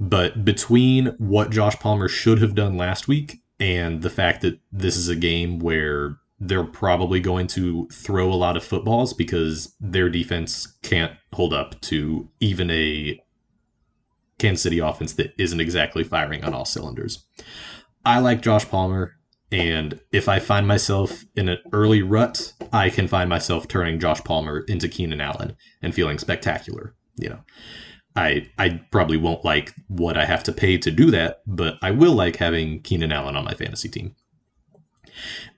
But 0.00 0.44
between 0.44 1.06
what 1.18 1.50
Josh 1.50 1.76
Palmer 1.76 2.08
should 2.08 2.40
have 2.40 2.54
done 2.54 2.76
last 2.76 3.08
week 3.08 3.42
and 3.58 4.02
the 4.02 4.10
fact 4.10 4.42
that 4.42 4.60
this 4.70 4.96
is 4.96 5.08
a 5.08 5.16
game 5.16 5.58
where 5.58 6.18
they're 6.40 6.64
probably 6.64 7.18
going 7.18 7.48
to 7.48 7.88
throw 7.92 8.32
a 8.32 8.34
lot 8.34 8.56
of 8.56 8.62
footballs 8.62 9.12
because 9.12 9.74
their 9.80 10.08
defense 10.08 10.66
can't 10.82 11.12
hold 11.32 11.52
up 11.52 11.80
to 11.80 12.28
even 12.38 12.70
a 12.70 13.20
Kansas 14.38 14.62
City 14.62 14.78
offense 14.78 15.14
that 15.14 15.34
isn't 15.36 15.60
exactly 15.60 16.04
firing 16.04 16.44
on 16.44 16.54
all 16.54 16.64
cylinders. 16.64 17.24
I 18.04 18.20
like 18.20 18.40
Josh 18.40 18.68
Palmer. 18.68 19.17
And 19.50 19.98
if 20.12 20.28
I 20.28 20.40
find 20.40 20.68
myself 20.68 21.24
in 21.34 21.48
an 21.48 21.58
early 21.72 22.02
rut, 22.02 22.52
I 22.72 22.90
can 22.90 23.08
find 23.08 23.30
myself 23.30 23.66
turning 23.66 23.98
Josh 23.98 24.22
Palmer 24.22 24.60
into 24.68 24.88
Keenan 24.88 25.20
Allen 25.20 25.56
and 25.80 25.94
feeling 25.94 26.18
spectacular. 26.18 26.94
You 27.16 27.30
know, 27.30 27.40
I 28.14 28.48
I 28.58 28.82
probably 28.90 29.16
won't 29.16 29.44
like 29.44 29.74
what 29.88 30.18
I 30.18 30.26
have 30.26 30.44
to 30.44 30.52
pay 30.52 30.76
to 30.78 30.90
do 30.90 31.10
that, 31.12 31.40
but 31.46 31.78
I 31.80 31.92
will 31.92 32.12
like 32.12 32.36
having 32.36 32.82
Keenan 32.82 33.12
Allen 33.12 33.36
on 33.36 33.44
my 33.44 33.54
fantasy 33.54 33.88
team. 33.88 34.14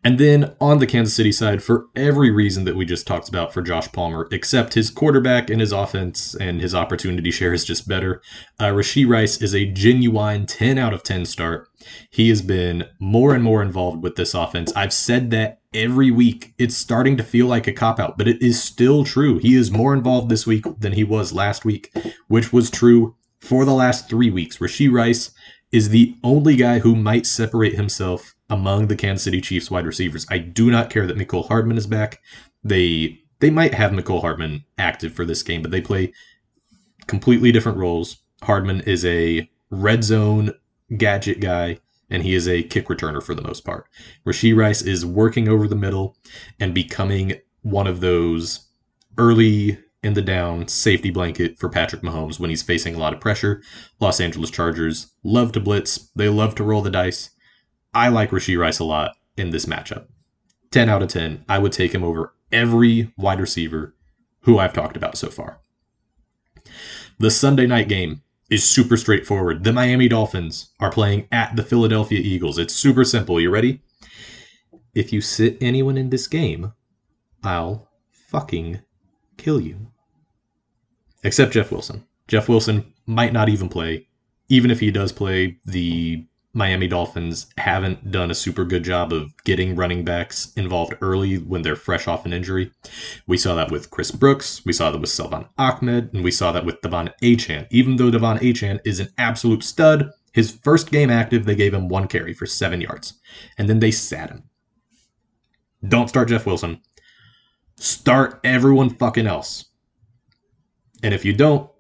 And 0.03 0.19
then 0.19 0.55
on 0.61 0.79
the 0.79 0.87
Kansas 0.87 1.15
City 1.15 1.31
side, 1.31 1.63
for 1.63 1.87
every 1.95 2.31
reason 2.31 2.65
that 2.65 2.75
we 2.75 2.87
just 2.87 3.07
talked 3.07 3.29
about 3.29 3.53
for 3.53 3.61
Josh 3.61 3.93
Palmer, 3.93 4.27
except 4.33 4.73
his 4.73 4.89
quarterback 4.89 5.51
and 5.51 5.61
his 5.61 5.73
offense 5.73 6.35
and 6.35 6.61
his 6.61 6.75
opportunity 6.75 7.31
share 7.31 7.53
is 7.53 7.67
just 7.67 7.87
better, 7.87 8.23
uh, 8.59 8.71
Rashee 8.71 9.07
Rice 9.07 9.43
is 9.43 9.55
a 9.55 9.67
genuine 9.67 10.47
10 10.47 10.79
out 10.79 10.95
of 10.95 11.03
10 11.03 11.27
start. 11.27 11.69
He 12.11 12.31
has 12.31 12.41
been 12.41 12.89
more 12.99 13.35
and 13.35 13.45
more 13.45 13.63
involved 13.63 14.03
with 14.03 14.17
this 14.17 14.33
offense. 14.33 14.73
I've 14.75 14.93
said 14.93 15.31
that 15.33 15.61
every 15.75 16.11
week. 16.11 16.55
It's 16.59 16.77
starting 16.77 17.17
to 17.17 17.23
feel 17.23 17.47
like 17.47 17.67
a 17.67 17.73
cop 17.73 18.01
out, 18.01 18.19
but 18.19 18.29
it 18.29 18.43
is 18.43 18.63
still 18.63 19.05
true. 19.05 19.39
He 19.39 19.55
is 19.55 19.71
more 19.71 19.95
involved 19.95 20.29
this 20.29 20.47
week 20.47 20.65
than 20.79 20.93
he 20.93 21.05
was 21.05 21.33
last 21.33 21.65
week, 21.65 21.93
which 22.29 22.53
was 22.53 22.71
true 22.71 23.17
for 23.41 23.65
the 23.65 23.75
last 23.75 24.09
three 24.09 24.31
weeks. 24.31 24.59
Rashee 24.59 24.91
Rice 24.91 25.31
is 25.73 25.91
the 25.91 26.17
only 26.25 26.57
guy 26.57 26.81
who 26.81 26.97
might 26.97 27.27
separate 27.27 27.75
himself 27.75 28.35
among 28.51 28.89
the 28.89 28.97
Kansas 28.97 29.25
City 29.25 29.41
Chiefs 29.41 29.71
wide 29.71 29.87
receivers. 29.87 30.27
I 30.31 30.39
do 30.39 30.71
not 30.71 30.91
care 30.91 31.07
that 31.07 31.17
Mecole 31.17 31.49
Hardman 31.49 31.79
is 31.79 31.87
back. 31.87 32.21
They 32.63 33.21
they 33.39 33.51
might 33.51 33.73
have 33.73 33.93
Mecole 33.93 34.21
Hardman 34.21 34.65
active 34.77 35.15
for 35.15 35.25
this 35.25 35.43
game, 35.43 35.63
but 35.63 35.71
they 35.71 35.81
play 35.81 36.13
completely 37.07 37.53
different 37.53 37.79
roles. 37.79 38.19
Hardman 38.43 38.81
is 38.83 39.05
a 39.05 39.49
red 39.71 40.05
zone 40.05 40.53
gadget 40.97 41.41
guy, 41.41 41.79
and 42.11 42.23
he 42.23 42.35
is 42.35 42.49
a 42.49 42.63
kick 42.63 42.89
returner 42.89 43.23
for 43.23 43.35
the 43.35 43.43
most 43.43 43.65
part. 43.65 43.87
Rashee 44.27 44.57
Rice 44.57 44.83
is 44.83 45.07
working 45.07 45.49
over 45.49 45.67
the 45.67 45.77
middle 45.77 46.17
and 46.59 46.75
becoming 46.75 47.35
one 47.63 47.87
of 47.87 48.01
those 48.01 48.67
early 49.17 49.79
in 50.03 50.15
the 50.15 50.23
down 50.23 50.67
safety 50.67 51.11
blanket 51.11 51.59
for 51.59 51.69
Patrick 51.69 52.03
Mahomes 52.03 52.41
when 52.41 52.51
he's 52.51 52.63
facing 52.63 52.95
a 52.95 52.99
lot 52.99 53.13
of 53.13 53.21
pressure. 53.21 53.63
Los 54.01 54.21
Angeles 54.21 54.51
Chargers 54.51 55.13
love 55.23 55.53
to 55.53 55.61
blitz, 55.61 56.11
they 56.17 56.29
love 56.29 56.55
to 56.57 56.65
roll 56.65 56.83
the 56.83 56.91
dice. 56.91 57.31
I 57.93 58.09
like 58.09 58.31
Rashee 58.31 58.59
Rice 58.59 58.79
a 58.79 58.85
lot 58.85 59.17
in 59.37 59.51
this 59.51 59.67
matchup. 59.67 60.07
10 60.71 60.89
out 60.89 61.03
of 61.03 61.09
10. 61.09 61.45
I 61.49 61.59
would 61.59 61.73
take 61.73 61.93
him 61.93 62.05
over 62.05 62.33
every 62.53 63.13
wide 63.17 63.41
receiver 63.41 63.95
who 64.43 64.59
I've 64.59 64.73
talked 64.73 64.97
about 64.97 65.19
so 65.19 65.29
far. 65.29 65.61
The 67.19 67.31
Sunday 67.31 67.67
night 67.67 67.89
game 67.89 68.23
is 68.49 68.65
super 68.65 68.97
straightforward. 68.97 69.65
The 69.65 69.73
Miami 69.73 70.09
Dolphins 70.09 70.71
are 70.81 70.91
playing 70.91 71.29
at 71.31 71.57
the 71.57 71.63
Philadelphia 71.63 72.21
Eagles. 72.21 72.59
It's 72.59 72.75
super 72.75 73.05
simple. 73.05 73.41
You 73.41 73.51
ready? 73.51 73.83
If 74.95 75.13
you 75.13 75.21
sit 75.21 75.59
anyone 75.61 75.97
in 75.97 76.11
this 76.11 76.27
game, 76.27 76.73
I'll 77.45 77.89
fucking 78.11 78.81
kill 79.37 79.61
you. 79.61 79.89
Except 81.23 81.53
Jeff 81.53 81.71
Wilson. 81.71 82.05
Jeff 82.29 82.49
Wilson 82.49 82.93
might 83.07 83.33
not 83.33 83.49
even 83.49 83.69
play. 83.69 84.09
Even 84.49 84.71
if 84.71 84.81
he 84.81 84.91
does 84.91 85.13
play, 85.13 85.59
the 85.65 86.25
Miami 86.53 86.89
Dolphins 86.89 87.47
haven't 87.59 88.11
done 88.11 88.31
a 88.31 88.35
super 88.35 88.65
good 88.65 88.83
job 88.83 89.13
of 89.13 89.33
getting 89.45 89.77
running 89.77 90.05
backs 90.05 90.53
involved 90.55 90.95
early 91.01 91.37
when 91.37 91.63
they're 91.63 91.77
fresh 91.77 92.09
off 92.09 92.27
an 92.27 92.33
injury. 92.33 92.73
We 93.29 93.39
saw 93.39 93.55
that 93.55 93.71
with 93.71 93.91
Chris 93.91 94.11
Brooks, 94.11 94.65
we 94.67 94.73
saw 94.73 94.91
that 94.91 95.01
with 95.01 95.11
Salvon 95.11 95.47
Ahmed, 95.57 96.13
and 96.13 96.25
we 96.25 96.33
saw 96.33 96.51
that 96.51 96.65
with 96.65 96.81
De'Von 96.81 97.13
Achane. 97.23 97.69
Even 97.71 97.95
though 97.95 98.11
De'Von 98.11 98.41
Achane 98.41 98.81
is 98.85 98.99
an 98.99 99.11
absolute 99.17 99.63
stud, 99.63 100.11
his 100.33 100.51
first 100.51 100.91
game 100.91 101.09
active, 101.09 101.45
they 101.45 101.55
gave 101.55 101.73
him 101.73 101.89
one 101.89 102.09
carry 102.09 102.33
for 102.33 102.47
seven 102.47 102.81
yards, 102.81 103.21
and 103.57 103.69
then 103.69 103.79
they 103.79 103.93
sat 103.93 104.31
him. 104.31 104.43
Don't 105.87 106.09
start 106.09 106.29
Jeff 106.29 106.47
Wilson. 106.47 106.81
Start 107.77 108.41
everyone 108.43 108.91
fucking 108.91 109.27
else. 109.29 109.67
And 111.05 111.15
if 111.15 111.25
you 111.25 111.33
don't, 111.33 111.71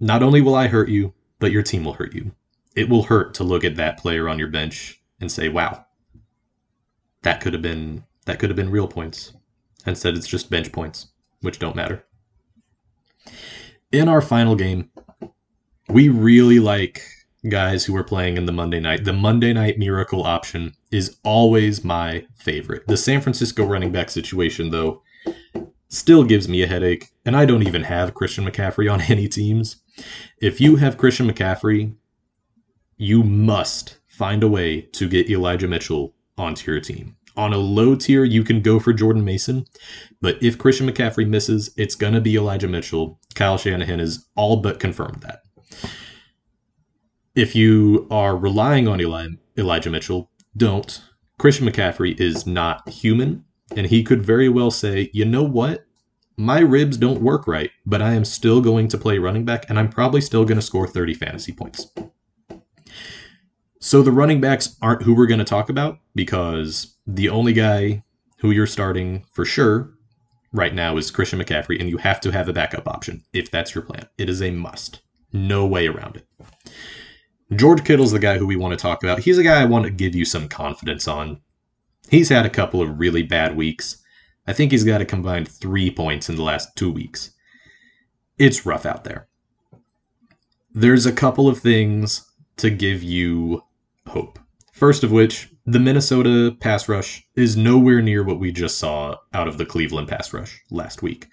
not 0.00 0.22
only 0.22 0.40
will 0.40 0.54
I 0.54 0.68
hurt 0.68 0.88
you, 0.88 1.12
but 1.38 1.52
your 1.52 1.62
team 1.62 1.84
will 1.84 1.92
hurt 1.92 2.14
you 2.14 2.32
it 2.74 2.88
will 2.88 3.04
hurt 3.04 3.34
to 3.34 3.44
look 3.44 3.64
at 3.64 3.76
that 3.76 3.98
player 3.98 4.28
on 4.28 4.38
your 4.38 4.48
bench 4.48 5.00
and 5.20 5.30
say, 5.30 5.48
"Wow, 5.48 5.86
that 7.22 7.40
could 7.40 7.52
have 7.52 7.62
been 7.62 8.04
that 8.26 8.38
could 8.38 8.50
have 8.50 8.56
been 8.56 8.70
real 8.70 8.88
points." 8.88 9.32
Instead, 9.86 10.16
it's 10.16 10.26
just 10.26 10.50
bench 10.50 10.72
points, 10.72 11.08
which 11.40 11.58
don't 11.58 11.76
matter. 11.76 12.04
In 13.92 14.08
our 14.08 14.22
final 14.22 14.56
game, 14.56 14.90
we 15.88 16.08
really 16.08 16.58
like 16.58 17.02
guys 17.48 17.84
who 17.84 17.94
are 17.96 18.04
playing 18.04 18.36
in 18.36 18.46
the 18.46 18.52
Monday 18.52 18.80
night. 18.80 19.04
The 19.04 19.12
Monday 19.12 19.52
night 19.52 19.78
miracle 19.78 20.24
option 20.24 20.74
is 20.90 21.18
always 21.22 21.84
my 21.84 22.26
favorite. 22.36 22.86
The 22.86 22.96
San 22.96 23.20
Francisco 23.20 23.66
running 23.66 23.92
back 23.92 24.10
situation, 24.10 24.70
though, 24.70 25.02
still 25.88 26.24
gives 26.24 26.48
me 26.48 26.62
a 26.62 26.66
headache, 26.66 27.10
and 27.24 27.36
I 27.36 27.44
don't 27.44 27.66
even 27.66 27.84
have 27.84 28.14
Christian 28.14 28.44
McCaffrey 28.44 28.92
on 28.92 29.00
any 29.08 29.28
teams. 29.28 29.76
If 30.40 30.60
you 30.60 30.76
have 30.76 30.98
Christian 30.98 31.30
McCaffrey, 31.30 31.94
you 33.04 33.22
must 33.22 33.98
find 34.08 34.42
a 34.42 34.48
way 34.48 34.80
to 34.80 35.08
get 35.08 35.28
Elijah 35.28 35.68
Mitchell 35.68 36.14
onto 36.38 36.70
your 36.70 36.80
team. 36.80 37.16
On 37.36 37.52
a 37.52 37.58
low 37.58 37.94
tier, 37.96 38.24
you 38.24 38.44
can 38.44 38.62
go 38.62 38.78
for 38.78 38.92
Jordan 38.92 39.24
Mason, 39.24 39.66
but 40.22 40.40
if 40.42 40.56
Christian 40.56 40.88
McCaffrey 40.88 41.28
misses, 41.28 41.70
it's 41.76 41.96
going 41.96 42.14
to 42.14 42.20
be 42.20 42.36
Elijah 42.36 42.68
Mitchell. 42.68 43.20
Kyle 43.34 43.58
Shanahan 43.58 43.98
has 43.98 44.26
all 44.36 44.56
but 44.56 44.80
confirmed 44.80 45.22
that. 45.22 45.40
If 47.34 47.54
you 47.54 48.06
are 48.10 48.36
relying 48.36 48.86
on 48.86 49.00
Eli- 49.00 49.36
Elijah 49.58 49.90
Mitchell, 49.90 50.30
don't. 50.56 51.02
Christian 51.38 51.68
McCaffrey 51.68 52.18
is 52.18 52.46
not 52.46 52.88
human, 52.88 53.44
and 53.76 53.88
he 53.88 54.04
could 54.04 54.24
very 54.24 54.48
well 54.48 54.70
say, 54.70 55.10
you 55.12 55.24
know 55.24 55.42
what? 55.42 55.84
My 56.36 56.60
ribs 56.60 56.96
don't 56.96 57.20
work 57.20 57.46
right, 57.46 57.70
but 57.84 58.00
I 58.00 58.14
am 58.14 58.24
still 58.24 58.60
going 58.60 58.88
to 58.88 58.98
play 58.98 59.18
running 59.18 59.44
back, 59.44 59.68
and 59.68 59.78
I'm 59.78 59.88
probably 59.88 60.20
still 60.20 60.44
going 60.44 60.58
to 60.58 60.62
score 60.62 60.86
30 60.86 61.14
fantasy 61.14 61.52
points. 61.52 61.88
So 63.84 64.00
the 64.00 64.12
running 64.12 64.40
backs 64.40 64.78
aren't 64.80 65.02
who 65.02 65.14
we're 65.14 65.26
going 65.26 65.40
to 65.40 65.44
talk 65.44 65.68
about 65.68 65.98
because 66.14 66.96
the 67.06 67.28
only 67.28 67.52
guy 67.52 68.02
who 68.38 68.50
you're 68.50 68.66
starting 68.66 69.26
for 69.30 69.44
sure 69.44 69.92
right 70.54 70.74
now 70.74 70.96
is 70.96 71.10
Christian 71.10 71.38
McCaffrey, 71.38 71.78
and 71.78 71.90
you 71.90 71.98
have 71.98 72.18
to 72.22 72.30
have 72.30 72.48
a 72.48 72.54
backup 72.54 72.88
option 72.88 73.22
if 73.34 73.50
that's 73.50 73.74
your 73.74 73.84
plan. 73.84 74.08
It 74.16 74.30
is 74.30 74.40
a 74.40 74.50
must. 74.50 75.02
No 75.34 75.66
way 75.66 75.86
around 75.86 76.16
it. 76.16 76.26
George 77.54 77.84
Kittle's 77.84 78.12
the 78.12 78.18
guy 78.18 78.38
who 78.38 78.46
we 78.46 78.56
want 78.56 78.72
to 78.72 78.82
talk 78.82 79.04
about. 79.04 79.18
He's 79.18 79.36
a 79.36 79.42
guy 79.42 79.60
I 79.60 79.66
want 79.66 79.84
to 79.84 79.90
give 79.90 80.14
you 80.14 80.24
some 80.24 80.48
confidence 80.48 81.06
on. 81.06 81.42
He's 82.08 82.30
had 82.30 82.46
a 82.46 82.50
couple 82.50 82.80
of 82.80 82.98
really 82.98 83.22
bad 83.22 83.54
weeks. 83.54 84.02
I 84.46 84.54
think 84.54 84.72
he's 84.72 84.84
got 84.84 85.02
a 85.02 85.04
combined 85.04 85.48
three 85.48 85.90
points 85.90 86.30
in 86.30 86.36
the 86.36 86.42
last 86.42 86.74
two 86.74 86.90
weeks. 86.90 87.32
It's 88.38 88.64
rough 88.64 88.86
out 88.86 89.04
there. 89.04 89.28
There's 90.72 91.04
a 91.04 91.12
couple 91.12 91.48
of 91.48 91.58
things 91.58 92.26
to 92.56 92.70
give 92.70 93.02
you 93.02 93.62
hope. 94.08 94.38
First 94.72 95.04
of 95.04 95.12
which, 95.12 95.50
the 95.66 95.78
Minnesota 95.78 96.54
pass 96.60 96.88
rush 96.88 97.26
is 97.36 97.56
nowhere 97.56 98.02
near 98.02 98.22
what 98.22 98.40
we 98.40 98.52
just 98.52 98.78
saw 98.78 99.16
out 99.32 99.48
of 99.48 99.56
the 99.56 99.64
Cleveland 99.64 100.08
pass 100.08 100.32
rush 100.32 100.60
last 100.70 101.02
week. 101.02 101.28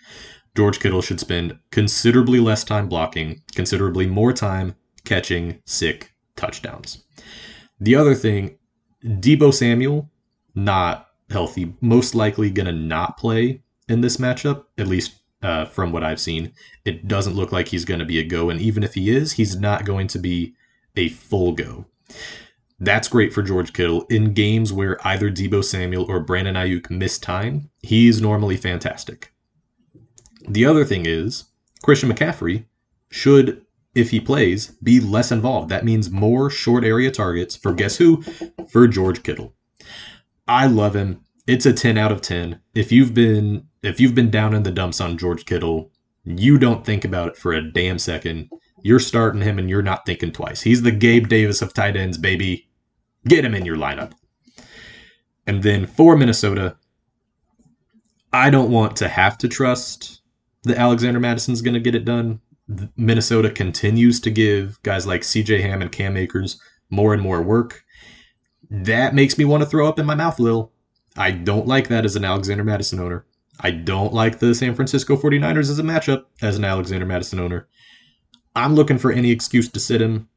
George 0.55 0.79
Kittle 0.79 1.01
should 1.01 1.19
spend 1.19 1.57
considerably 1.71 2.39
less 2.39 2.63
time 2.63 2.87
blocking, 2.87 3.41
considerably 3.55 4.05
more 4.05 4.33
time 4.33 4.75
catching 5.05 5.61
sick 5.65 6.13
touchdowns. 6.35 7.03
The 7.79 7.95
other 7.95 8.15
thing, 8.15 8.57
Deebo 9.03 9.53
Samuel, 9.53 10.09
not 10.53 11.07
healthy, 11.29 11.73
most 11.81 12.13
likely 12.13 12.51
going 12.51 12.67
to 12.67 12.71
not 12.71 13.17
play 13.17 13.63
in 13.87 14.01
this 14.01 14.17
matchup, 14.17 14.65
at 14.77 14.87
least 14.87 15.19
uh, 15.41 15.65
from 15.65 15.91
what 15.91 16.03
I've 16.03 16.19
seen. 16.19 16.53
It 16.85 17.07
doesn't 17.07 17.35
look 17.35 17.51
like 17.51 17.67
he's 17.67 17.85
going 17.85 17.99
to 17.99 18.05
be 18.05 18.19
a 18.19 18.23
go, 18.23 18.49
and 18.49 18.61
even 18.61 18.83
if 18.83 18.93
he 18.93 19.09
is, 19.09 19.33
he's 19.33 19.55
not 19.55 19.85
going 19.85 20.07
to 20.07 20.19
be 20.19 20.53
a 20.95 21.09
full 21.09 21.53
go. 21.53 21.85
That's 22.83 23.07
great 23.07 23.31
for 23.31 23.43
George 23.43 23.73
Kittle. 23.73 24.07
In 24.09 24.33
games 24.33 24.73
where 24.73 24.97
either 25.05 25.29
Deebo 25.29 25.63
Samuel 25.63 26.07
or 26.09 26.19
Brandon 26.19 26.55
Aiyuk 26.55 26.89
miss 26.89 27.19
time, 27.19 27.69
he's 27.83 28.19
normally 28.19 28.57
fantastic. 28.57 29.31
The 30.49 30.65
other 30.65 30.83
thing 30.83 31.05
is, 31.05 31.45
Christian 31.83 32.11
McCaffrey 32.11 32.65
should, 33.11 33.63
if 33.93 34.09
he 34.09 34.19
plays, 34.19 34.71
be 34.81 34.99
less 34.99 35.31
involved. 35.31 35.69
That 35.69 35.85
means 35.85 36.09
more 36.09 36.49
short 36.49 36.83
area 36.83 37.11
targets 37.11 37.55
for 37.55 37.71
guess 37.71 37.97
who? 37.97 38.23
For 38.67 38.87
George 38.87 39.21
Kittle. 39.21 39.53
I 40.47 40.65
love 40.65 40.95
him. 40.95 41.23
It's 41.45 41.67
a 41.67 41.73
10 41.73 41.99
out 41.99 42.11
of 42.11 42.21
10. 42.21 42.59
If 42.73 42.91
you've 42.91 43.13
been 43.13 43.67
if 43.83 43.99
you've 43.99 44.15
been 44.15 44.31
down 44.31 44.55
in 44.55 44.63
the 44.63 44.71
dumps 44.71 44.99
on 44.99 45.19
George 45.19 45.45
Kittle, 45.45 45.91
you 46.23 46.57
don't 46.57 46.83
think 46.83 47.05
about 47.05 47.29
it 47.29 47.37
for 47.37 47.53
a 47.53 47.71
damn 47.71 47.99
second. 47.99 48.49
You're 48.81 48.99
starting 48.99 49.41
him 49.41 49.59
and 49.59 49.69
you're 49.69 49.83
not 49.83 50.05
thinking 50.05 50.31
twice. 50.31 50.61
He's 50.61 50.81
the 50.81 50.91
Gabe 50.91 51.27
Davis 51.27 51.61
of 51.61 51.75
tight 51.75 51.95
ends, 51.95 52.17
baby. 52.17 52.67
Get 53.27 53.45
him 53.45 53.53
in 53.53 53.65
your 53.65 53.77
lineup. 53.77 54.13
And 55.47 55.63
then 55.63 55.85
for 55.85 56.15
Minnesota, 56.15 56.75
I 58.33 58.49
don't 58.49 58.71
want 58.71 58.95
to 58.97 59.07
have 59.07 59.37
to 59.39 59.47
trust 59.47 60.21
that 60.63 60.77
Alexander 60.77 61.19
Mattison's 61.19 61.61
going 61.61 61.73
to 61.73 61.79
get 61.79 61.95
it 61.95 62.05
done. 62.05 62.39
Minnesota 62.95 63.49
continues 63.49 64.19
to 64.21 64.29
give 64.29 64.81
guys 64.83 65.05
like 65.05 65.21
CJ 65.21 65.61
Ham 65.61 65.81
and 65.81 65.91
Cam 65.91 66.15
Akers 66.15 66.59
more 66.89 67.13
and 67.13 67.21
more 67.21 67.41
work. 67.41 67.83
That 68.69 69.13
makes 69.13 69.37
me 69.37 69.45
want 69.45 69.63
to 69.63 69.69
throw 69.69 69.87
up 69.87 69.99
in 69.99 70.05
my 70.05 70.15
mouth 70.15 70.39
little. 70.39 70.71
I 71.17 71.31
don't 71.31 71.67
like 71.67 71.89
that 71.89 72.05
as 72.05 72.15
an 72.15 72.23
Alexander 72.23 72.63
Mattison 72.63 72.99
owner. 72.99 73.25
I 73.59 73.71
don't 73.71 74.13
like 74.13 74.39
the 74.39 74.55
San 74.55 74.73
Francisco 74.73 75.17
49ers 75.17 75.69
as 75.69 75.79
a 75.79 75.83
matchup 75.83 76.25
as 76.41 76.57
an 76.57 76.63
Alexander 76.63 77.05
Mattison 77.05 77.39
owner. 77.39 77.67
I'm 78.55 78.75
looking 78.75 78.97
for 78.97 79.11
any 79.11 79.31
excuse 79.31 79.69
to 79.69 79.79
sit 79.79 80.01
him. 80.01 80.29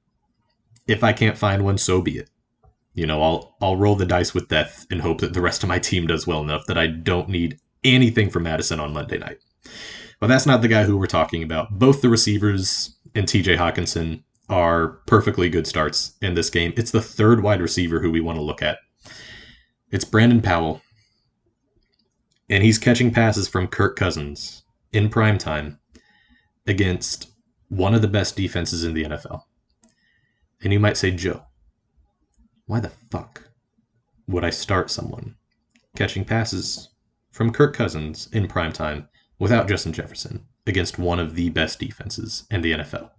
If 0.86 1.04
I 1.04 1.12
can't 1.12 1.38
find 1.38 1.64
one, 1.64 1.78
so 1.78 2.02
be 2.02 2.18
it. 2.18 2.28
You 2.94 3.06
know, 3.06 3.22
I'll 3.22 3.56
I'll 3.60 3.76
roll 3.76 3.96
the 3.96 4.06
dice 4.06 4.34
with 4.34 4.48
death 4.48 4.86
and 4.90 5.00
hope 5.00 5.20
that 5.20 5.34
the 5.34 5.40
rest 5.40 5.62
of 5.62 5.68
my 5.68 5.78
team 5.78 6.06
does 6.06 6.26
well 6.26 6.42
enough 6.42 6.66
that 6.66 6.78
I 6.78 6.86
don't 6.86 7.28
need 7.28 7.58
anything 7.82 8.30
from 8.30 8.44
Mattison 8.44 8.80
on 8.80 8.92
Monday 8.92 9.18
night. 9.18 9.38
But 10.20 10.28
that's 10.28 10.46
not 10.46 10.62
the 10.62 10.68
guy 10.68 10.84
who 10.84 10.96
we're 10.96 11.06
talking 11.06 11.42
about. 11.42 11.78
Both 11.78 12.00
the 12.00 12.08
receivers 12.08 12.96
and 13.14 13.26
TJ 13.26 13.56
Hockenson 13.56 14.22
are 14.48 15.00
perfectly 15.06 15.48
good 15.48 15.66
starts 15.66 16.14
in 16.22 16.34
this 16.34 16.50
game. 16.50 16.72
It's 16.76 16.90
the 16.92 17.02
third 17.02 17.42
wide 17.42 17.60
receiver 17.60 18.00
who 18.00 18.10
we 18.10 18.20
want 18.20 18.36
to 18.36 18.42
look 18.42 18.62
at. 18.62 18.78
It's 19.90 20.04
Brandon 20.04 20.40
Powell. 20.40 20.82
And 22.48 22.62
he's 22.62 22.78
catching 22.78 23.12
passes 23.12 23.48
from 23.48 23.68
Kirk 23.68 23.96
Cousins 23.96 24.62
in 24.92 25.08
prime 25.08 25.38
time 25.38 25.78
against 26.66 27.30
one 27.68 27.94
of 27.94 28.02
the 28.02 28.08
best 28.08 28.36
defenses 28.36 28.84
in 28.84 28.94
the 28.94 29.04
NFL. 29.04 29.42
And 30.62 30.72
you 30.72 30.80
might 30.80 30.96
say, 30.96 31.10
Joe, 31.10 31.44
why 32.66 32.80
the 32.80 32.90
fuck 33.10 33.42
would 34.26 34.44
I 34.44 34.50
start 34.50 34.90
someone 34.90 35.36
catching 35.96 36.24
passes 36.24 36.88
from 37.30 37.52
Kirk 37.52 37.74
Cousins 37.74 38.28
in 38.32 38.48
prime 38.48 38.72
time 38.72 39.08
without 39.38 39.68
Justin 39.68 39.92
Jefferson 39.92 40.46
against 40.66 40.98
one 40.98 41.20
of 41.20 41.34
the 41.34 41.50
best 41.50 41.78
defenses 41.78 42.44
in 42.50 42.62
the 42.62 42.72
NFL? 42.72 43.10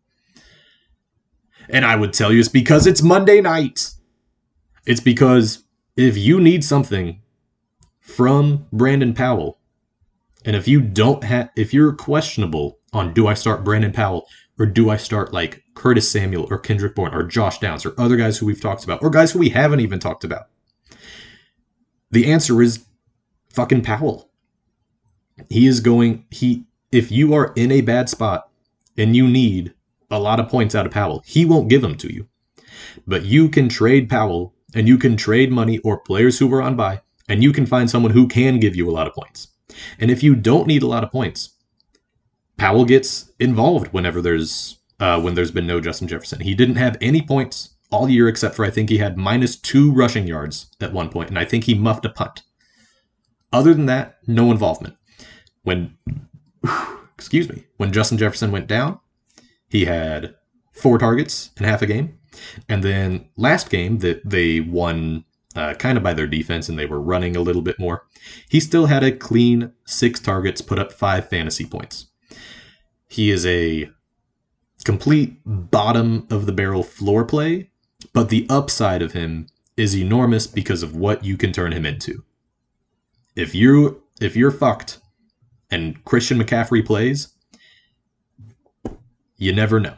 And 1.69 1.85
I 1.85 1.95
would 1.95 2.13
tell 2.13 2.31
you 2.31 2.39
it's 2.39 2.49
because 2.49 2.87
it's 2.87 3.01
Monday 3.01 3.41
night. 3.41 3.91
It's 4.85 4.99
because 4.99 5.63
if 5.97 6.17
you 6.17 6.39
need 6.39 6.63
something 6.63 7.21
from 7.99 8.67
Brandon 8.71 9.13
Powell, 9.13 9.59
and 10.45 10.55
if 10.55 10.67
you 10.67 10.79
don't 10.79 11.23
have, 11.23 11.49
if 11.55 11.73
you're 11.73 11.93
questionable 11.93 12.79
on 12.93 13.13
do 13.13 13.27
I 13.27 13.33
start 13.33 13.63
Brandon 13.63 13.91
Powell 13.91 14.27
or 14.57 14.65
do 14.65 14.89
I 14.89 14.97
start 14.97 15.33
like 15.33 15.63
Curtis 15.73 16.09
Samuel 16.09 16.47
or 16.49 16.57
Kendrick 16.57 16.95
Bourne 16.95 17.13
or 17.13 17.23
Josh 17.23 17.59
Downs 17.59 17.85
or 17.85 17.93
other 17.97 18.15
guys 18.15 18.37
who 18.37 18.45
we've 18.45 18.61
talked 18.61 18.83
about 18.83 19.03
or 19.03 19.09
guys 19.09 19.31
who 19.31 19.39
we 19.39 19.49
haven't 19.49 19.81
even 19.81 19.99
talked 19.99 20.23
about, 20.23 20.47
the 22.11 22.31
answer 22.31 22.61
is 22.61 22.85
fucking 23.49 23.81
Powell. 23.81 24.29
He 25.49 25.67
is 25.67 25.81
going, 25.81 26.25
he, 26.31 26.65
if 26.91 27.11
you 27.11 27.33
are 27.33 27.51
in 27.55 27.71
a 27.71 27.81
bad 27.81 28.09
spot 28.09 28.49
and 28.97 29.15
you 29.15 29.27
need 29.27 29.73
a 30.09 30.19
lot 30.19 30.39
of 30.39 30.49
points 30.49 30.75
out 30.75 30.85
of 30.85 30.91
Powell. 30.91 31.21
He 31.25 31.45
won't 31.45 31.69
give 31.69 31.81
them 31.81 31.95
to 31.97 32.13
you. 32.13 32.27
But 33.07 33.25
you 33.25 33.49
can 33.49 33.69
trade 33.69 34.09
Powell 34.09 34.53
and 34.73 34.87
you 34.87 34.97
can 34.97 35.17
trade 35.17 35.51
money 35.51 35.79
or 35.79 35.99
players 35.99 36.39
who 36.39 36.47
were 36.47 36.61
on 36.61 36.75
bye 36.75 37.01
and 37.27 37.43
you 37.43 37.51
can 37.51 37.65
find 37.65 37.89
someone 37.89 38.11
who 38.11 38.27
can 38.27 38.59
give 38.59 38.75
you 38.75 38.89
a 38.89 38.93
lot 38.93 39.07
of 39.07 39.13
points. 39.13 39.47
And 39.99 40.11
if 40.11 40.23
you 40.23 40.35
don't 40.35 40.67
need 40.67 40.83
a 40.83 40.87
lot 40.87 41.03
of 41.03 41.11
points, 41.11 41.54
Powell 42.57 42.85
gets 42.85 43.31
involved 43.39 43.87
whenever 43.93 44.21
there's 44.21 44.79
uh, 44.99 45.19
when 45.19 45.35
there's 45.35 45.51
been 45.51 45.67
no 45.67 45.81
Justin 45.81 46.07
Jefferson. 46.07 46.39
He 46.39 46.55
didn't 46.55 46.75
have 46.75 46.97
any 47.01 47.21
points 47.21 47.75
all 47.91 48.09
year 48.09 48.27
except 48.27 48.55
for 48.55 48.65
I 48.65 48.69
think 48.69 48.89
he 48.89 48.97
had 48.97 49.17
minus 49.17 49.55
two 49.55 49.91
rushing 49.91 50.27
yards 50.27 50.71
at 50.81 50.93
one 50.93 51.09
point, 51.09 51.29
and 51.29 51.39
I 51.39 51.45
think 51.45 51.65
he 51.65 51.73
muffed 51.73 52.05
a 52.05 52.09
punt. 52.09 52.43
Other 53.51 53.73
than 53.73 53.85
that, 53.87 54.17
no 54.27 54.51
involvement. 54.51 54.95
When 55.63 55.97
excuse 57.15 57.49
me, 57.49 57.65
when 57.77 57.91
Justin 57.91 58.17
Jefferson 58.17 58.51
went 58.51 58.67
down, 58.67 58.99
he 59.69 59.85
had 59.85 60.35
four 60.71 60.97
targets 60.97 61.51
in 61.57 61.65
half 61.65 61.81
a 61.81 61.85
game. 61.85 62.17
And 62.67 62.83
then 62.83 63.29
last 63.37 63.69
game 63.69 63.99
that 63.99 64.21
they 64.29 64.59
won 64.59 65.23
uh, 65.55 65.73
kind 65.75 65.97
of 65.97 66.03
by 66.03 66.13
their 66.13 66.27
defense 66.27 66.67
and 66.67 66.77
they 66.77 66.85
were 66.85 66.99
running 66.99 67.35
a 67.35 67.41
little 67.41 67.61
bit 67.61 67.79
more, 67.79 68.05
he 68.49 68.59
still 68.59 68.87
had 68.87 69.03
a 69.03 69.11
clean 69.11 69.71
six 69.85 70.19
targets, 70.19 70.61
put 70.61 70.79
up 70.79 70.91
five 70.91 71.29
fantasy 71.29 71.65
points. 71.65 72.07
He 73.07 73.31
is 73.31 73.45
a 73.45 73.89
complete 74.83 75.39
bottom 75.45 76.27
of 76.29 76.45
the 76.45 76.51
barrel 76.51 76.83
floor 76.83 77.25
play, 77.25 77.69
but 78.13 78.29
the 78.29 78.45
upside 78.49 79.01
of 79.01 79.13
him 79.13 79.47
is 79.77 79.95
enormous 79.95 80.47
because 80.47 80.83
of 80.83 80.95
what 80.95 81.23
you 81.23 81.37
can 81.37 81.51
turn 81.51 81.73
him 81.73 81.85
into. 81.85 82.23
If 83.35 83.53
you 83.53 84.01
if 84.21 84.35
you're 84.35 84.51
fucked 84.51 84.99
and 85.69 86.03
Christian 86.05 86.39
McCaffrey 86.39 86.85
plays, 86.85 87.29
you 89.37 89.53
never 89.53 89.79
know. 89.79 89.95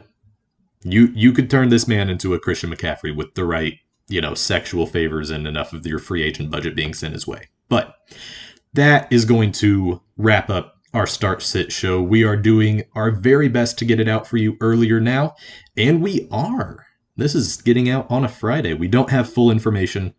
You 0.82 1.12
you 1.14 1.32
could 1.32 1.50
turn 1.50 1.68
this 1.68 1.86
man 1.86 2.10
into 2.10 2.34
a 2.34 2.40
Christian 2.40 2.70
McCaffrey 2.70 3.14
with 3.14 3.34
the 3.34 3.44
right, 3.44 3.78
you 4.08 4.20
know, 4.20 4.34
sexual 4.34 4.86
favors 4.86 5.30
and 5.30 5.46
enough 5.46 5.72
of 5.72 5.86
your 5.86 5.98
free 5.98 6.22
agent 6.22 6.50
budget 6.50 6.74
being 6.74 6.94
sent 6.94 7.14
his 7.14 7.26
way. 7.26 7.48
But 7.68 7.94
that 8.74 9.12
is 9.12 9.24
going 9.24 9.52
to 9.52 10.00
wrap 10.16 10.50
up 10.50 10.77
our 10.98 11.06
start 11.06 11.42
sit 11.42 11.72
show. 11.72 12.02
We 12.02 12.24
are 12.24 12.36
doing 12.36 12.82
our 12.94 13.12
very 13.12 13.48
best 13.48 13.78
to 13.78 13.84
get 13.84 14.00
it 14.00 14.08
out 14.08 14.26
for 14.26 14.36
you 14.36 14.56
earlier 14.60 15.00
now, 15.00 15.36
and 15.76 16.02
we 16.02 16.28
are. 16.30 16.86
This 17.16 17.34
is 17.34 17.62
getting 17.62 17.88
out 17.88 18.10
on 18.10 18.24
a 18.24 18.28
Friday. 18.28 18.74
We 18.74 18.88
don't 18.88 19.10
have 19.10 19.32
full 19.32 19.50
information. 19.50 20.12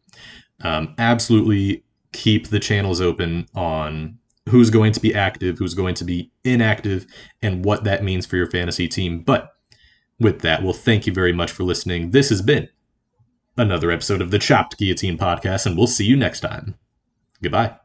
Um, 0.61 0.95
absolutely 0.97 1.83
keep 2.13 2.47
the 2.47 2.59
channels 2.59 3.01
open 3.01 3.47
on 3.53 4.17
who's 4.47 4.69
going 4.69 4.93
to 4.93 4.99
be 4.99 5.13
active, 5.13 5.59
who's 5.59 5.73
going 5.73 5.95
to 5.95 6.05
be 6.05 6.31
inactive, 6.43 7.05
and 7.41 7.63
what 7.63 7.83
that 7.83 8.03
means 8.03 8.25
for 8.25 8.37
your 8.37 8.49
fantasy 8.49 8.87
team. 8.87 9.21
But 9.21 9.51
with 10.19 10.39
that, 10.41 10.63
well, 10.63 10.73
thank 10.73 11.05
you 11.05 11.13
very 11.13 11.33
much 11.33 11.51
for 11.51 11.63
listening. 11.63 12.11
This 12.11 12.29
has 12.29 12.41
been 12.41 12.69
another 13.57 13.91
episode 13.91 14.21
of 14.21 14.31
the 14.31 14.39
Chopped 14.39 14.77
Guillotine 14.77 15.17
Podcast, 15.17 15.65
and 15.65 15.77
we'll 15.77 15.87
see 15.87 16.05
you 16.05 16.15
next 16.15 16.39
time. 16.39 16.75
Goodbye. 17.41 17.75